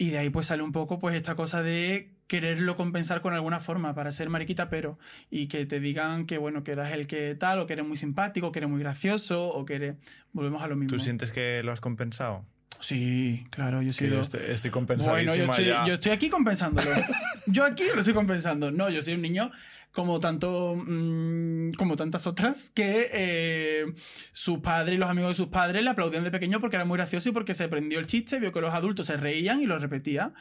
Y 0.00 0.10
de 0.10 0.18
ahí 0.18 0.30
pues 0.30 0.46
sale 0.46 0.62
un 0.62 0.70
poco 0.72 1.00
pues 1.00 1.16
esta 1.16 1.34
cosa 1.34 1.62
de 1.62 2.12
quererlo 2.28 2.76
compensar 2.76 3.20
con 3.20 3.34
alguna 3.34 3.58
forma 3.58 3.94
para 3.94 4.12
ser 4.12 4.28
mariquita, 4.28 4.68
pero 4.68 4.98
y 5.30 5.48
que 5.48 5.66
te 5.66 5.80
digan 5.80 6.26
que 6.26 6.38
bueno, 6.38 6.62
que 6.62 6.72
eres 6.72 6.92
el 6.92 7.06
que 7.08 7.34
tal, 7.34 7.58
o 7.58 7.66
que 7.66 7.72
eres 7.72 7.86
muy 7.86 7.96
simpático, 7.96 8.52
que 8.52 8.60
eres 8.60 8.70
muy 8.70 8.78
gracioso, 8.78 9.48
o 9.48 9.64
que 9.64 9.74
eres... 9.74 9.96
Volvemos 10.32 10.62
a 10.62 10.68
lo 10.68 10.76
mismo. 10.76 10.90
¿Tú 10.96 11.02
sientes 11.02 11.32
que 11.32 11.62
lo 11.64 11.72
has 11.72 11.80
compensado? 11.80 12.44
Sí, 12.80 13.46
claro, 13.50 13.82
yo 13.82 13.90
he 13.90 13.92
sido... 13.92 14.16
yo 14.16 14.20
estoy, 14.20 14.40
estoy 14.48 14.70
Bueno, 14.70 15.34
yo 15.34 15.44
estoy, 15.44 15.66
ya. 15.66 15.86
yo 15.86 15.94
estoy 15.94 16.12
aquí 16.12 16.28
compensándolo. 16.28 16.90
yo 17.46 17.64
aquí 17.64 17.84
lo 17.92 18.00
estoy 18.00 18.14
compensando. 18.14 18.70
No, 18.70 18.88
yo 18.88 19.02
soy 19.02 19.14
un 19.14 19.22
niño 19.22 19.50
como 19.92 20.20
tanto 20.20 20.74
mm, 20.76 21.72
como 21.72 21.96
tantas 21.96 22.26
otras 22.26 22.70
que 22.70 23.08
eh, 23.12 23.86
sus 24.32 24.58
padres 24.60 24.96
y 24.96 24.98
los 24.98 25.10
amigos 25.10 25.30
de 25.30 25.34
sus 25.34 25.48
padres 25.48 25.82
le 25.82 25.90
aplaudían 25.90 26.24
de 26.24 26.30
pequeño 26.30 26.60
porque 26.60 26.76
era 26.76 26.84
muy 26.84 26.96
gracioso 26.98 27.30
y 27.30 27.32
porque 27.32 27.54
se 27.54 27.64
aprendió 27.64 27.98
el 27.98 28.06
chiste, 28.06 28.38
vio 28.38 28.52
que 28.52 28.60
los 28.60 28.74
adultos 28.74 29.06
se 29.06 29.16
reían 29.16 29.60
y 29.60 29.66
lo 29.66 29.78
repetía. 29.78 30.32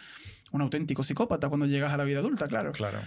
Un 0.52 0.62
auténtico 0.62 1.04
psicópata 1.04 1.50
cuando 1.50 1.66
llegas 1.66 1.94
a 1.94 1.98
la 1.98 2.04
vida 2.04 2.20
adulta, 2.20 2.48
claro. 2.48 2.72
Claro. 2.72 3.00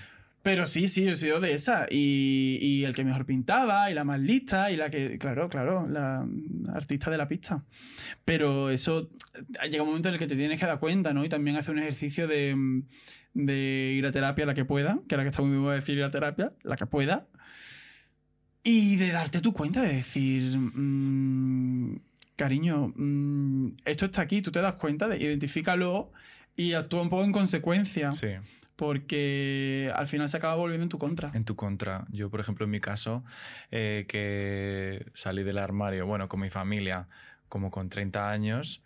Pero 0.43 0.67
sí, 0.67 0.89
sí, 0.89 1.05
yo 1.05 1.13
he 1.13 1.17
sido 1.17 1.39
de 1.41 1.53
esa. 1.53 1.87
Y, 1.91 2.59
y 2.61 2.85
el 2.85 2.95
que 2.95 3.05
mejor 3.05 3.27
pintaba, 3.27 3.91
y 3.91 3.95
la 3.95 4.05
más 4.05 4.21
lista, 4.21 4.71
y 4.71 4.77
la 4.77 4.91
que, 4.91 5.19
claro, 5.19 5.49
claro, 5.51 5.87
la 5.87 6.27
artista 6.73 7.11
de 7.11 7.19
la 7.19 7.29
pista. 7.29 7.65
Pero 8.25 8.71
eso 8.71 9.09
llega 9.71 9.83
un 9.83 9.89
momento 9.89 10.09
en 10.09 10.15
el 10.15 10.19
que 10.19 10.27
te 10.27 10.37
tienes 10.37 10.59
que 10.59 10.67
dar 10.67 10.81
cuenta, 10.81 11.13
¿no? 11.13 11.25
Y 11.25 11.29
también 11.29 11.57
hacer 11.57 11.75
un 11.75 11.81
ejercicio 11.81 12.27
de, 12.27 12.83
de 13.35 13.95
ir 13.97 14.07
a 14.07 14.13
terapia 14.13 14.47
la 14.47 14.55
que 14.55 14.65
pueda, 14.65 14.99
que 15.07 15.15
ahora 15.15 15.25
que 15.25 15.31
está 15.31 15.43
muy 15.43 15.59
bien 15.59 15.75
decir 15.75 15.99
ir 15.99 16.05
a 16.05 16.11
terapia, 16.11 16.53
la 16.63 16.77
que 16.77 16.87
pueda. 16.87 17.27
Y 18.63 18.97
de 18.97 19.11
darte 19.11 19.41
tu 19.41 19.53
cuenta, 19.53 19.83
de 19.83 19.95
decir, 19.95 20.57
mm, 20.57 22.01
cariño, 22.37 22.93
mm, 22.97 23.73
esto 23.85 24.07
está 24.07 24.23
aquí, 24.23 24.41
tú 24.41 24.51
te 24.51 24.61
das 24.61 24.75
cuenta, 24.75 25.07
de 25.09 25.19
identifícalo 25.19 26.13
y 26.57 26.73
actúa 26.73 27.03
un 27.03 27.11
poco 27.11 27.25
en 27.25 27.33
consecuencia. 27.33 28.11
Sí. 28.11 28.29
Porque 28.81 29.93
al 29.95 30.07
final 30.07 30.27
se 30.31 30.39
acaba 30.39 30.55
volviendo 30.55 30.85
en 30.85 30.89
tu 30.89 30.97
contra. 30.97 31.31
En 31.35 31.45
tu 31.45 31.55
contra. 31.55 32.07
Yo, 32.13 32.31
por 32.31 32.41
ejemplo, 32.41 32.65
en 32.65 32.71
mi 32.71 32.81
caso, 32.81 33.23
eh, 33.71 34.07
que 34.09 35.05
salí 35.13 35.43
del 35.43 35.59
armario, 35.59 36.07
bueno, 36.07 36.31
con 36.31 36.41
mi 36.41 36.49
familia, 36.49 37.07
como 37.51 37.71
con 37.71 37.91
30 37.91 38.31
años, 38.31 38.83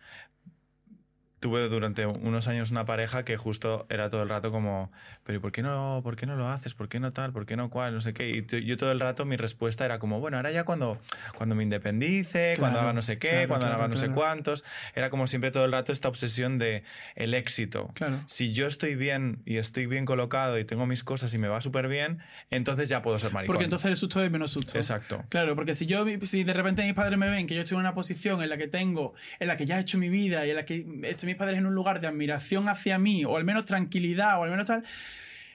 tuve 1.44 1.68
durante 1.68 2.06
unos 2.06 2.48
años 2.48 2.70
una 2.70 2.86
pareja 2.86 3.22
que 3.22 3.36
justo 3.36 3.84
era 3.90 4.08
todo 4.08 4.22
el 4.22 4.30
rato 4.30 4.50
como, 4.50 4.90
pero 5.24 5.36
¿y 5.36 5.40
por 5.42 5.52
qué 5.52 5.60
no, 5.60 6.00
por 6.02 6.16
qué 6.16 6.24
no 6.24 6.36
lo 6.36 6.48
haces? 6.48 6.72
¿Por 6.72 6.88
qué 6.88 6.98
no 7.00 7.12
tal? 7.12 7.34
¿Por 7.34 7.44
qué 7.44 7.54
no 7.54 7.68
cual? 7.68 7.92
No 7.92 8.00
sé 8.00 8.14
qué. 8.14 8.30
Y 8.30 8.64
yo 8.64 8.78
todo 8.78 8.90
el 8.92 8.98
rato 8.98 9.26
mi 9.26 9.36
respuesta 9.36 9.84
era 9.84 9.98
como, 9.98 10.20
bueno, 10.20 10.38
ahora 10.38 10.52
ya 10.52 10.64
cuando, 10.64 10.96
cuando 11.36 11.54
me 11.54 11.62
independice, 11.62 12.54
cuando 12.58 12.80
haga 12.80 12.94
no 12.94 13.02
sé 13.02 13.18
qué, 13.18 13.44
cuando 13.46 13.66
haga 13.66 13.88
no 13.88 13.96
sé 13.98 14.08
cuántos. 14.08 14.64
Era 14.94 15.10
como 15.10 15.26
siempre 15.26 15.50
todo 15.50 15.66
el 15.66 15.72
rato 15.72 15.92
esta 15.92 16.08
obsesión 16.08 16.56
de 16.58 16.82
el 17.14 17.34
éxito. 17.34 17.92
Si 18.24 18.54
yo 18.54 18.66
estoy 18.66 18.94
bien 18.94 19.42
y 19.44 19.58
estoy 19.58 19.84
bien 19.84 20.06
colocado 20.06 20.58
y 20.58 20.64
tengo 20.64 20.86
mis 20.86 21.04
cosas 21.04 21.34
y 21.34 21.36
me 21.36 21.48
va 21.48 21.60
súper 21.60 21.88
bien, 21.88 22.22
entonces 22.50 22.88
ya 22.88 23.02
puedo 23.02 23.18
ser 23.18 23.34
maricón. 23.34 23.52
Porque 23.52 23.64
entonces 23.64 23.90
el 23.90 23.98
susto 23.98 24.24
es 24.24 24.30
menos 24.30 24.50
susto. 24.50 24.78
Exacto. 24.78 25.22
Claro, 25.28 25.56
porque 25.56 25.74
si 25.74 25.84
yo, 25.84 26.06
si 26.22 26.42
de 26.42 26.54
repente 26.54 26.82
mis 26.84 26.94
padres 26.94 27.18
me 27.18 27.28
ven 27.28 27.46
que 27.46 27.54
yo 27.54 27.60
estoy 27.60 27.76
en 27.76 27.80
una 27.80 27.92
posición 27.92 28.42
en 28.42 28.48
la 28.48 28.56
que 28.56 28.66
tengo, 28.66 29.12
en 29.40 29.48
la 29.48 29.58
que 29.58 29.66
ya 29.66 29.76
he 29.76 29.82
hecho 29.82 29.98
mi 29.98 30.08
vida 30.08 30.46
y 30.46 30.50
en 30.50 30.56
la 30.56 30.64
que 30.64 30.86
estoy 31.34 31.46
padres 31.46 31.58
en 31.58 31.66
un 31.66 31.74
lugar 31.74 32.00
de 32.00 32.06
admiración 32.06 32.68
hacia 32.68 32.98
mí, 32.98 33.24
o 33.24 33.36
al 33.36 33.44
menos 33.44 33.64
tranquilidad, 33.64 34.38
o 34.38 34.44
al 34.44 34.50
menos 34.50 34.66
tal, 34.66 34.84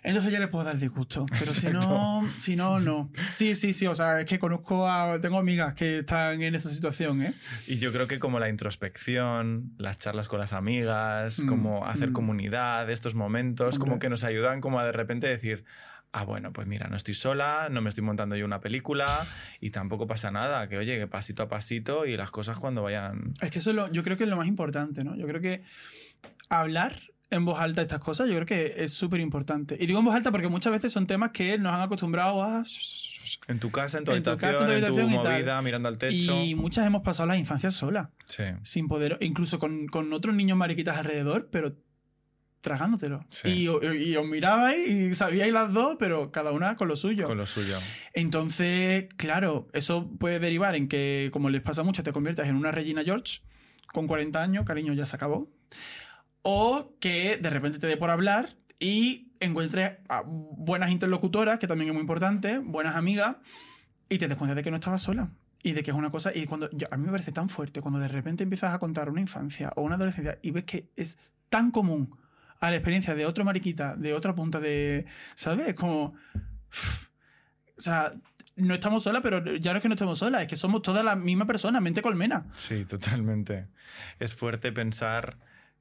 entonces 0.01 0.31
ya 0.31 0.39
le 0.39 0.47
puedo 0.47 0.63
dar 0.63 0.77
disgusto. 0.77 1.25
Pero 1.39 1.51
si 1.51 1.67
no, 1.69 2.27
si 2.37 2.55
no, 2.55 2.79
no. 2.79 3.09
Sí, 3.31 3.55
sí, 3.55 3.73
sí. 3.73 3.85
O 3.87 3.95
sea, 3.95 4.21
es 4.21 4.25
que 4.25 4.39
conozco 4.39 4.87
a. 4.87 5.19
Tengo 5.19 5.37
amigas 5.37 5.73
que 5.73 5.99
están 5.99 6.41
en 6.41 6.55
esa 6.55 6.69
situación, 6.69 7.21
¿eh? 7.21 7.33
Y 7.67 7.77
yo 7.77 7.91
creo 7.91 8.07
que 8.07 8.19
como 8.19 8.39
la 8.39 8.49
introspección, 8.49 9.73
las 9.77 9.97
charlas 9.97 10.27
con 10.27 10.39
las 10.39 10.53
amigas, 10.53 11.43
mm, 11.43 11.47
como 11.47 11.85
hacer 11.85 12.11
mm. 12.11 12.13
comunidad, 12.13 12.89
estos 12.89 13.13
momentos, 13.13 13.77
como 13.77 13.99
que 13.99 14.09
nos 14.09 14.23
ayudan 14.23 14.61
como 14.61 14.79
a 14.79 14.85
de 14.85 14.91
repente 14.91 15.27
decir. 15.27 15.65
Ah, 16.11 16.23
bueno, 16.23 16.51
pues 16.51 16.65
mira, 16.65 16.87
no 16.87 16.95
estoy 16.95 17.13
sola, 17.13 17.67
no 17.69 17.81
me 17.81 17.89
estoy 17.89 18.03
montando 18.03 18.35
yo 18.35 18.43
una 18.43 18.59
película 18.61 19.25
y 19.61 19.69
tampoco 19.69 20.07
pasa 20.07 20.31
nada, 20.31 20.67
que 20.67 20.77
oye, 20.77 20.97
que 20.97 21.07
pasito 21.07 21.43
a 21.43 21.49
pasito 21.49 22.07
y 22.07 22.17
las 22.17 22.31
cosas 22.31 22.57
cuando 22.57 22.81
vayan... 22.81 23.33
Es 23.41 23.51
que 23.51 23.59
eso 23.59 23.73
lo, 23.73 23.91
yo 23.91 24.03
creo 24.03 24.17
que 24.17 24.23
es 24.23 24.29
lo 24.29 24.37
más 24.37 24.47
importante, 24.47 25.03
¿no? 25.03 25.15
Yo 25.15 25.27
creo 25.27 25.39
que 25.39 25.63
hablar 26.49 26.99
en 27.29 27.45
voz 27.45 27.59
alta 27.59 27.83
estas 27.83 27.99
cosas, 27.99 28.27
yo 28.27 28.33
creo 28.33 28.47
que 28.47 28.83
es 28.83 28.91
súper 28.91 29.19
importante. 29.19 29.77
Y 29.79 29.85
digo 29.85 29.99
en 29.99 30.05
voz 30.05 30.15
alta 30.15 30.31
porque 30.31 30.47
muchas 30.47 30.71
veces 30.71 30.91
son 30.91 31.05
temas 31.05 31.29
que 31.29 31.59
nos 31.59 31.73
han 31.73 31.81
acostumbrado 31.81 32.41
a... 32.41 32.63
En 33.47 33.59
tu 33.59 33.69
casa, 33.69 33.99
en 33.99 34.05
tu, 34.05 34.11
habitación, 34.11 34.71
en 34.71 34.87
tu, 34.87 35.07
movida, 35.07 35.61
mirando 35.61 35.89
al 35.89 35.99
techo. 35.99 36.43
Y 36.43 36.55
muchas 36.55 36.87
hemos 36.87 37.03
pasado 37.03 37.27
la 37.27 37.37
infancia 37.37 37.69
sola. 37.69 38.09
Sí. 38.25 38.45
Sin 38.63 38.87
poder, 38.87 39.17
incluso 39.21 39.59
con, 39.59 39.85
con 39.85 40.11
otros 40.11 40.33
niños 40.33 40.57
mariquitas 40.57 40.97
alrededor, 40.97 41.49
pero 41.51 41.75
tragándotelo. 42.61 43.25
Y, 43.43 43.63
y, 43.63 44.15
os 44.15 44.27
mirabais 44.27 44.89
y 44.89 45.13
sabíais 45.13 45.53
las 45.53 45.73
dos, 45.73 45.95
pero 45.97 46.31
cada 46.31 46.51
una 46.51 46.75
con 46.75 46.87
lo 46.87 46.95
suyo. 46.95 47.25
Con 47.25 47.37
lo 47.37 47.47
suyo. 47.47 47.77
Entonces, 48.13 49.07
claro, 49.15 49.67
eso 49.73 50.09
puede 50.19 50.39
derivar 50.39 50.75
en 50.75 50.87
que, 50.87 51.29
como 51.31 51.49
les 51.49 51.61
pasa 51.61 51.83
mucho, 51.83 52.03
te 52.03 52.11
conviertas 52.11 52.47
en 52.47 52.55
una 52.55 52.71
Regina 52.71 53.03
George 53.03 53.41
con 53.93 54.07
40 54.07 54.41
años, 54.41 54.65
cariño, 54.65 54.93
ya 54.93 55.05
se 55.05 55.15
acabó. 55.15 55.49
O 56.41 56.95
que 56.99 57.37
de 57.37 57.49
repente 57.49 57.79
te 57.79 57.87
dé 57.87 57.97
por 57.97 58.09
hablar 58.09 58.55
y 58.79 59.31
encuentres 59.39 59.97
buenas 60.25 60.91
interlocutoras, 60.91 61.59
que 61.59 61.67
también 61.67 61.89
es 61.89 61.93
muy 61.93 62.01
importante, 62.01 62.59
buenas 62.59 62.95
amigas, 62.95 63.37
y 64.09 64.17
te 64.17 64.27
des 64.27 64.37
cuenta 64.37 64.55
de 64.55 64.63
que 64.63 64.71
no 64.71 64.77
estabas 64.77 65.01
sola. 65.01 65.31
Y 65.61 65.73
de 65.73 65.83
que 65.83 65.91
es 65.91 65.97
una 65.97 66.09
cosa. 66.09 66.31
Y 66.33 66.45
cuando. 66.45 66.69
a 66.89 66.97
mí 66.97 67.05
me 67.05 67.11
parece 67.11 67.33
tan 67.33 67.49
fuerte 67.49 67.81
cuando 67.81 67.99
de 67.99 68.07
repente 68.07 68.43
empiezas 68.43 68.73
a 68.73 68.79
contar 68.79 69.09
una 69.09 69.19
infancia 69.19 69.73
o 69.75 69.81
una 69.81 69.95
adolescencia 69.95 70.39
y 70.41 70.51
ves 70.51 70.63
que 70.63 70.89
es 70.95 71.17
tan 71.49 71.71
común 71.71 72.15
a 72.59 72.69
la 72.69 72.75
experiencia 72.75 73.15
de 73.15 73.25
otro 73.25 73.43
mariquita, 73.43 73.95
de 73.95 74.13
otra 74.13 74.35
punta 74.35 74.59
de. 74.59 75.05
¿Sabes? 75.35 75.73
Como. 75.75 76.15
o 77.77 77.81
sea, 77.81 78.13
no 78.59 78.73
estamos 78.73 79.03
solas, 79.03 79.21
pero 79.23 79.55
ya 79.55 79.71
no 79.71 79.77
es 79.77 79.81
que 79.81 79.89
no 79.89 79.95
estemos 79.95 80.17
solas, 80.17 80.41
es 80.41 80.47
que 80.47 80.55
somos 80.55 80.81
toda 80.81 81.01
la 81.01 81.15
misma 81.15 81.45
persona, 81.45 81.79
mente 81.79 82.01
colmena. 82.01 82.45
Sí, 82.55 82.85
totalmente. 82.85 83.67
Es 84.19 84.35
fuerte 84.35 84.71
pensar 84.71 85.37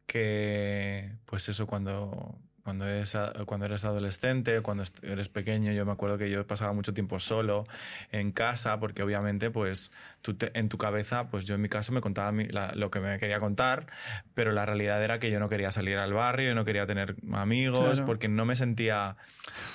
que, 0.07 1.13
pues 1.27 1.49
eso, 1.49 1.67
cuando, 1.67 2.39
cuando 2.63 2.87
eres, 2.87 3.17
cuando 3.47 3.67
eres 3.67 3.85
adolescente, 3.85 4.61
cuando 4.63 4.85
eres 5.03 5.29
pequeño, 5.29 5.73
yo 5.73 5.85
me 5.85 5.93
acuerdo 5.93 6.19
que 6.19 6.31
yo 6.31 6.47
pasaba 6.47 6.73
mucho 6.73 6.95
tiempo 6.95 7.19
solo 7.21 7.67
en 8.13 8.33
casa, 8.33 8.79
porque 8.79 9.03
obviamente, 9.03 9.51
pues, 9.51 9.91
tú 10.23 10.37
en 10.55 10.69
tu 10.69 10.79
cabeza, 10.79 11.31
pues 11.31 11.47
yo 11.47 11.55
en 11.55 11.63
mi 11.63 11.69
caso 11.69 11.93
me 11.93 12.01
contaba 12.01 12.33
lo 12.75 12.91
que 12.91 13.01
me 13.01 13.19
quería 13.19 13.41
contar, 13.41 13.87
pero 14.35 14.53
la 14.53 14.67
realidad 14.67 15.03
era 15.03 15.19
que 15.19 15.31
yo 15.31 15.41
no 15.41 15.49
quería 15.49 15.71
salir 15.71 15.97
al 15.97 16.13
barrio, 16.13 16.55
no 16.55 16.65
quería 16.65 16.87
tener 16.87 17.17
amigos, 17.33 18.01
porque 18.03 18.29
no 18.29 18.45
me 18.45 18.57
sentía 18.57 19.17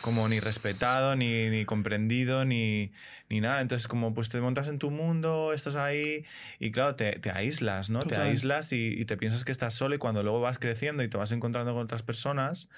como 0.01 0.27
ni 0.27 0.39
respetado, 0.39 1.15
ni, 1.15 1.49
ni 1.49 1.65
comprendido, 1.65 2.45
ni, 2.45 2.91
ni 3.29 3.41
nada. 3.41 3.61
Entonces, 3.61 3.87
como 3.87 4.13
pues 4.13 4.29
te 4.29 4.39
montas 4.41 4.67
en 4.67 4.79
tu 4.79 4.91
mundo, 4.91 5.53
estás 5.53 5.75
ahí 5.75 6.25
y 6.59 6.71
claro, 6.71 6.95
te, 6.95 7.19
te 7.19 7.31
aíslas, 7.31 7.89
¿no? 7.89 7.99
Te 7.99 8.15
aíslas 8.15 8.73
y, 8.73 9.05
te 9.05 9.17
piensas 9.17 9.43
que 9.43 9.51
estás 9.51 9.73
solo 9.73 9.95
y 9.95 9.97
cuando 9.97 10.23
luego 10.23 10.41
vas 10.41 10.59
creciendo 10.59 11.03
y 11.03 11.09
te 11.09 11.17
vas 11.17 11.31
encontrando 11.31 11.73
con 11.73 11.83
otras 11.83 12.03
personas, 12.03 12.69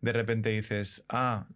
de 0.00 0.12
repente 0.12 0.50
dices, 0.50 1.04
ah, 1.08 1.46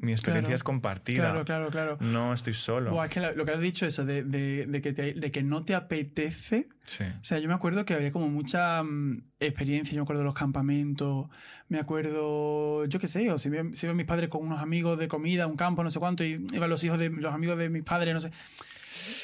mi 0.00 0.12
experiencia 0.12 0.54
es 0.54 0.62
compartida. 0.62 1.18
Claro, 1.18 1.44
claro, 1.44 1.70
claro. 1.70 1.98
No 2.00 2.32
estoy 2.32 2.54
solo. 2.54 3.02
es 3.02 3.10
que 3.10 3.20
lo, 3.20 3.44
que 3.44 3.50
has 3.50 3.60
dicho, 3.60 3.86
eso 3.86 4.04
de, 4.04 4.22
de, 4.22 4.80
que 4.80 4.92
de, 4.92 5.32
que 5.32 5.42
no 5.42 5.64
te 5.64 5.74
apetece. 5.74 6.68
Sí. 6.84 7.04
O 7.04 7.24
sea, 7.24 7.38
yo 7.38 7.48
me 7.48 7.54
acuerdo 7.54 7.84
que 7.84 7.94
había 7.94 8.12
como 8.12 8.28
mucha 8.28 8.82
mm, 8.82 9.22
experiencia. 9.40 9.94
Yo 9.94 10.00
me 10.00 10.04
acuerdo 10.04 10.20
de 10.20 10.26
los 10.26 10.34
campamentos. 10.34 11.26
Me 11.68 11.78
acuerdo, 11.78 12.84
yo 12.86 12.98
qué 12.98 13.06
sé, 13.06 13.30
o 13.30 13.38
si 13.38 13.48
iban, 13.48 13.74
si 13.74 13.86
mis 13.88 14.06
padres 14.06 14.28
con 14.28 14.46
unos 14.46 14.60
amigos 14.60 14.98
de 14.98 15.08
comida, 15.08 15.46
un 15.46 15.56
campo, 15.56 15.82
no 15.82 15.90
sé 15.90 15.98
cuánto, 15.98 16.24
y 16.24 16.46
iban 16.52 16.70
los 16.70 16.82
hijos 16.84 16.98
de 16.98 17.10
los 17.10 17.34
amigos 17.34 17.58
de 17.58 17.68
mis 17.68 17.82
padres, 17.82 18.14
no 18.14 18.20
sé. 18.20 18.30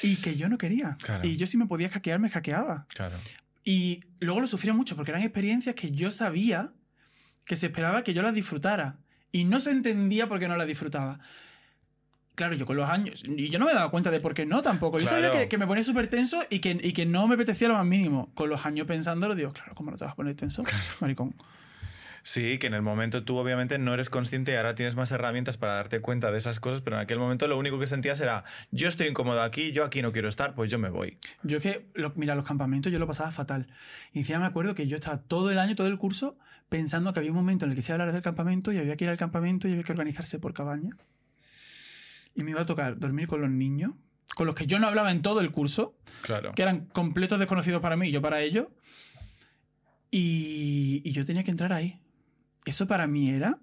Y 0.03 0.17
que 0.17 0.35
yo 0.35 0.49
no 0.49 0.57
quería. 0.57 0.97
Y 1.23 1.37
yo 1.37 1.47
si 1.47 1.57
me 1.57 1.65
podía 1.67 1.89
hackear, 1.89 2.19
me 2.19 2.29
hackeaba. 2.29 2.85
Claro. 2.93 3.17
Y 3.63 4.03
luego 4.19 4.41
lo 4.41 4.47
sufría 4.47 4.73
mucho 4.73 4.95
porque 4.95 5.11
eran 5.11 5.23
experiencias 5.23 5.73
que 5.73 5.91
yo 5.91 6.11
sabía 6.11 6.71
que 7.45 7.55
se 7.55 7.67
esperaba 7.67 8.03
que 8.03 8.13
yo 8.13 8.21
las 8.21 8.33
disfrutara 8.33 8.97
y 9.35 9.43
no 9.43 9.59
se 9.59 9.71
entendía 9.71 10.29
por 10.29 10.39
qué 10.39 10.47
no 10.47 10.55
la 10.55 10.65
disfrutaba. 10.65 11.19
Claro, 12.35 12.55
yo 12.55 12.65
con 12.65 12.77
los 12.77 12.89
años. 12.89 13.21
Y 13.25 13.49
yo 13.49 13.59
no 13.59 13.65
me 13.65 13.73
daba 13.73 13.91
cuenta 13.91 14.09
de 14.09 14.21
por 14.21 14.33
qué 14.33 14.45
no 14.45 14.61
tampoco. 14.61 14.97
Yo 14.97 15.07
sabía 15.07 15.49
que, 15.49 15.57
me 15.57 15.67
ponía 15.67 15.83
súper 15.83 16.07
tenso 16.07 16.41
y 16.49 16.59
que, 16.59 16.79
y 16.81 16.93
que 16.93 17.05
no 17.05 17.27
me 17.27 17.35
apetecía 17.35 17.67
lo 17.67 17.73
más 17.73 17.85
mínimo. 17.85 18.29
Con 18.33 18.47
los 18.47 18.65
años 18.65 18.87
pensándolo, 18.87 19.35
digo, 19.35 19.51
claro, 19.51 19.73
¿cómo 19.75 19.91
no 19.91 19.97
te 19.97 20.05
vas 20.05 20.13
a 20.13 20.15
poner 20.15 20.35
tenso? 20.37 20.63
Maricón. 21.01 21.35
Sí, 22.23 22.57
que 22.59 22.67
en 22.67 22.75
el 22.75 22.81
momento 22.81 23.25
tú 23.25 23.35
obviamente 23.35 23.77
no 23.77 23.93
eres 23.93 24.09
consciente 24.09 24.53
y 24.53 24.55
ahora 24.55 24.73
tienes 24.73 24.95
más 24.95 25.11
herramientas 25.11 25.57
para 25.57 25.73
darte 25.73 25.99
cuenta 25.99 26.31
de 26.31 26.37
esas 26.37 26.61
cosas, 26.61 26.79
pero 26.79 26.95
en 26.95 27.01
aquel 27.01 27.19
momento 27.19 27.45
lo 27.49 27.59
único 27.59 27.77
que 27.77 27.87
sentías 27.87 28.21
era, 28.21 28.45
yo 28.71 28.87
estoy 28.87 29.07
incómodo 29.07 29.41
aquí, 29.41 29.73
yo 29.73 29.83
aquí 29.83 30.01
no 30.01 30.13
quiero 30.13 30.29
estar, 30.29 30.55
pues 30.55 30.71
yo 30.71 30.79
me 30.79 30.89
voy. 30.89 31.17
Yo 31.43 31.59
que, 31.59 31.85
mira, 32.15 32.35
los 32.35 32.45
campamentos 32.45 32.91
yo 32.91 32.99
lo 32.99 33.05
pasaba 33.05 33.31
fatal. 33.31 33.67
Y 34.13 34.19
encima 34.19 34.39
me 34.39 34.45
acuerdo 34.45 34.75
que 34.75 34.87
yo 34.87 34.95
estaba 34.95 35.17
todo 35.19 35.51
el 35.51 35.59
año, 35.59 35.75
todo 35.75 35.87
el 35.87 35.97
curso, 35.97 36.37
pensando 36.77 37.13
que 37.13 37.19
había 37.19 37.31
un 37.31 37.37
momento 37.37 37.65
en 37.65 37.71
el 37.71 37.75
que 37.75 37.81
se 37.81 37.91
iba 37.91 37.95
a 37.95 38.01
hablar 38.01 38.13
del 38.13 38.23
campamento 38.23 38.71
y 38.71 38.77
había 38.77 38.95
que 38.95 39.05
ir 39.05 39.09
al 39.09 39.17
campamento 39.17 39.67
y 39.67 39.71
había 39.71 39.83
que 39.83 39.91
organizarse 39.91 40.39
por 40.39 40.53
cabaña. 40.53 40.97
Y 42.33 42.43
me 42.43 42.51
iba 42.51 42.61
a 42.61 42.65
tocar 42.65 42.99
dormir 42.99 43.27
con 43.27 43.41
los 43.41 43.49
niños, 43.49 43.93
con 44.35 44.45
los 44.45 44.55
que 44.55 44.67
yo 44.67 44.77
no 44.79 44.87
hablaba 44.87 45.11
en 45.11 45.21
todo 45.21 45.39
el 45.39 45.51
curso, 45.51 45.95
claro. 46.21 46.51
que 46.51 46.61
eran 46.61 46.87
completos 46.87 47.39
desconocidos 47.39 47.81
para 47.81 47.95
mí 47.95 48.09
y 48.09 48.11
yo 48.11 48.21
para 48.21 48.41
ellos. 48.41 48.67
Y, 50.11 51.01
y 51.03 51.11
yo 51.11 51.25
tenía 51.25 51.43
que 51.43 51.51
entrar 51.51 51.71
ahí 51.71 51.99
eso 52.65 52.87
para 52.87 53.07
mí 53.07 53.29
era... 53.29 53.59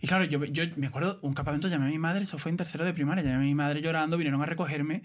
Y 0.00 0.06
claro, 0.06 0.24
yo, 0.24 0.44
yo 0.44 0.64
me 0.76 0.86
acuerdo, 0.86 1.18
un 1.22 1.34
campamento 1.34 1.66
llamé 1.66 1.86
a 1.86 1.88
mi 1.88 1.98
madre, 1.98 2.22
eso 2.22 2.38
fue 2.38 2.50
en 2.50 2.56
tercero 2.56 2.84
de 2.84 2.94
primaria, 2.94 3.24
llamé 3.24 3.36
a 3.36 3.40
mi 3.40 3.54
madre 3.56 3.82
llorando, 3.82 4.16
vinieron 4.16 4.40
a 4.40 4.46
recogerme. 4.46 5.02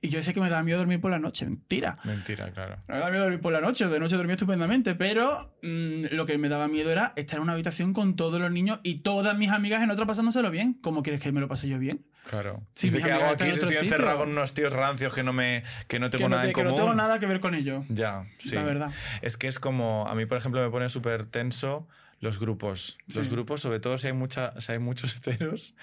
Y 0.00 0.10
yo 0.10 0.18
decía 0.18 0.32
que 0.32 0.40
me 0.40 0.48
daba 0.48 0.62
miedo 0.62 0.78
dormir 0.78 1.00
por 1.00 1.10
la 1.10 1.18
noche. 1.18 1.44
Mentira. 1.44 1.98
Mentira, 2.04 2.50
claro. 2.52 2.76
No 2.86 2.94
me 2.94 2.98
daba 3.00 3.10
miedo 3.10 3.24
dormir 3.24 3.40
por 3.40 3.52
la 3.52 3.60
noche. 3.60 3.86
De 3.86 3.98
noche 3.98 4.16
dormía 4.16 4.34
estupendamente. 4.34 4.94
Pero 4.94 5.56
mm, 5.62 6.06
lo 6.12 6.24
que 6.24 6.38
me 6.38 6.48
daba 6.48 6.68
miedo 6.68 6.92
era 6.92 7.12
estar 7.16 7.38
en 7.38 7.42
una 7.42 7.54
habitación 7.54 7.92
con 7.92 8.14
todos 8.14 8.40
los 8.40 8.50
niños 8.52 8.78
y 8.84 9.00
todas 9.00 9.36
mis 9.36 9.50
amigas 9.50 9.82
en 9.82 9.90
otra 9.90 10.06
pasándoselo 10.06 10.50
bien. 10.50 10.74
¿Cómo 10.74 11.02
quieres 11.02 11.20
que 11.20 11.32
me 11.32 11.40
lo 11.40 11.48
pase 11.48 11.68
yo 11.68 11.78
bien? 11.78 12.06
Claro. 12.28 12.62
Si 12.74 12.90
¿qué 12.90 13.10
hago 13.10 13.26
aquí? 13.26 13.44
Estoy 13.48 13.74
encerrado 13.74 14.18
con 14.18 14.28
unos 14.28 14.54
tíos 14.54 14.72
rancios 14.72 15.14
que 15.14 15.22
no 15.22 15.32
me 15.32 15.64
que 15.88 15.98
no 15.98 16.10
tengo 16.10 16.28
nada 16.28 16.44
en 16.44 16.52
común. 16.52 16.66
Que 16.66 16.70
no 16.70 16.76
tengo 16.76 16.94
nada 16.94 17.18
que 17.18 17.26
ver 17.26 17.40
con 17.40 17.54
ellos. 17.54 17.84
Ya, 17.88 18.26
sí. 18.38 18.54
La 18.54 18.62
verdad. 18.62 18.92
Es 19.22 19.36
que 19.36 19.48
es 19.48 19.58
como... 19.58 20.06
A 20.08 20.14
mí, 20.14 20.26
por 20.26 20.38
ejemplo, 20.38 20.62
me 20.62 20.70
pone 20.70 20.88
súper 20.90 21.26
tenso 21.26 21.88
los 22.20 22.38
grupos. 22.38 22.98
Sí. 23.08 23.18
Los 23.18 23.28
grupos, 23.28 23.60
sobre 23.60 23.80
todo 23.80 23.98
si 23.98 24.08
hay, 24.08 24.12
mucha, 24.12 24.60
si 24.60 24.72
hay 24.72 24.78
muchos 24.78 25.16
heteros, 25.16 25.74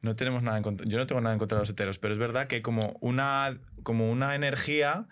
no 0.00 0.14
tenemos 0.14 0.42
nada 0.42 0.56
en 0.56 0.62
contra. 0.62 0.86
Yo 0.86 0.98
no 0.98 1.06
tengo 1.06 1.20
nada 1.20 1.34
en 1.34 1.38
contra 1.38 1.58
de 1.58 1.62
los 1.62 1.70
heteros, 1.70 1.98
pero 1.98 2.12
es 2.12 2.18
verdad 2.18 2.46
que 2.46 2.62
como 2.62 2.96
una, 3.00 3.58
como 3.82 4.10
una 4.10 4.34
energía 4.34 5.06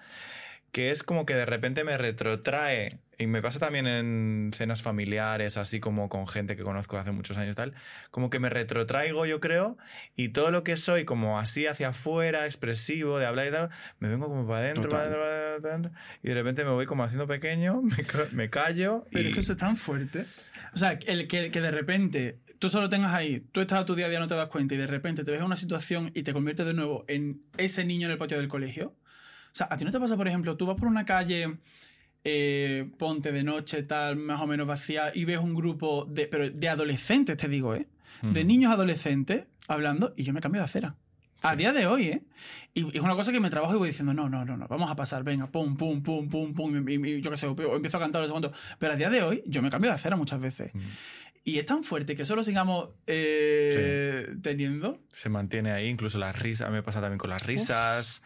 que 0.72 0.90
es 0.90 1.02
como 1.02 1.26
que 1.26 1.34
de 1.34 1.46
repente 1.46 1.84
me 1.84 1.96
retrotrae. 1.98 2.98
Y 3.20 3.26
me 3.26 3.42
pasa 3.42 3.58
también 3.58 3.86
en 3.86 4.50
cenas 4.54 4.82
familiares, 4.82 5.58
así 5.58 5.78
como 5.78 6.08
con 6.08 6.26
gente 6.26 6.56
que 6.56 6.62
conozco 6.62 6.96
hace 6.96 7.12
muchos 7.12 7.36
años 7.36 7.52
y 7.52 7.56
tal, 7.56 7.74
como 8.10 8.30
que 8.30 8.38
me 8.38 8.48
retrotraigo, 8.48 9.26
yo 9.26 9.40
creo, 9.40 9.76
y 10.16 10.30
todo 10.30 10.50
lo 10.50 10.64
que 10.64 10.78
soy 10.78 11.04
como 11.04 11.38
así 11.38 11.66
hacia 11.66 11.88
afuera, 11.90 12.46
expresivo, 12.46 13.18
de 13.18 13.26
hablar 13.26 13.48
y 13.48 13.50
tal, 13.50 13.68
me 13.98 14.08
vengo 14.08 14.26
como 14.26 14.46
para 14.46 14.60
adentro, 14.60 14.88
para 14.88 15.02
adentro, 15.02 15.20
para 15.60 15.74
adentro, 15.74 15.92
y 16.22 16.28
de 16.28 16.34
repente 16.34 16.64
me 16.64 16.70
voy 16.70 16.86
como 16.86 17.04
haciendo 17.04 17.26
pequeño, 17.26 17.82
me, 17.82 18.04
ca- 18.04 18.28
me 18.32 18.48
callo 18.48 19.04
Pero 19.12 19.24
y... 19.24 19.28
es 19.28 19.34
que 19.34 19.40
eso 19.40 19.52
es 19.52 19.58
tan 19.58 19.76
fuerte. 19.76 20.24
O 20.72 20.78
sea, 20.78 20.92
el 20.92 21.28
que, 21.28 21.50
que 21.50 21.60
de 21.60 21.70
repente 21.72 22.38
tú 22.58 22.70
solo 22.70 22.88
tengas 22.88 23.12
ahí, 23.12 23.40
tú 23.52 23.60
estás 23.60 23.80
a 23.80 23.84
tu 23.84 23.94
día 23.94 24.06
a 24.06 24.08
día, 24.08 24.18
no 24.20 24.28
te 24.28 24.34
das 24.34 24.46
cuenta, 24.48 24.74
y 24.74 24.78
de 24.78 24.86
repente 24.86 25.24
te 25.24 25.30
ves 25.30 25.40
en 25.40 25.46
una 25.46 25.56
situación 25.56 26.10
y 26.14 26.22
te 26.22 26.32
conviertes 26.32 26.64
de 26.64 26.72
nuevo 26.72 27.04
en 27.06 27.42
ese 27.58 27.84
niño 27.84 28.06
en 28.06 28.12
el 28.12 28.18
patio 28.18 28.38
del 28.38 28.48
colegio. 28.48 28.94
O 29.52 29.54
sea, 29.54 29.66
¿a 29.68 29.76
ti 29.76 29.84
no 29.84 29.90
te 29.90 29.98
pasa, 30.00 30.16
por 30.16 30.26
ejemplo, 30.28 30.56
tú 30.56 30.64
vas 30.64 30.76
por 30.78 30.86
una 30.86 31.04
calle, 31.04 31.56
eh, 32.24 32.90
ponte 32.98 33.32
de 33.32 33.42
noche, 33.42 33.82
tal, 33.82 34.16
más 34.16 34.40
o 34.40 34.46
menos 34.46 34.66
vacía, 34.66 35.10
y 35.14 35.24
ves 35.24 35.38
un 35.38 35.54
grupo 35.54 36.04
de, 36.08 36.26
pero 36.26 36.50
de 36.50 36.68
adolescentes, 36.68 37.36
te 37.36 37.48
digo, 37.48 37.74
¿eh? 37.74 37.86
De 38.22 38.44
niños 38.44 38.70
adolescentes 38.72 39.46
hablando, 39.68 40.12
y 40.16 40.24
yo 40.24 40.32
me 40.34 40.40
cambio 40.40 40.60
de 40.60 40.66
acera. 40.66 40.94
A 41.42 41.56
día 41.56 41.72
de 41.72 41.86
hoy, 41.86 42.08
¿eh? 42.08 42.22
Y 42.74 42.94
es 42.94 43.00
una 43.02 43.14
cosa 43.16 43.32
que 43.32 43.40
me 43.40 43.48
trabajo 43.48 43.74
y 43.74 43.78
voy 43.78 43.88
diciendo, 43.88 44.12
no, 44.12 44.28
no, 44.28 44.44
no, 44.44 44.58
no, 44.58 44.68
vamos 44.68 44.90
a 44.90 44.94
pasar, 44.96 45.24
venga, 45.24 45.46
pum, 45.50 45.74
pum, 45.76 46.02
pum, 46.02 46.28
pum, 46.28 46.52
pum, 46.52 46.86
y, 46.88 46.92
y- 46.96 47.14
y 47.16 47.20
yo 47.22 47.30
qué 47.30 47.38
sé, 47.38 47.46
o 47.46 47.56
empiezo 47.76 47.96
a 47.96 48.00
cantar, 48.00 48.22
sé 48.26 48.30
cuánto. 48.30 48.52
Pero 48.78 48.92
a 48.92 48.96
día 48.96 49.08
de 49.08 49.22
hoy, 49.22 49.42
yo 49.46 49.62
me 49.62 49.70
cambio 49.70 49.90
de 49.90 49.94
acera 49.96 50.16
muchas 50.16 50.38
veces. 50.38 50.74
Mm. 50.74 50.80
Y 51.44 51.58
es 51.58 51.64
tan 51.64 51.82
fuerte 51.82 52.14
que 52.14 52.26
solo 52.26 52.42
sigamos 52.42 52.90
eh, 53.06 54.34
teniendo. 54.42 54.98
Se 55.14 55.30
mantiene 55.30 55.72
ahí, 55.72 55.86
incluso 55.88 56.18
las 56.18 56.38
risas, 56.38 56.66
a 56.68 56.70
mí 56.70 56.76
me 56.76 56.82
pasa 56.82 57.00
también 57.00 57.16
con 57.18 57.30
las 57.30 57.42
risas. 57.46 58.22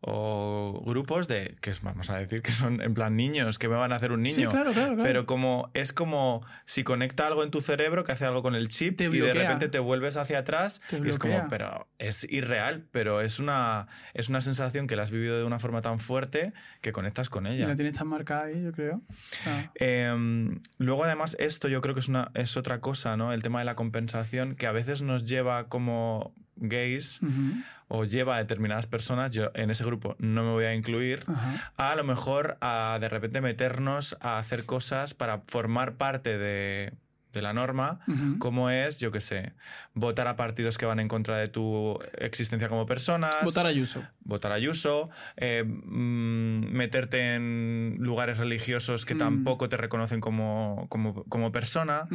O 0.00 0.82
grupos 0.86 1.26
de, 1.26 1.56
que 1.60 1.72
vamos 1.82 2.08
a 2.10 2.18
decir 2.18 2.40
que 2.40 2.52
son 2.52 2.80
en 2.80 2.94
plan 2.94 3.16
niños, 3.16 3.58
que 3.58 3.68
me 3.68 3.74
van 3.74 3.92
a 3.92 3.96
hacer 3.96 4.12
un 4.12 4.22
niño. 4.22 4.34
Sí, 4.34 4.46
claro, 4.46 4.72
claro, 4.72 4.94
claro. 4.94 5.02
Pero 5.02 5.26
como 5.26 5.70
es 5.74 5.92
como 5.92 6.46
si 6.66 6.84
conecta 6.84 7.26
algo 7.26 7.42
en 7.42 7.50
tu 7.50 7.60
cerebro 7.60 8.04
que 8.04 8.12
hace 8.12 8.24
algo 8.24 8.42
con 8.42 8.54
el 8.54 8.68
chip 8.68 8.96
Te 8.96 9.04
y 9.04 9.18
de 9.18 9.32
repente 9.32 9.68
te 9.68 9.80
vuelves 9.80 10.16
hacia 10.16 10.38
atrás 10.38 10.80
y 10.92 11.08
es 11.08 11.18
como, 11.18 11.48
pero 11.50 11.88
es 11.98 12.24
irreal, 12.30 12.86
pero 12.92 13.20
es 13.20 13.40
una, 13.40 13.88
es 14.14 14.28
una 14.28 14.40
sensación 14.40 14.86
que 14.86 14.94
la 14.94 15.02
has 15.02 15.10
vivido 15.10 15.36
de 15.36 15.44
una 15.44 15.58
forma 15.58 15.82
tan 15.82 15.98
fuerte 15.98 16.52
que 16.80 16.92
conectas 16.92 17.28
con 17.28 17.46
y 17.46 17.50
ella. 17.50 17.68
la 17.68 17.76
tienes 17.76 17.94
tan 17.94 18.08
marcada 18.08 18.44
ahí, 18.44 18.62
yo 18.62 18.72
creo. 18.72 19.02
Ah. 19.46 19.70
Em, 19.74 20.60
luego, 20.78 21.04
además, 21.04 21.36
esto 21.38 21.68
yo 21.68 21.80
creo 21.80 21.94
que 21.94 22.00
es, 22.00 22.08
una, 22.08 22.30
es 22.34 22.56
otra 22.56 22.80
cosa, 22.80 23.16
¿no? 23.16 23.32
El 23.32 23.42
tema 23.42 23.58
de 23.58 23.64
la 23.64 23.74
compensación 23.74 24.54
que 24.54 24.66
a 24.66 24.72
veces 24.72 25.02
nos 25.02 25.24
lleva 25.24 25.68
como 25.68 26.34
gays 26.60 27.20
o 27.88 28.04
lleva 28.04 28.36
a 28.36 28.38
determinadas 28.38 28.86
personas, 28.86 29.32
yo 29.32 29.50
en 29.54 29.70
ese 29.70 29.84
grupo 29.84 30.14
no 30.18 30.42
me 30.44 30.50
voy 30.50 30.64
a 30.66 30.74
incluir, 30.74 31.24
a 31.76 31.94
lo 31.96 32.04
mejor 32.04 32.58
a 32.60 32.98
de 33.00 33.08
repente 33.08 33.40
meternos 33.40 34.16
a 34.20 34.38
hacer 34.38 34.64
cosas 34.66 35.14
para 35.14 35.40
formar 35.46 35.94
parte 35.94 36.36
de, 36.36 36.92
de 37.32 37.42
la 37.42 37.52
norma, 37.52 38.00
como 38.38 38.68
es, 38.70 38.98
yo 39.00 39.10
qué 39.10 39.20
sé, 39.20 39.52
votar 39.94 40.26
a 40.28 40.36
partidos 40.36 40.76
que 40.78 40.86
van 40.86 40.98
en 41.00 41.08
contra 41.08 41.38
de 41.38 41.48
tu 41.48 41.98
existencia 42.18 42.68
como 42.68 42.84
personas, 42.86 43.36
Votar 43.42 43.64
a 43.66 43.68
Ayuso. 43.70 44.04
votar 44.20 44.52
a 44.52 44.56
Ayuso, 44.56 45.08
eh, 45.36 45.62
mm, 45.64 46.72
meterte 46.72 47.34
en 47.36 47.96
lugares 48.00 48.38
religiosos 48.38 49.04
que 49.06 49.14
Mm. 49.14 49.18
tampoco 49.18 49.68
te 49.68 49.76
reconocen 49.76 50.20
como, 50.20 50.86
como, 50.88 51.24
como 51.24 51.52
persona. 51.52 52.06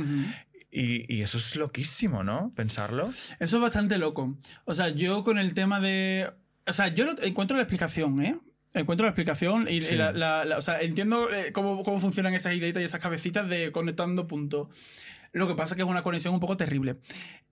Y, 0.76 1.06
y 1.14 1.22
eso 1.22 1.38
es 1.38 1.56
loquísimo, 1.56 2.24
¿no? 2.24 2.52
Pensarlo. 2.56 3.14
Eso 3.40 3.58
es 3.58 3.62
bastante 3.62 4.00
loco. 4.00 4.36
O 4.66 4.74
sea, 4.74 4.90
yo 4.90 5.24
con 5.24 5.38
el 5.38 5.54
tema 5.54 5.80
de. 5.80 6.32
O 6.66 6.74
sea, 6.74 6.88
yo 6.88 7.06
encuentro 7.22 7.56
la 7.58 7.64
explicación, 7.64 8.24
¿eh? 8.24 8.40
Encuentro 8.74 9.06
la 9.06 9.12
explicación 9.12 9.68
y, 9.70 9.76
y 9.78 9.82
Sí. 9.84 9.96
la, 9.96 10.12
la- 10.14 10.46
la- 10.46 10.58
o 10.58 10.62
sea, 10.64 10.82
entiendo 10.82 11.32
eh, 11.32 11.52
cómo, 11.54 11.84
cómo 11.84 12.00
funcionan 12.00 12.34
esas 12.34 12.56
ideitas 12.56 12.82
y 12.82 12.86
esas 12.86 13.00
cabecitas 13.02 13.48
de 13.48 13.72
conectando 13.72 14.26
puntos. 14.26 14.70
Lo 15.34 15.48
que 15.48 15.56
pasa 15.56 15.74
es 15.74 15.78
que 15.78 15.82
es 15.84 15.88
una 15.90 16.04
conexión 16.04 16.34
un 16.34 16.40
poco 16.40 16.56
terrible. 16.58 16.98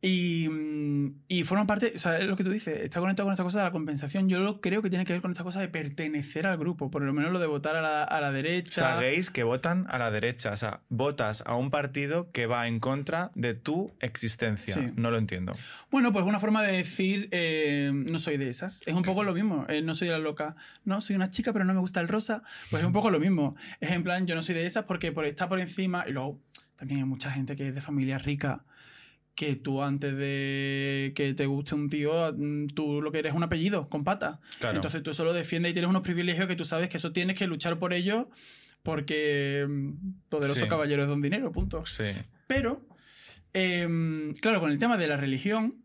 Y, 0.01 0.47
mm, 0.49 1.21
y 1.27 1.43
forma 1.43 1.65
parte, 1.67 1.93
o 1.95 1.99
sea, 1.99 2.17
es 2.17 2.25
lo 2.25 2.35
que 2.37 2.43
tú 2.43 2.51
dices, 2.51 2.77
está 2.81 2.99
conectado 2.99 3.25
con 3.27 3.33
esta 3.33 3.43
cosa 3.43 3.57
de 3.59 3.63
la 3.65 3.71
compensación. 3.71 4.29
Yo 4.29 4.39
lo 4.39 4.61
creo 4.61 4.81
que 4.81 4.89
tiene 4.89 5.03
que 5.05 5.13
ver 5.13 5.21
con 5.21 5.31
esta 5.31 5.43
cosa 5.43 5.59
de 5.59 5.67
pertenecer 5.67 6.45
al 6.47 6.57
grupo, 6.57 6.89
por 6.91 7.01
lo 7.01 7.11
menos 7.11 7.31
lo 7.31 7.39
de 7.39 7.47
votar 7.47 7.75
a 7.75 7.81
la, 7.81 8.03
a 8.03 8.21
la 8.21 8.29
O 8.29 8.33
derecha. 8.33 8.71
sea, 8.81 9.01
gays 9.01 9.29
que 9.31 9.43
votan 9.43 9.85
a 9.89 9.97
la 9.97 10.11
derecha. 10.11 10.51
O 10.51 10.57
sea, 10.57 10.81
votas 10.89 11.43
a 11.45 11.55
un 11.55 11.69
partido 11.71 12.31
que 12.31 12.45
va 12.45 12.67
en 12.67 12.79
contra 12.79 13.31
de 13.35 13.53
tu 13.55 13.91
existencia. 13.99 14.75
Sí. 14.75 14.91
No 14.95 15.09
lo 15.11 15.17
entiendo. 15.17 15.51
Bueno, 15.89 16.13
pues 16.13 16.23
una 16.25 16.39
forma 16.39 16.63
de 16.63 16.77
decir 16.77 17.27
eh, 17.31 17.91
no 17.93 18.19
soy 18.19 18.37
de 18.37 18.49
esas. 18.49 18.83
Es 18.85 18.93
un 18.93 19.03
poco 19.03 19.23
lo 19.23 19.33
mismo. 19.33 19.65
eh, 19.69 19.81
no 19.81 19.95
soy 19.95 20.07
la 20.09 20.19
loca. 20.19 20.55
No, 20.85 21.01
soy 21.01 21.15
una 21.15 21.29
chica, 21.31 21.51
pero 21.51 21.65
no 21.65 21.73
me 21.73 21.79
gusta 21.79 21.99
el 21.99 22.07
rosa. 22.07 22.43
Pues 22.69 22.81
es 22.81 22.87
un 22.87 22.93
poco 22.93 23.09
lo 23.09 23.19
mismo. 23.19 23.55
Es 23.79 23.91
en 23.91 24.03
plan, 24.03 24.27
yo 24.27 24.35
no 24.35 24.41
soy 24.43 24.55
de 24.55 24.65
esas 24.67 24.85
porque 24.85 25.11
por 25.11 25.25
estar 25.25 25.49
por 25.49 25.59
encima. 25.59 26.05
Y 26.07 26.11
luego 26.11 26.39
también 26.81 27.01
hay 27.01 27.05
mucha 27.05 27.29
gente 27.29 27.55
que 27.55 27.67
es 27.67 27.75
de 27.75 27.81
familia 27.81 28.17
rica. 28.17 28.63
Que 29.35 29.55
tú 29.55 29.83
antes 29.83 30.17
de 30.17 31.13
que 31.15 31.35
te 31.35 31.45
guste 31.45 31.75
un 31.75 31.89
tío, 31.91 32.33
mm, 32.35 32.69
tú 32.69 33.03
lo 33.03 33.11
que 33.11 33.19
eres 33.19 33.33
es 33.33 33.35
un 33.37 33.43
apellido 33.43 33.87
con 33.87 34.03
pata. 34.03 34.39
Claro. 34.59 34.77
Entonces 34.77 35.03
tú 35.03 35.11
eso 35.11 35.23
lo 35.23 35.31
defiendes 35.31 35.69
y 35.69 35.73
tienes 35.73 35.89
unos 35.89 36.01
privilegios 36.01 36.47
que 36.47 36.55
tú 36.55 36.65
sabes 36.65 36.89
que 36.89 36.97
eso 36.97 37.11
tienes 37.11 37.37
que 37.37 37.45
luchar 37.45 37.77
por 37.77 37.93
ello 37.93 38.31
porque 38.81 39.67
mm, 39.69 39.91
poderoso 40.29 40.61
Sí. 40.61 40.67
caballero 40.67 41.03
es 41.03 41.07
don 41.07 41.21
dinero, 41.21 41.51
punto. 41.51 41.85
Sí. 41.85 42.05
Pero, 42.47 42.81
em, 43.53 44.33
claro, 44.41 44.59
con 44.59 44.71
el 44.71 44.79
tema 44.79 44.97
de 44.97 45.07
la 45.07 45.17
religión, 45.17 45.75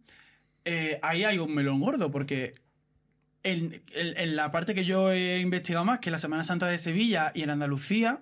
eh, 0.64 0.98
ahí 1.02 1.24
hay 1.24 1.38
un 1.38 1.54
melón 1.54 1.78
gordo, 1.80 2.10
porque 2.10 2.54
en, 3.42 3.82
en- 3.92 4.16
en 4.16 4.34
la 4.34 4.50
parte 4.50 4.74
que 4.74 4.86
yo 4.86 5.12
he 5.12 5.40
investigado 5.40 5.84
más, 5.84 5.98
que 5.98 6.08
es 6.08 6.12
la 6.12 6.18
Semana 6.18 6.42
Santa 6.42 6.66
de 6.68 6.78
Sevilla 6.78 7.32
y 7.34 7.42
en 7.42 7.50
Andalucía, 7.50 8.20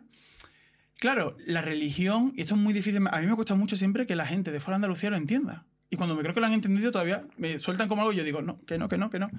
claro, 1.04 1.36
la 1.44 1.60
religión, 1.60 2.32
y 2.34 2.40
esto 2.40 2.54
es 2.54 2.60
muy 2.62 2.72
difícil, 2.72 3.06
a 3.10 3.20
mí 3.20 3.26
me 3.26 3.34
cuesta 3.34 3.54
mucho 3.54 3.76
siempre 3.76 4.06
que 4.06 4.16
la 4.16 4.24
gente 4.26 4.50
de 4.52 4.58
fuera 4.58 4.72
de 4.72 4.76
Andalucía 4.76 5.10
lo 5.10 5.18
entienda. 5.18 5.66
Y 5.90 5.96
cuando 5.96 6.14
me 6.16 6.22
creo 6.22 6.32
que 6.32 6.40
lo 6.40 6.46
han 6.46 6.54
entendido 6.54 6.90
todavía, 6.92 7.24
me 7.36 7.58
sueltan 7.58 7.88
como 7.88 8.00
algo 8.00 8.14
y 8.14 8.16
yo 8.16 8.24
digo, 8.24 8.40
no, 8.40 8.58
que 8.64 8.78
no, 8.78 8.88
que 8.88 8.96
no, 8.96 9.10
que 9.10 9.18
no. 9.18 9.26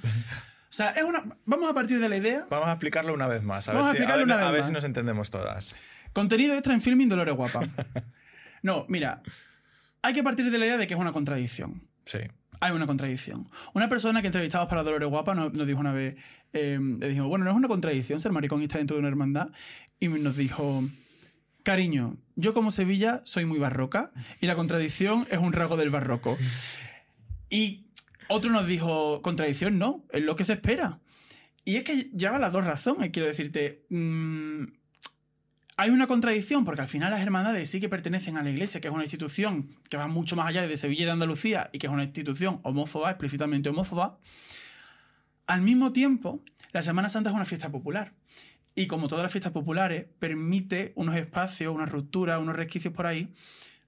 O 0.70 0.78
sea, 0.78 0.90
es 0.92 1.04
una, 1.04 1.24
vamos 1.46 1.72
a 1.72 1.74
partir 1.74 2.00
de 2.00 2.08
la 2.08 2.18
idea. 2.18 2.46
Vamos 2.52 2.68
a 2.68 2.74
explicarlo 2.74 3.14
una 3.16 3.28
vez 3.28 3.42
más. 3.42 3.68
A 3.70 3.74
Vamos 3.74 3.88
a 3.88 3.92
ver, 3.94 3.98
si, 3.98 4.04
a 4.04 4.06
explicarlo 4.06 4.26
ver- 4.26 4.36
una 4.36 4.36
vez 4.36 4.46
a 4.46 4.52
ver 4.52 4.60
más. 4.62 4.68
si 4.68 4.74
nos 4.74 4.84
entendemos 4.84 5.32
todas. 5.32 5.76
Contenido 6.14 6.54
extra 6.54 6.74
en 6.76 6.82
Filming 6.82 7.10
Dolores 7.10 7.34
Guapa. 7.36 7.62
No, 8.62 8.86
mira, 8.90 9.22
hay 10.02 10.14
que 10.14 10.22
partir 10.24 10.50
de 10.52 10.58
la 10.58 10.66
idea 10.66 10.78
de 10.78 10.86
que 10.88 10.94
es 10.94 11.00
una 11.00 11.12
contradicción. 11.14 11.82
Sí. 12.06 12.20
hay 12.60 12.72
una 12.74 12.86
contradicción. 12.88 13.48
Una 13.74 13.90
persona 13.90 14.22
que 14.22 14.28
entrevistamos 14.28 14.68
para 14.68 14.84
Dolores 14.84 15.10
Guapa 15.10 15.34
nos, 15.36 15.54
nos 15.54 15.66
dijo 15.68 15.80
una 15.80 15.92
vez, 15.94 16.16
eh, 16.54 16.78
le 17.00 17.08
dijimos, 17.10 17.30
bueno, 17.30 17.46
no 17.46 17.52
es 17.52 17.58
una 17.58 17.68
contradicción 17.68 18.20
ser 18.20 18.32
maricón 18.32 18.62
y 18.62 18.66
estar 18.66 18.80
dentro 18.80 18.96
de 18.96 19.00
una 19.00 19.10
hermandad. 19.10 19.50
Y 20.00 20.08
nos 20.08 20.36
dijo, 20.38 20.84
cariño, 21.66 22.16
yo 22.38 22.54
como 22.54 22.72
Sevilla 22.72 23.22
soy 23.26 23.44
muy 23.44 23.60
barroca 23.60 24.12
y 24.40 24.48
la 24.48 24.56
contradicción 24.56 25.28
es 25.30 25.40
un 25.40 25.52
rasgo 25.52 25.76
del 25.76 25.90
barroco. 25.90 26.38
Y 27.50 27.88
otro 28.30 28.52
nos 28.52 28.68
dijo, 28.68 29.22
contradicción 29.22 29.78
no, 29.78 30.06
es 30.12 30.24
lo 30.24 30.38
que 30.38 30.46
se 30.46 30.54
espera. 30.54 31.00
Y 31.66 31.76
es 31.78 31.84
que 31.84 32.12
lleva 32.16 32.40
las 32.40 32.54
dos 32.54 32.64
razones, 32.64 33.10
quiero 33.10 33.28
decirte. 33.28 33.84
mm, 33.90 34.64
hay 35.78 35.90
una 35.90 36.08
contradicción 36.08 36.64
porque 36.64 36.82
al 36.82 36.88
final 36.88 37.12
las 37.12 37.22
hermandades 37.22 37.70
sí 37.70 37.82
que 37.82 37.90
pertenecen 37.90 38.38
a 38.38 38.44
la 38.44 38.50
iglesia, 38.50 38.80
que 38.80 38.88
es 38.88 38.94
una 38.94 39.04
institución 39.04 39.76
que 39.90 39.98
va 39.98 40.08
mucho 40.08 40.38
más 40.38 40.48
allá 40.48 40.66
de 40.66 40.78
Sevilla 40.78 41.02
y 41.02 41.06
de 41.06 41.12
Andalucía 41.12 41.70
y 41.74 41.80
que 41.80 41.88
es 41.88 41.94
una 41.94 42.04
institución 42.04 42.62
homófoba, 42.64 43.10
explícitamente 43.10 43.68
homófoba. 43.68 44.20
Al 45.48 45.62
mismo 45.62 45.92
tiempo, 45.92 46.42
la 46.72 46.82
Semana 46.82 47.10
Santa 47.10 47.32
es 47.32 47.36
una 47.36 47.46
fiesta 47.46 47.72
popular. 47.72 48.14
Y 48.76 48.88
como 48.88 49.08
todas 49.08 49.24
las 49.24 49.32
fiestas 49.32 49.54
populares, 49.54 50.06
permite 50.20 50.92
unos 50.96 51.16
espacios, 51.16 51.74
una 51.74 51.86
ruptura, 51.86 52.40
unos 52.40 52.56
resquicios 52.56 52.94
por 52.94 53.08
ahí, 53.08 53.34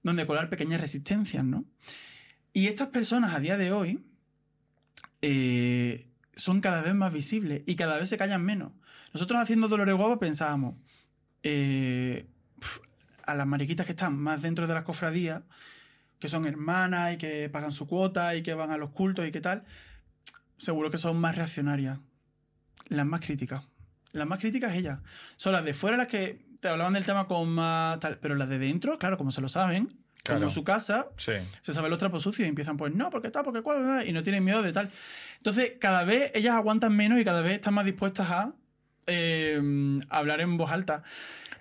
donde 0.02 0.26
colar 0.26 0.48
pequeñas 0.48 0.80
resistencias, 0.80 1.44
¿no? 1.44 1.64
Y 2.54 2.66
estas 2.66 2.88
personas 2.88 3.34
a 3.34 3.40
día 3.40 3.58
de 3.58 3.70
hoy 3.70 4.02
eh, 5.20 6.08
son 6.34 6.60
cada 6.60 6.82
vez 6.82 6.94
más 6.94 7.12
visibles 7.12 7.62
y 7.66 7.76
cada 7.76 7.98
vez 7.98 8.08
se 8.08 8.16
callan 8.16 8.42
menos. 8.42 8.72
Nosotros 9.12 9.40
haciendo 9.40 9.68
Dolores 9.68 9.94
Guapa 9.94 10.18
pensábamos, 10.18 10.74
eh, 11.42 12.26
a 13.24 13.34
las 13.34 13.46
mariquitas 13.46 13.84
que 13.84 13.92
están 13.92 14.16
más 14.16 14.40
dentro 14.40 14.66
de 14.66 14.74
las 14.74 14.84
cofradías, 14.84 15.42
que 16.18 16.28
son 16.28 16.46
hermanas 16.46 17.14
y 17.14 17.18
que 17.18 17.48
pagan 17.50 17.72
su 17.72 17.86
cuota 17.86 18.34
y 18.34 18.42
que 18.42 18.54
van 18.54 18.70
a 18.70 18.78
los 18.78 18.90
cultos 18.90 19.26
y 19.26 19.30
qué 19.30 19.40
tal, 19.40 19.64
seguro 20.56 20.90
que 20.90 20.98
son 20.98 21.20
más 21.20 21.36
reaccionarias. 21.36 21.98
Las 22.88 23.06
más 23.06 23.20
críticas. 23.20 23.64
Las 24.12 24.26
más 24.26 24.38
críticas 24.38 24.74
ellas. 24.74 24.98
Son 25.36 25.52
las 25.52 25.64
de 25.64 25.74
fuera 25.74 25.96
las 25.96 26.06
que 26.06 26.40
te 26.60 26.68
hablaban 26.68 26.94
del 26.94 27.04
tema 27.04 27.26
con 27.26 27.48
más 27.50 28.00
tal, 28.00 28.18
pero 28.18 28.34
las 28.34 28.48
de 28.48 28.58
dentro, 28.58 28.98
claro, 28.98 29.16
como 29.16 29.30
se 29.30 29.40
lo 29.40 29.48
saben, 29.48 29.94
Claro. 30.24 30.40
como 30.40 30.50
su 30.50 30.64
casa, 30.64 31.06
Sí. 31.16 31.32
se 31.62 31.72
saben 31.72 31.90
los 31.90 31.98
trapos 31.98 32.22
sucios 32.22 32.44
y 32.46 32.48
empiezan, 32.48 32.76
pues 32.76 32.92
no, 32.94 33.10
porque 33.10 33.30
tal, 33.30 33.44
porque 33.44 33.62
cual, 33.62 34.04
y 34.06 34.12
no 34.12 34.22
tienen 34.22 34.44
miedo 34.44 34.62
de 34.62 34.72
tal. 34.72 34.90
Entonces, 35.36 35.72
cada 35.80 36.04
vez 36.04 36.32
ellas 36.34 36.54
aguantan 36.54 36.94
menos 36.96 37.20
y 37.20 37.24
cada 37.24 37.40
vez 37.42 37.54
están 37.54 37.74
más 37.74 37.84
dispuestas 37.84 38.28
a 38.30 38.52
eh, 39.06 39.60
hablar 40.10 40.40
en 40.40 40.56
voz 40.56 40.70
alta. 40.70 41.02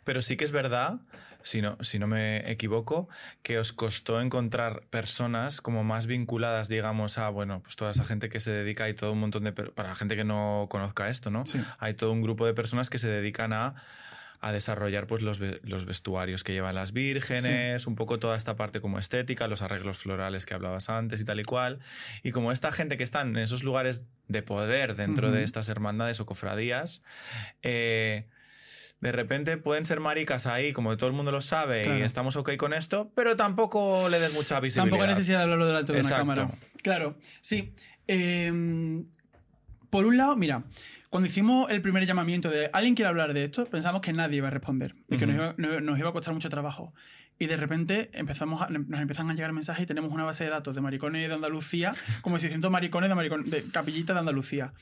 Pero 0.04 0.22
sí 0.22 0.36
que 0.36 0.44
es 0.46 0.52
verdad. 0.52 0.96
Si 1.48 1.62
no, 1.62 1.78
si 1.80 1.98
no 1.98 2.08
me 2.08 2.52
equivoco, 2.52 3.08
que 3.42 3.58
os 3.58 3.72
costó 3.72 4.20
encontrar 4.20 4.82
personas 4.90 5.62
como 5.62 5.86
más 5.86 6.06
vinculadas, 6.06 6.68
digamos, 6.68 7.18
a, 7.18 7.30
bueno, 7.30 7.62
pues 7.62 7.78
toda 7.78 7.92
esa 7.92 8.04
gente 8.04 8.28
que 8.28 8.42
se 8.42 8.52
dedica, 8.52 8.84
hay 8.84 8.96
todo 8.96 9.14
un 9.14 9.20
montón 9.22 9.46
de, 9.46 9.54
para 9.54 9.90
la 9.90 9.96
gente 9.96 10.18
que 10.18 10.26
no 10.26 10.68
conozca 10.70 11.10
esto, 11.10 11.32
¿no? 11.32 11.46
Sí. 11.46 11.64
Hay 11.80 11.94
todo 11.94 12.12
un 12.12 12.22
grupo 12.22 12.46
de 12.46 12.54
personas 12.54 12.90
que 12.90 13.00
se 13.00 13.08
dedican 13.08 13.54
a 13.54 13.76
a 14.40 14.52
desarrollar 14.52 15.08
pues, 15.08 15.22
los, 15.22 15.40
los 15.40 15.86
vestuarios 15.86 16.44
que 16.44 16.54
llevan 16.54 16.76
las 16.76 16.94
vírgenes, 16.94 17.88
un 17.88 17.96
poco 17.96 18.20
toda 18.20 18.38
esta 18.38 18.56
parte 18.56 18.82
como 18.82 19.00
estética, 19.00 19.48
los 19.48 19.62
arreglos 19.62 19.98
florales 19.98 20.46
que 20.46 20.54
hablabas 20.54 20.90
antes 20.90 21.20
y 21.22 21.26
tal 21.26 21.40
y 21.40 21.44
cual. 21.44 21.80
Y 22.24 22.32
como 22.32 22.52
esta 22.52 22.72
gente 22.72 22.98
que 22.98 23.04
está 23.04 23.22
en 23.22 23.36
esos 23.38 23.64
lugares 23.64 24.08
de 24.28 24.44
poder 24.44 24.96
dentro 24.96 25.32
de 25.32 25.44
estas 25.44 25.70
hermandades 25.70 26.20
o 26.20 26.26
cofradías, 26.26 27.02
eh, 27.64 28.28
de 29.00 29.12
repente 29.12 29.58
pueden 29.58 29.86
ser 29.86 30.00
maricas 30.00 30.48
ahí, 30.48 30.74
como 30.74 30.96
todo 30.98 31.10
el 31.10 31.16
mundo 31.16 31.32
lo 31.32 31.42
sabe, 31.42 32.00
y 32.00 32.02
estamos 32.02 32.36
ok 32.36 32.56
con 32.58 32.74
esto, 32.74 33.12
pero 33.16 33.36
tampoco 33.36 34.10
le 34.10 34.20
des 34.20 34.34
mucha 34.34 34.60
visibilidad. 34.60 34.84
Tampoco 34.86 35.04
hay 35.04 35.10
necesidad 35.10 35.38
de 35.40 35.44
hablarlo 35.44 35.68
delante 35.68 35.94
de 35.94 36.00
Exacto. 36.00 36.24
una 36.24 36.36
cámara. 36.36 36.58
Claro, 36.82 37.18
sí. 37.42 37.74
Eh, 38.08 39.04
por 39.90 40.06
un 40.06 40.18
lado, 40.18 40.36
mira, 40.36 40.64
cuando 41.10 41.28
hicimos 41.30 41.70
el 41.72 41.82
primer 41.82 42.06
llamamiento 42.06 42.50
de 42.50 42.70
alguien 42.74 42.96
quiere 42.96 43.08
hablar 43.10 43.34
de 43.34 43.44
esto, 43.46 43.66
pensamos 43.68 44.02
que 44.02 44.12
nadie 44.14 44.38
iba 44.38 44.48
a 44.48 44.52
responder 44.52 44.96
y 45.10 45.18
que 45.18 45.26
nos, 45.26 45.36
iba, 45.36 45.54
no- 45.58 45.80
nos 45.80 45.98
iba 46.00 46.10
a 46.10 46.14
costar 46.14 46.34
mucho 46.34 46.50
trabajo. 46.50 46.94
Y 47.40 47.46
de 47.46 47.56
repente 47.56 48.10
empezamos 48.14 48.62
a- 48.64 48.70
nos 48.70 49.00
empiezan 49.00 49.30
a 49.30 49.34
llegar 49.36 49.54
mensajes 49.54 49.84
y 49.84 49.86
tenemos 49.86 50.12
una 50.12 50.24
base 50.26 50.44
de 50.44 50.50
datos 50.50 50.74
de 50.76 50.82
maricones 50.82 51.28
de 51.30 51.34
Andalucía, 51.36 51.94
como 52.22 52.38
600 52.40 52.70
maricones 52.72 53.10
de, 53.10 53.16
maricon- 53.16 53.46
de 53.46 53.64
capillitas 53.72 54.16
de 54.16 54.20
Andalucía. 54.22 54.74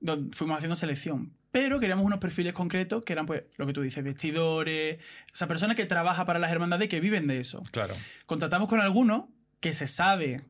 Donde 0.00 0.36
fuimos 0.36 0.56
haciendo 0.56 0.76
selección. 0.76 1.32
Pero 1.52 1.78
queríamos 1.78 2.04
unos 2.04 2.18
perfiles 2.18 2.52
concretos 2.54 3.04
que 3.04 3.12
eran, 3.12 3.26
pues, 3.26 3.44
lo 3.56 3.66
que 3.66 3.72
tú 3.72 3.82
dices, 3.82 4.02
vestidores, 4.02 4.98
esa 5.32 5.46
persona 5.46 5.74
que 5.74 5.84
trabaja 5.86 6.24
para 6.26 6.38
las 6.38 6.50
hermandades 6.50 6.86
y 6.86 6.88
que 6.88 6.98
viven 7.00 7.26
de 7.28 7.38
eso 7.40 7.62
Claro. 7.70 7.94
contratamos 8.26 8.68
con 8.68 8.80
algunos 8.80 9.26
que 9.60 9.74
se 9.74 9.86
sabe, 9.86 10.40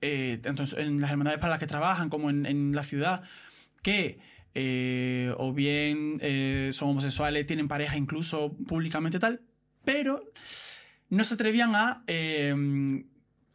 eh, 0.00 0.38
tanto 0.42 0.62
en 0.78 1.00
las 1.00 1.10
hermandades 1.10 1.38
para 1.40 1.50
las 1.50 1.58
que 1.58 1.66
trabajan 1.66 2.08
como 2.08 2.30
en, 2.30 2.46
en 2.46 2.74
la 2.74 2.84
ciudad, 2.84 3.22
que 3.82 4.20
eh, 4.54 5.34
o 5.36 5.52
bien 5.52 6.18
eh, 6.22 6.70
son 6.72 6.88
homosexuales, 6.90 7.44
tienen 7.46 7.68
pareja 7.68 7.96
incluso 7.96 8.56
públicamente 8.66 9.18
tal, 9.18 9.42
pero 9.84 10.32
no 11.10 11.24
se 11.24 11.34
atrevían 11.34 11.74
a 11.74 12.02
eh, 12.06 12.54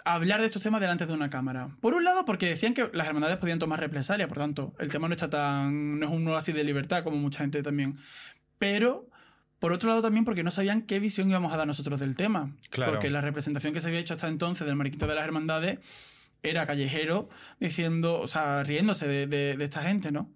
hablar 0.06 0.40
de 0.42 0.48
estos 0.48 0.62
temas 0.62 0.82
delante 0.82 1.06
de 1.06 1.14
una 1.14 1.30
cámara. 1.30 1.70
Por 1.82 1.94
un 1.94 2.04
lado, 2.04 2.26
porque 2.26 2.48
decían 2.48 2.74
que 2.74 2.90
las 2.94 3.08
hermandades 3.08 3.38
podían 3.38 3.60
tomar 3.60 3.80
represalia, 3.80 4.28
por 4.28 4.38
tanto, 4.38 4.74
el 4.80 4.90
tema 4.92 5.08
no 5.08 5.14
está 5.14 5.30
tan. 5.30 6.00
no 6.00 6.06
es 6.08 6.12
un 6.12 6.28
así 6.30 6.52
de 6.52 6.64
libertad 6.64 7.04
como 7.04 7.18
mucha 7.18 7.40
gente 7.40 7.62
también. 7.64 7.98
Pero. 8.58 9.08
Por 9.60 9.72
otro 9.72 9.88
lado 9.88 10.02
también 10.02 10.26
porque 10.26 10.44
no 10.44 10.52
sabían 10.52 10.82
qué 10.82 11.00
visión 11.00 11.30
íbamos 11.30 11.54
a 11.54 11.56
dar 11.58 11.66
nosotros 11.66 11.98
del 12.02 12.18
tema. 12.18 12.52
Claro. 12.70 12.92
Porque 12.92 13.10
la 13.10 13.22
representación 13.22 13.72
que 13.74 13.80
se 13.80 13.88
había 13.88 14.02
hecho 14.02 14.14
hasta 14.14 14.28
entonces 14.28 14.68
del 14.68 14.76
mariquito 14.76 15.08
de 15.08 15.16
las 15.16 15.24
hermandades 15.24 15.80
era 16.42 16.68
callejero 16.68 17.30
diciendo, 17.62 18.20
o 18.20 18.28
sea, 18.28 18.64
riéndose 18.64 19.08
de, 19.08 19.26
de- 19.26 19.56
de 19.56 19.64
esta 19.64 19.82
gente, 19.82 20.12
¿no? 20.12 20.30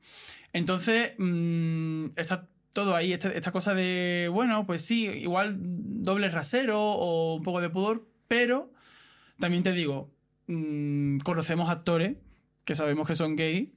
Entonces, 0.53 1.11
mm, 1.18 2.05
está 2.15 2.47
todo 2.72 2.95
ahí, 2.95 3.11
este- 3.11 3.36
esta 3.38 3.51
cosa 3.51 3.74
de, 3.74 4.30
bueno, 4.32 4.65
pues 4.65 4.86
sí, 4.86 5.03
igual 5.07 5.57
doble 5.59 6.30
rasero 6.30 6.80
o 6.82 7.36
un 7.36 7.43
poco 7.43 7.59
de 7.59 7.70
pudor, 7.70 8.07
pero 8.30 8.72
también 9.40 9.64
te 9.64 9.72
digo, 9.74 10.10
mm, 10.48 11.20
conocemos 11.20 11.70
actores 11.70 12.16
que 12.66 12.76
sabemos 12.76 13.08
que 13.08 13.16
son 13.16 13.36
gay 13.36 13.74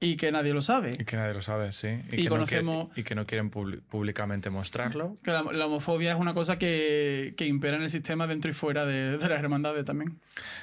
y 0.00 0.16
que 0.16 0.32
nadie 0.32 0.52
lo 0.52 0.62
sabe. 0.62 0.96
Y 0.98 1.04
que 1.04 1.16
nadie 1.16 1.32
lo 1.32 1.42
sabe, 1.42 1.72
sí. 1.72 1.86
Y 2.10 2.16
que 2.16 2.24
no 2.24 2.30
conocemos- 2.30 2.86
quiere- 2.88 3.00
y 3.00 3.04
que 3.04 3.14
no 3.14 3.24
quieren 3.24 3.50
públicamente 3.50 4.50
mostrarlo. 4.50 5.14
Que 5.22 5.30
la, 5.30 5.44
la 5.44 5.66
homofobia 5.66 6.10
es 6.12 6.18
una 6.18 6.34
cosa 6.34 6.58
que, 6.58 7.34
que 7.36 7.46
impera 7.46 7.76
en 7.76 7.84
el 7.84 7.90
sistema 7.90 8.26
dentro 8.26 8.50
y 8.50 8.54
fuera 8.54 8.84
de, 8.84 9.16
de 9.16 9.28
las 9.28 9.38
hermandades 9.40 9.84
también. 9.84 10.18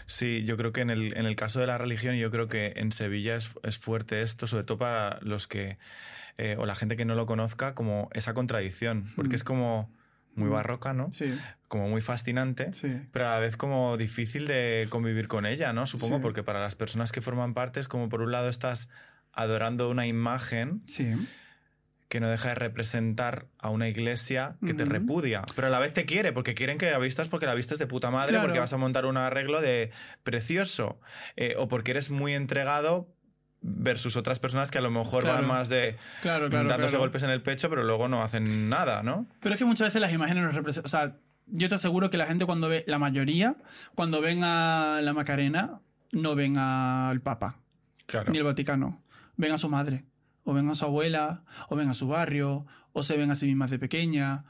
Sí, 0.07 0.43
yo 0.43 0.57
creo 0.57 0.73
que 0.73 0.81
en 0.81 0.89
el, 0.89 1.15
en 1.15 1.25
el 1.25 1.37
caso 1.37 1.61
de 1.61 1.67
la 1.67 1.77
religión, 1.77 2.15
yo 2.17 2.29
creo 2.31 2.49
que 2.49 2.73
en 2.75 2.91
Sevilla 2.91 3.37
es, 3.37 3.49
es 3.63 3.77
fuerte 3.77 4.23
esto, 4.23 4.45
sobre 4.45 4.65
todo 4.65 4.77
para 4.79 5.19
los 5.21 5.47
que, 5.47 5.77
eh, 6.37 6.57
o 6.59 6.65
la 6.65 6.75
gente 6.75 6.97
que 6.97 7.05
no 7.05 7.15
lo 7.15 7.25
conozca, 7.25 7.75
como 7.75 8.09
esa 8.13 8.33
contradicción, 8.33 9.05
porque 9.15 9.33
Mm. 9.33 9.35
es 9.35 9.43
como 9.45 9.89
muy 10.39 10.49
Mm. 10.49 10.53
barroca, 10.53 10.93
¿no? 10.93 11.11
Sí, 11.11 11.37
Como 11.67 11.87
muy 11.89 12.01
fascinante. 12.01 12.73
sí. 12.73 13.01
Pero 13.11 13.27
a 13.27 13.33
la 13.35 13.39
vez 13.39 13.55
como 13.57 13.95
difícil 13.97 14.47
de 14.47 14.87
convivir 14.89 15.27
con 15.27 15.45
ella, 15.45 15.71
¿no? 15.73 15.85
Supongo, 15.85 16.15
Sí. 16.17 16.21
porque 16.23 16.41
para 16.43 16.59
las 16.61 16.75
personas 16.75 17.11
que 17.11 17.21
forman 17.21 17.53
parte 17.53 17.79
es 17.79 17.87
como 17.87 18.09
por 18.09 18.21
un 18.21 18.31
lado 18.31 18.49
estás 18.49 18.89
adorando 19.33 19.89
una 19.89 20.07
imagen 20.07 20.81
Sí. 20.87 21.13
que 22.07 22.19
no 22.19 22.27
deja 22.27 22.49
de 22.49 22.55
representar 22.55 23.45
a 23.59 23.69
una 23.69 23.87
iglesia 23.87 24.55
que 24.65 24.73
te 24.73 24.83
repudia, 24.83 25.43
pero 25.55 25.67
a 25.67 25.69
la 25.69 25.77
vez 25.77 25.93
te 25.93 26.05
quiere, 26.05 26.33
porque 26.33 26.55
quieren 26.55 26.79
que 26.79 26.89
la 26.89 26.97
vistas 26.97 27.27
porque 27.27 27.45
la 27.45 27.53
vistes 27.53 27.77
de 27.77 27.85
puta 27.85 28.09
madre, 28.09 28.29
Claro. 28.31 28.47
porque 28.47 28.59
vas 28.59 28.73
a 28.73 28.77
montar 28.77 29.05
un 29.05 29.17
arreglo 29.17 29.61
de 29.61 29.91
precioso, 30.23 30.99
eh, 31.35 31.53
o 31.55 31.67
porque 31.67 31.91
eres 31.91 32.09
muy 32.09 32.33
entregado 32.33 33.13
versus 33.61 34.15
otras 34.15 34.39
personas 34.39 34.71
que 34.71 34.77
a 34.77 34.81
lo 34.81 34.89
mejor 34.91 35.23
Claro. 35.23 35.39
van 35.39 35.47
más 35.47 35.69
de 35.69 35.97
Claro, 36.21 36.49
claro. 36.49 36.69
dándose 36.69 36.97
golpes 36.97 37.23
en 37.23 37.29
el 37.29 37.41
pecho, 37.41 37.69
pero 37.69 37.83
luego 37.83 38.07
no 38.07 38.23
hacen 38.23 38.69
nada, 38.69 39.03
¿no? 39.03 39.27
Pero 39.41 39.55
es 39.55 39.59
que 39.59 39.65
muchas 39.65 39.87
veces 39.89 39.99
las 40.01 40.13
imágenes 40.13 40.43
nos 40.43 40.55
representan. 40.55 40.85
O 40.87 40.89
sea, 40.89 41.17
yo 41.47 41.67
te 41.69 41.75
aseguro 41.75 42.09
que 42.09 42.17
la 42.17 42.25
gente 42.25 42.45
cuando 42.45 42.69
ve, 42.69 42.83
la 42.87 42.99
mayoría, 42.99 43.55
cuando 43.95 44.21
ven 44.21 44.43
a 44.43 44.99
la 45.01 45.13
Macarena, 45.13 45.79
no 46.11 46.35
ven 46.35 46.57
al 46.57 47.21
Papa 47.21 47.57
ni 48.31 48.37
el 48.37 48.43
Vaticano. 48.43 49.01
Ven 49.35 49.51
a 49.51 49.57
su 49.57 49.69
madre, 49.69 50.05
o 50.43 50.53
ven 50.53 50.69
a 50.69 50.75
su 50.75 50.85
abuela, 50.85 51.43
o 51.69 51.75
ven 51.75 51.89
a 51.89 51.93
su 51.93 52.07
barrio, 52.07 52.65
o 52.93 53.03
se 53.03 53.17
ven 53.17 53.31
a 53.31 53.35
sí 53.35 53.45
mismas 53.45 53.69
de 53.71 53.79
pequeña. 53.79 54.45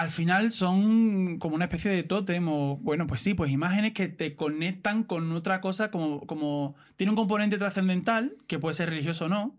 Al 0.00 0.10
final 0.10 0.50
son 0.50 1.38
como 1.38 1.56
una 1.56 1.66
especie 1.66 1.90
de 1.90 2.02
tótem, 2.04 2.48
o 2.48 2.78
bueno, 2.78 3.06
pues 3.06 3.20
sí, 3.20 3.34
pues 3.34 3.52
imágenes 3.52 3.92
que 3.92 4.08
te 4.08 4.34
conectan 4.34 5.04
con 5.04 5.30
otra 5.32 5.60
cosa, 5.60 5.90
como, 5.90 6.22
como 6.26 6.74
tiene 6.96 7.10
un 7.10 7.16
componente 7.16 7.58
trascendental, 7.58 8.34
que 8.46 8.58
puede 8.58 8.72
ser 8.74 8.88
religioso 8.88 9.26
o 9.26 9.28
no, 9.28 9.58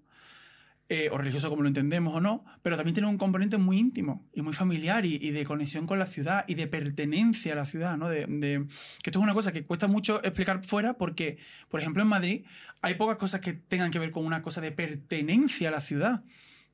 eh, 0.89 1.09
o 1.11 1.19
religioso 1.19 1.47
como 1.51 1.61
lo 1.61 1.67
entendemos 1.67 2.15
o 2.15 2.21
no, 2.21 2.43
pero 2.63 2.75
también 2.75 2.95
tiene 2.95 3.07
un 3.07 3.19
componente 3.19 3.57
muy 3.57 3.77
íntimo 3.77 4.25
y 4.33 4.41
muy 4.41 4.53
familiar 4.53 5.05
y, 5.05 5.29
de 5.29 5.45
conexión 5.45 5.85
con 5.85 5.99
la 5.99 6.07
ciudad 6.07 6.43
y 6.47 6.55
de 6.55 6.65
pertenencia 6.65 7.53
a 7.53 7.57
la 7.57 7.67
ciudad, 7.67 7.95
¿no? 7.95 8.09
De, 8.09 8.25
de- 8.25 8.65
que 9.03 9.11
esto 9.11 9.19
es 9.19 9.23
una 9.23 9.35
cosa 9.35 9.51
que 9.51 9.63
cuesta 9.63 9.85
mucho 9.87 10.23
explicar 10.23 10.65
fuera 10.65 10.95
porque, 10.97 11.37
por 11.69 11.81
ejemplo, 11.81 12.01
en 12.01 12.09
Madrid 12.09 12.45
hay 12.81 12.95
pocas 12.95 13.17
cosas 13.17 13.41
que 13.41 13.53
tengan 13.53 13.91
que 13.91 13.99
ver 13.99 14.09
con 14.09 14.25
una 14.25 14.41
cosa 14.41 14.59
de 14.59 14.71
pertenencia 14.71 15.69
a 15.69 15.71
la 15.71 15.81
ciudad. 15.81 16.23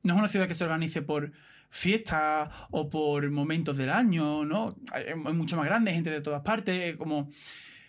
No 0.02 0.14
es 0.14 0.18
una 0.18 0.28
ciudad 0.28 0.48
que 0.48 0.54
se 0.54 0.64
organice 0.64 1.02
por 1.02 1.32
fiestas 1.70 2.48
o 2.70 2.88
por 2.88 3.30
momentos 3.30 3.76
del 3.76 3.90
año, 3.90 4.44
¿no? 4.44 4.76
Es 4.94 5.16
mucho 5.16 5.56
más 5.56 5.66
grande, 5.66 5.92
gente 5.92 6.10
de 6.10 6.20
todas 6.20 6.42
partes, 6.42 6.96
como... 6.96 7.30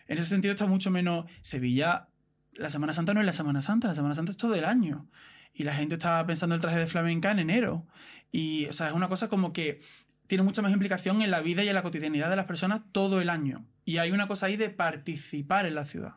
En 0.07 0.17
ese 0.17 0.27
sentido 0.27 0.53
está 0.53 0.65
mucho 0.65 0.89
menos... 0.89 1.25
Sevilla, 1.41 2.09
la 2.55 2.69
Semana 2.69 2.93
Santa 2.93 3.13
no 3.13 3.19
es 3.19 3.25
la 3.25 3.33
Semana 3.33 3.61
Santa, 3.61 3.87
la 3.87 3.93
Semana 3.93 4.15
Santa 4.15 4.31
es 4.31 4.37
todo 4.37 4.55
el 4.55 4.65
año. 4.65 5.07
Y 5.53 5.63
la 5.63 5.73
gente 5.73 5.95
está 5.95 6.25
pensando 6.25 6.55
el 6.55 6.61
traje 6.61 6.79
de 6.79 6.87
flamenca 6.87 7.31
en 7.31 7.39
enero. 7.39 7.87
Y, 8.31 8.65
o 8.67 8.73
sea, 8.73 8.87
es 8.87 8.93
una 8.93 9.07
cosa 9.07 9.29
como 9.29 9.53
que 9.53 9.81
tiene 10.27 10.43
mucha 10.43 10.61
más 10.61 10.71
implicación 10.71 11.21
en 11.21 11.31
la 11.31 11.41
vida 11.41 11.63
y 11.63 11.69
en 11.69 11.75
la 11.75 11.81
cotidianidad 11.81 12.29
de 12.29 12.35
las 12.35 12.45
personas 12.45 12.81
todo 12.91 13.21
el 13.21 13.29
año. 13.29 13.65
Y 13.85 13.97
hay 13.97 14.11
una 14.11 14.27
cosa 14.27 14.45
ahí 14.45 14.57
de 14.57 14.69
participar 14.69 15.65
en 15.65 15.75
la 15.75 15.85
ciudad. 15.85 16.15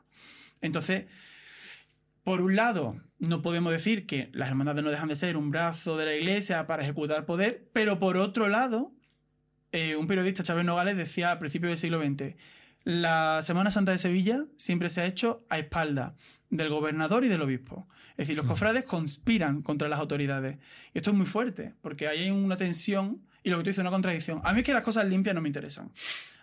Entonces, 0.60 1.06
por 2.24 2.40
un 2.40 2.56
lado, 2.56 3.00
no 3.18 3.42
podemos 3.42 3.72
decir 3.72 4.06
que 4.06 4.30
las 4.32 4.48
hermandades 4.48 4.84
no 4.84 4.90
dejan 4.90 5.08
de 5.08 5.16
ser 5.16 5.36
un 5.36 5.50
brazo 5.50 5.96
de 5.96 6.04
la 6.04 6.14
iglesia 6.14 6.66
para 6.66 6.82
ejecutar 6.82 7.26
poder, 7.26 7.68
pero 7.72 7.98
por 7.98 8.16
otro 8.16 8.48
lado, 8.48 8.92
eh, 9.72 9.96
un 9.96 10.06
periodista, 10.06 10.42
Chávez 10.42 10.64
Nogales, 10.64 10.96
decía 10.96 11.32
al 11.32 11.38
principio 11.38 11.68
del 11.68 11.78
siglo 11.78 12.02
XX, 12.02 12.34
la 12.84 13.40
Semana 13.42 13.70
Santa 13.70 13.92
de 13.92 13.98
Sevilla 13.98 14.44
siempre 14.56 14.88
se 14.88 15.00
ha 15.00 15.06
hecho 15.06 15.44
a 15.48 15.58
espalda 15.58 16.14
del 16.50 16.68
gobernador 16.68 17.24
y 17.24 17.28
del 17.28 17.42
obispo. 17.42 17.88
Es 18.10 18.28
decir, 18.28 18.36
los 18.36 18.46
cofrades 18.46 18.84
conspiran 18.84 19.62
contra 19.62 19.88
las 19.88 20.00
autoridades. 20.00 20.58
Y 20.92 20.98
esto 20.98 21.10
es 21.10 21.16
muy 21.16 21.26
fuerte, 21.26 21.74
porque 21.80 22.08
ahí 22.08 22.24
hay 22.24 22.30
una 22.30 22.56
tensión 22.56 23.22
y 23.42 23.50
lo 23.50 23.56
que 23.58 23.64
tú 23.64 23.70
dices, 23.70 23.80
una 23.80 23.90
contradicción. 23.90 24.40
A 24.44 24.52
mí 24.52 24.60
es 24.60 24.66
que 24.66 24.72
las 24.72 24.82
cosas 24.82 25.04
limpias 25.06 25.34
no 25.34 25.40
me 25.40 25.48
interesan. 25.48 25.90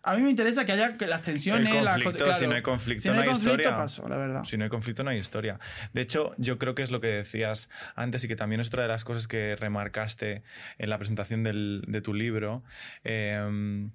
A 0.02 0.16
mí 0.16 0.22
me 0.22 0.30
interesa 0.30 0.66
que 0.66 0.72
haya 0.72 0.96
las 1.08 1.22
tensiones, 1.22 1.74
El 1.76 1.84
las 1.84 1.96
conflicto, 1.96 2.26
co- 2.26 2.34
si 2.34 2.38
claro. 2.40 2.50
no 2.52 2.56
hay 2.56 2.62
conflicto, 2.62 3.02
Si 3.02 3.08
no 3.10 3.14
hay 3.14 3.18
no 3.18 3.22
hay 3.24 3.28
conflicto, 3.30 3.60
historia. 3.62 3.78
paso, 3.78 4.08
la 4.10 4.18
verdad. 4.18 4.44
Si 4.46 4.58
no 4.58 4.64
hay 4.64 4.70
conflicto, 4.70 5.04
no 5.04 5.10
hay 5.10 5.18
historia. 5.20 5.60
De 5.94 6.02
hecho, 6.02 6.34
yo 6.38 6.58
creo 6.58 6.74
que 6.74 6.84
es 6.84 6.92
lo 6.92 7.02
que 7.02 7.08
decías 7.08 7.70
antes 7.96 8.24
y 8.24 8.28
que 8.30 8.38
también 8.38 8.62
es 8.62 8.68
otra 8.68 8.84
de 8.84 8.88
las 8.88 9.04
cosas 9.04 9.28
que 9.28 9.58
remarcaste 9.58 10.42
en 10.78 10.90
la 10.90 10.98
presentación 10.98 11.44
del- 11.44 11.84
de 11.88 12.02
tu 12.02 12.14
libro, 12.14 12.64
eh, 13.04 13.90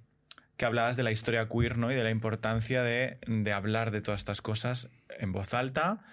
que 0.59 0.65
hablabas 0.67 0.97
de 0.97 1.03
la 1.03 1.11
historia 1.11 1.49
queer 1.49 1.79
¿no? 1.79 1.91
y 1.91 1.95
de 1.95 2.05
la 2.05 2.11
importancia 2.11 2.83
de, 2.83 3.19
de 3.27 3.53
hablar 3.53 3.91
de 3.91 4.03
todas 4.03 4.21
estas 4.21 4.41
cosas 4.43 4.89
en 5.19 5.33
voz 5.33 5.53
alta, 5.55 6.05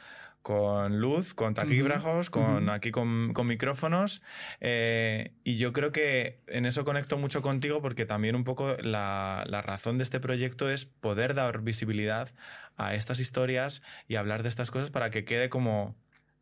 con 0.42 1.00
luz, 1.00 1.34
con 1.34 1.54
taquígrafos, 1.54 2.30
con 2.30 2.70
aquí 2.70 2.92
con, 2.92 3.34
con 3.34 3.48
micrófonos. 3.48 4.22
eh, 4.60 5.34
y 5.44 5.58
yo 5.58 5.74
creo 5.74 5.92
que 5.92 6.40
en 6.48 6.66
eso 6.66 6.84
conecto 6.84 7.18
mucho 7.18 7.42
contigo 7.42 7.82
porque 7.82 8.06
también 8.06 8.36
un 8.36 8.44
poco 8.44 8.76
la, 8.78 9.44
la 9.48 9.62
razón 9.62 9.98
de 9.98 10.04
este 10.04 10.20
proyecto 10.20 10.70
es 10.70 10.86
poder 10.86 11.34
dar 11.34 11.62
visibilidad 11.62 12.30
a 12.78 12.96
estas 12.96 13.20
historias 13.20 13.84
y 14.08 14.16
hablar 14.16 14.44
de 14.44 14.50
estas 14.50 14.72
cosas 14.72 14.90
para 14.90 15.10
que 15.10 15.26
quede 15.26 15.50
como 15.50 15.96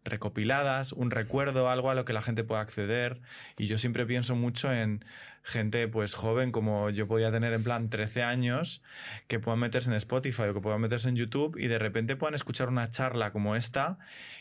recopiladas, 0.04 0.93
un 0.93 1.12
recuerdo, 1.12 1.70
algo 1.70 1.89
a 1.89 1.95
lo 1.95 2.06
que 2.06 2.14
la 2.14 2.22
gente 2.22 2.43
pueda 2.43 2.62
acceder. 2.62 3.22
Y 3.58 3.68
yo 3.68 3.78
siempre 3.78 4.06
pienso 4.06 4.36
mucho 4.36 4.72
en 4.72 5.04
gente 5.43 5.88
pues 5.88 6.14
joven 6.14 6.52
como 6.52 6.89
yo 6.89 7.08
podía 7.08 7.32
tener 7.32 7.54
en 7.54 7.64
plan 7.64 7.89
13 7.89 8.24
años 8.24 8.82
que 9.28 9.39
puedan 9.39 9.60
meterse 9.60 9.89
en 9.89 9.95
Spotify 9.95 10.43
o 10.43 10.54
que 10.54 10.62
puedan 10.62 10.82
meterse 10.82 11.10
en 11.10 11.16
YouTube 11.16 11.58
y 11.58 11.68
de 11.68 11.80
repente 11.80 12.16
puedan 12.16 12.36
escuchar 12.36 12.70
una 12.70 12.89
charla 12.89 13.32
como 13.32 13.56
esta 13.56 13.97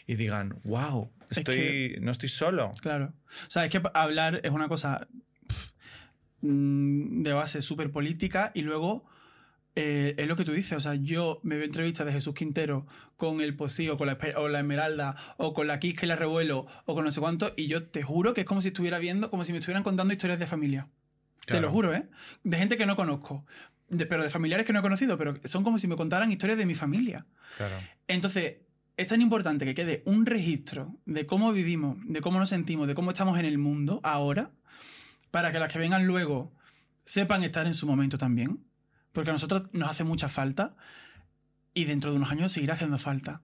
y 0.07 0.17
digan, 0.17 0.61
wow, 0.65 1.11
estoy, 1.31 1.99
no 2.01 2.11
estoy 2.11 2.29
solo. 2.29 2.73
Claro. 2.83 3.15
O 3.47 3.51
sea, 3.51 3.65
es 3.65 3.71
que 3.71 3.81
hablar 3.95 4.41
es 4.43 4.51
una 4.51 4.69
cosa 4.69 5.09
mm, 6.43 7.23
de 7.23 7.33
base 7.33 7.63
súper 7.63 7.91
política 7.91 8.51
y 8.55 8.63
luego 8.63 9.07
eh, 9.81 10.17
es 10.19 10.27
lo 10.27 10.35
que 10.35 10.45
tú 10.45 10.51
dices, 10.51 10.73
o 10.73 10.81
sea, 10.81 10.97
yo 10.97 11.39
me 11.45 11.55
veo 11.55 11.65
entrevistas 11.65 12.05
de 12.05 12.13
Jesús 12.13 12.35
Quintero 12.35 12.85
con 13.17 13.41
el 13.41 13.55
Pocillo, 13.55 13.97
con 13.97 14.09
la, 14.09 14.19
o 14.35 14.49
la 14.49 14.59
Esmeralda, 14.59 15.15
o 15.37 15.55
con 15.55 15.69
la 15.69 15.79
Quisca 15.79 16.05
y 16.05 16.09
la 16.09 16.17
Revuelo, 16.17 16.67
o 16.85 16.97
con 16.97 17.05
no 17.05 17.13
sé 17.13 17.21
cuánto, 17.21 17.55
y 17.57 17.69
yo 17.69 17.87
te 17.87 18.03
juro 18.03 18.35
que 18.35 18.41
es 18.41 18.47
como 18.47 18.61
si 18.61 18.69
estuviera 18.69 18.99
viendo, 18.99 19.31
como 19.31 19.45
si 19.45 19.53
me 19.53 19.59
estuvieran 19.59 19.85
contando 19.85 20.13
historias 20.13 20.41
de 20.41 20.49
familia. 20.49 20.89
Te 21.47 21.61
lo 21.61 21.71
juro, 21.71 21.95
¿eh? 21.95 22.09
De 22.43 22.59
gente 22.59 22.77
que 22.77 22.87
no 22.87 22.97
conozco, 22.97 23.47
pero 24.09 24.25
de 24.25 24.31
familiares 24.31 24.67
que 24.67 24.73
no 24.73 24.81
he 24.81 24.83
conocido, 24.83 25.17
pero 25.17 25.35
son 25.45 25.63
como 25.63 25.79
si 25.79 25.87
me 25.87 25.95
contaran 25.95 26.33
historias 26.33 26.59
de 26.59 26.67
mi 26.67 26.75
familia. 26.75 27.25
Claro. 27.57 27.77
Entonces, 28.09 28.57
es 28.97 29.07
tan 29.07 29.23
importante 29.23 29.65
que 29.65 29.77
quede 29.77 30.03
un 30.07 30.27
registro 30.27 30.97
de 31.07 31.25
cómo 31.25 31.53
vivimos, 31.53 31.99
de 32.05 32.21
cómo 32.21 32.41
nos 32.41 32.49
sentimos, 32.49 32.89
de 32.89 32.97
cómo 32.97 33.13
estamos 33.13 33.39
en 33.39 33.47
el 33.47 33.59
mundo 33.59 34.01
ahora, 34.03 34.51
para 35.31 35.53
que 35.53 35.61
las 35.61 35.73
que 35.73 35.79
vengan 35.79 36.05
luego 36.05 36.53
sepan 37.05 37.45
estar 37.45 37.69
en 37.69 37.75
su 37.75 37.87
momento 37.87 38.19
también 38.19 38.68
porque 39.13 39.31
a 39.31 39.33
nosotros 39.33 39.65
nos 39.73 39.91
hace 39.91 40.05
mucha 40.05 40.29
falta 40.29 40.77
y 41.75 41.85
dentro 41.85 42.11
de 42.11 42.17
unos 42.17 42.31
años 42.31 42.53
seguirá 42.53 42.75
haciendo 42.75 42.99
falta. 42.99 43.43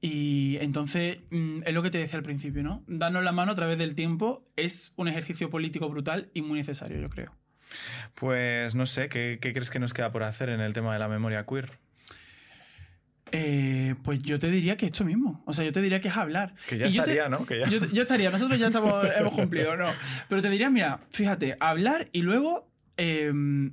Y 0.00 0.58
entonces, 0.60 1.18
mm, 1.30 1.62
es 1.64 1.74
lo 1.74 1.82
que 1.82 1.90
te 1.90 1.98
decía 1.98 2.18
al 2.18 2.22
principio, 2.22 2.62
¿no? 2.62 2.84
Darnos 2.86 3.24
la 3.24 3.32
mano 3.32 3.52
a 3.52 3.54
través 3.54 3.78
del 3.78 3.94
tiempo 3.94 4.46
es 4.56 4.92
un 4.96 5.08
ejercicio 5.08 5.50
político 5.50 5.88
brutal 5.88 6.30
y 6.34 6.42
muy 6.42 6.58
necesario, 6.58 7.00
yo 7.00 7.08
creo. 7.08 7.32
Pues 8.14 8.74
no 8.74 8.86
sé, 8.86 9.08
¿qué, 9.08 9.38
crees 9.40 9.70
que 9.70 9.78
nos 9.78 9.92
queda 9.92 10.12
por 10.12 10.22
hacer 10.22 10.48
en 10.50 10.60
el 10.60 10.72
tema 10.72 10.92
de 10.92 10.98
la 11.00 11.08
memoria 11.08 11.44
queer? 11.44 11.78
Eh, 13.32 13.94
pues 14.04 14.22
yo 14.22 14.38
te 14.38 14.50
diría 14.50 14.76
que 14.76 14.86
esto 14.86 15.04
mismo. 15.04 15.42
O 15.46 15.52
sea, 15.52 15.64
yo 15.64 15.72
te 15.72 15.82
diría 15.82 16.00
que 16.00 16.08
es 16.08 16.16
hablar. 16.16 16.54
Que 16.66 16.78
ya 16.78 16.86
estaría, 16.86 17.28
¿no? 17.28 17.44
Que 17.44 17.58
ya... 17.58 17.68
Yo, 17.68 18.02
estaría, 18.02 18.30
nosotros 18.30 18.58
ya 18.58 18.68
estamos, 18.68 19.04
hemos 19.18 19.34
cumplido, 19.34 19.76
¿no? 19.76 19.92
Pero 20.28 20.40
te 20.40 20.48
diría, 20.48 20.70
mira, 20.70 21.00
fíjate, 21.10 21.56
hablar 21.60 22.08
y 22.12 22.22
luego 22.22 22.70
em, 22.96 23.72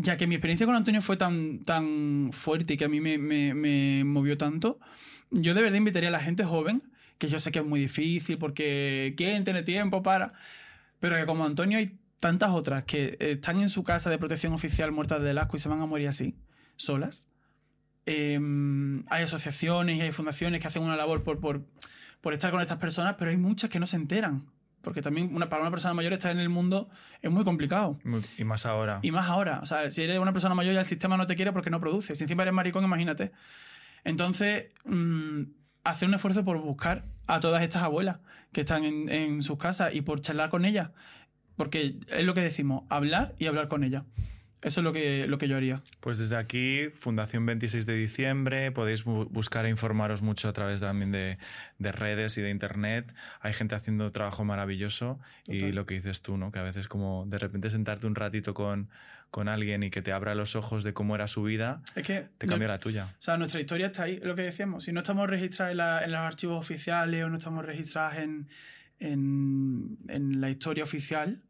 ya 0.00 0.16
que 0.16 0.26
mi 0.26 0.36
experiencia 0.36 0.64
con 0.64 0.76
Antonio 0.76 1.02
fue 1.02 1.16
tan, 1.16 1.60
tan 1.64 2.30
fuerte 2.32 2.74
y 2.74 2.76
que 2.76 2.84
a 2.84 2.88
mí 2.88 3.00
me, 3.00 4.04
movió 4.04 4.38
tanto, 4.38 4.78
yo 5.30 5.54
de 5.54 5.62
verdad 5.62 5.76
invitaría 5.76 6.08
a 6.08 6.12
la 6.12 6.20
gente 6.20 6.44
joven, 6.44 6.82
que 7.18 7.28
yo 7.28 7.40
sé 7.40 7.50
que 7.50 7.58
es 7.58 7.64
muy 7.64 7.80
difícil 7.80 8.38
porque 8.38 9.14
¿quién 9.16 9.42
tiene 9.42 9.64
tiempo 9.64 10.02
para? 10.02 10.32
Pero 11.00 11.16
que 11.16 11.26
como 11.26 11.44
Antonio 11.44 11.78
hay 11.78 11.98
tantas 12.20 12.50
otras 12.50 12.84
que 12.84 13.16
están 13.18 13.60
en 13.60 13.68
su 13.68 13.82
casa 13.82 14.08
de 14.08 14.18
protección 14.18 14.52
oficial 14.52 14.92
muertas 14.92 15.20
de 15.20 15.38
asco 15.38 15.56
y 15.56 15.60
se 15.60 15.68
van 15.68 15.80
a 15.80 15.86
morir 15.86 16.08
así, 16.08 16.36
solas. 16.76 17.26
Em, 18.06 19.04
hay 19.08 19.24
asociaciones 19.24 19.98
y 19.98 20.00
hay 20.00 20.12
fundaciones 20.12 20.60
que 20.60 20.68
hacen 20.68 20.82
una 20.82 20.96
labor 20.96 21.24
por, 21.24 21.40
por, 21.40 21.64
por 22.20 22.32
estar 22.32 22.52
con 22.52 22.60
estas 22.60 22.78
personas, 22.78 23.16
pero 23.18 23.32
hay 23.32 23.36
muchas 23.36 23.68
que 23.68 23.80
no 23.80 23.86
se 23.86 23.96
enteran 23.96 24.46
porque 24.82 25.02
también 25.02 25.34
una, 25.34 25.48
para 25.48 25.62
una 25.62 25.70
persona 25.70 25.94
mayor 25.94 26.12
estar 26.12 26.30
en 26.30 26.38
el 26.38 26.48
mundo 26.48 26.88
es 27.22 27.30
muy 27.30 27.44
complicado. 27.44 27.98
Y 28.38 28.44
más 28.44 28.66
ahora. 28.66 29.00
Y 29.02 29.10
más 29.10 29.28
ahora. 29.28 29.60
O 29.62 29.66
sea, 29.66 29.90
si 29.90 30.02
eres 30.02 30.18
una 30.18 30.32
persona 30.32 30.54
mayor 30.54 30.74
ya 30.74 30.80
el 30.80 30.86
sistema 30.86 31.16
no 31.16 31.26
te 31.26 31.36
quiere 31.36 31.52
porque 31.52 31.70
no 31.70 31.80
produce. 31.80 32.16
Si 32.16 32.24
encima 32.24 32.42
eres 32.42 32.54
maricón, 32.54 32.84
imagínate. 32.84 33.32
Entonces, 34.04 34.66
mm, 34.84 35.42
hacer 35.84 36.08
un 36.08 36.14
esfuerzo 36.14 36.44
por 36.44 36.58
buscar 36.58 37.04
a 37.26 37.40
todas 37.40 37.62
estas 37.62 37.82
abuelas 37.82 38.18
que 38.52 38.60
están 38.62 38.84
en, 38.84 39.08
en 39.08 39.42
sus 39.42 39.58
casas 39.58 39.94
y 39.94 40.02
por 40.02 40.20
charlar 40.20 40.50
con 40.50 40.64
ellas. 40.64 40.90
Porque 41.56 41.98
es 42.08 42.24
lo 42.24 42.34
que 42.34 42.40
decimos, 42.40 42.84
hablar 42.88 43.34
y 43.38 43.46
hablar 43.46 43.68
con 43.68 43.82
ellas. 43.82 44.04
Eso 44.60 44.80
es 44.80 44.84
lo 44.84 44.92
que, 44.92 45.26
lo 45.28 45.38
que 45.38 45.46
yo 45.46 45.56
haría. 45.56 45.82
Pues 46.00 46.18
desde 46.18 46.36
aquí, 46.36 46.88
Fundación 46.94 47.46
26 47.46 47.86
de 47.86 47.94
diciembre, 47.94 48.72
podéis 48.72 49.04
buscar 49.04 49.66
e 49.66 49.68
informaros 49.68 50.20
mucho 50.20 50.48
a 50.48 50.52
través 50.52 50.80
también 50.80 51.12
de, 51.12 51.38
de, 51.78 51.92
redes 51.92 52.36
y 52.38 52.42
de 52.42 52.50
internet. 52.50 53.14
Hay 53.40 53.52
gente 53.52 53.76
haciendo 53.76 54.10
trabajo 54.10 54.44
maravilloso 54.44 55.20
y 55.46 55.72
lo 55.72 55.86
que 55.86 55.94
dices 55.94 56.22
tú, 56.22 56.36
¿no? 56.36 56.50
Que 56.50 56.58
a 56.58 56.62
veces 56.62 56.88
como 56.88 57.24
de 57.26 57.38
repente 57.38 57.70
sentarte 57.70 58.08
un 58.08 58.16
ratito 58.16 58.52
con, 58.52 58.88
con 59.30 59.48
alguien 59.48 59.84
y 59.84 59.90
que 59.90 60.02
te 60.02 60.12
abra 60.12 60.34
los 60.34 60.56
ojos 60.56 60.82
de 60.82 60.92
cómo 60.92 61.14
era 61.14 61.28
su 61.28 61.44
vida, 61.44 61.80
es 61.94 62.02
que 62.02 62.26
te 62.38 62.46
cambia 62.48 62.68
la 62.68 62.80
tuya. 62.80 63.04
O 63.04 63.22
sea, 63.22 63.36
nuestra 63.36 63.60
historia 63.60 63.86
está 63.86 64.04
ahí, 64.04 64.18
lo 64.22 64.34
que 64.34 64.42
decíamos. 64.42 64.84
Si 64.84 64.92
no 64.92 65.00
estamos 65.00 65.28
registrados 65.28 65.72
en, 65.72 65.80
en 66.04 66.12
los 66.12 66.20
archivos 66.20 66.58
oficiales 66.58 67.24
o 67.24 67.28
no 67.28 67.38
estamos 67.38 67.64
registrados 67.64 68.16
en, 68.16 68.48
en, 68.98 69.98
en 70.08 70.40
la 70.40 70.50
historia 70.50 70.82
oficial, 70.82 71.42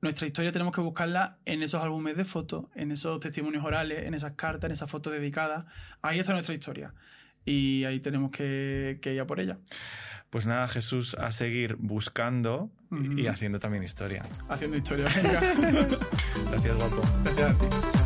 nuestra 0.00 0.26
historia 0.26 0.52
tenemos 0.52 0.72
que 0.74 0.80
buscarla 0.80 1.38
en 1.44 1.62
esos 1.62 1.82
álbumes 1.82 2.16
de 2.16 2.24
fotos, 2.24 2.66
en 2.74 2.92
esos 2.92 3.18
testimonios 3.20 3.64
orales, 3.64 4.06
en 4.06 4.14
esas 4.14 4.32
cartas, 4.32 4.68
en 4.68 4.72
esas 4.72 4.90
fotos 4.90 5.12
dedicadas. 5.12 5.64
Ahí 6.02 6.18
está 6.18 6.32
nuestra 6.32 6.54
historia. 6.54 6.94
Y 7.44 7.84
ahí 7.84 8.00
tenemos 8.00 8.30
que, 8.30 9.00
ir 9.02 9.20
a 9.20 9.26
por 9.26 9.40
ella. 9.40 9.58
Pues 10.30 10.46
nada, 10.46 10.68
Jesús, 10.68 11.14
a 11.14 11.32
seguir 11.32 11.76
buscando 11.76 12.70
y 13.16 13.26
haciendo 13.26 13.58
también 13.58 13.82
historia. 13.82 14.24
Haciendo 14.48 14.76
historia, 14.76 15.06
Gracias, 16.50 16.76
guapo. 16.76 17.02
Gracias 17.24 17.97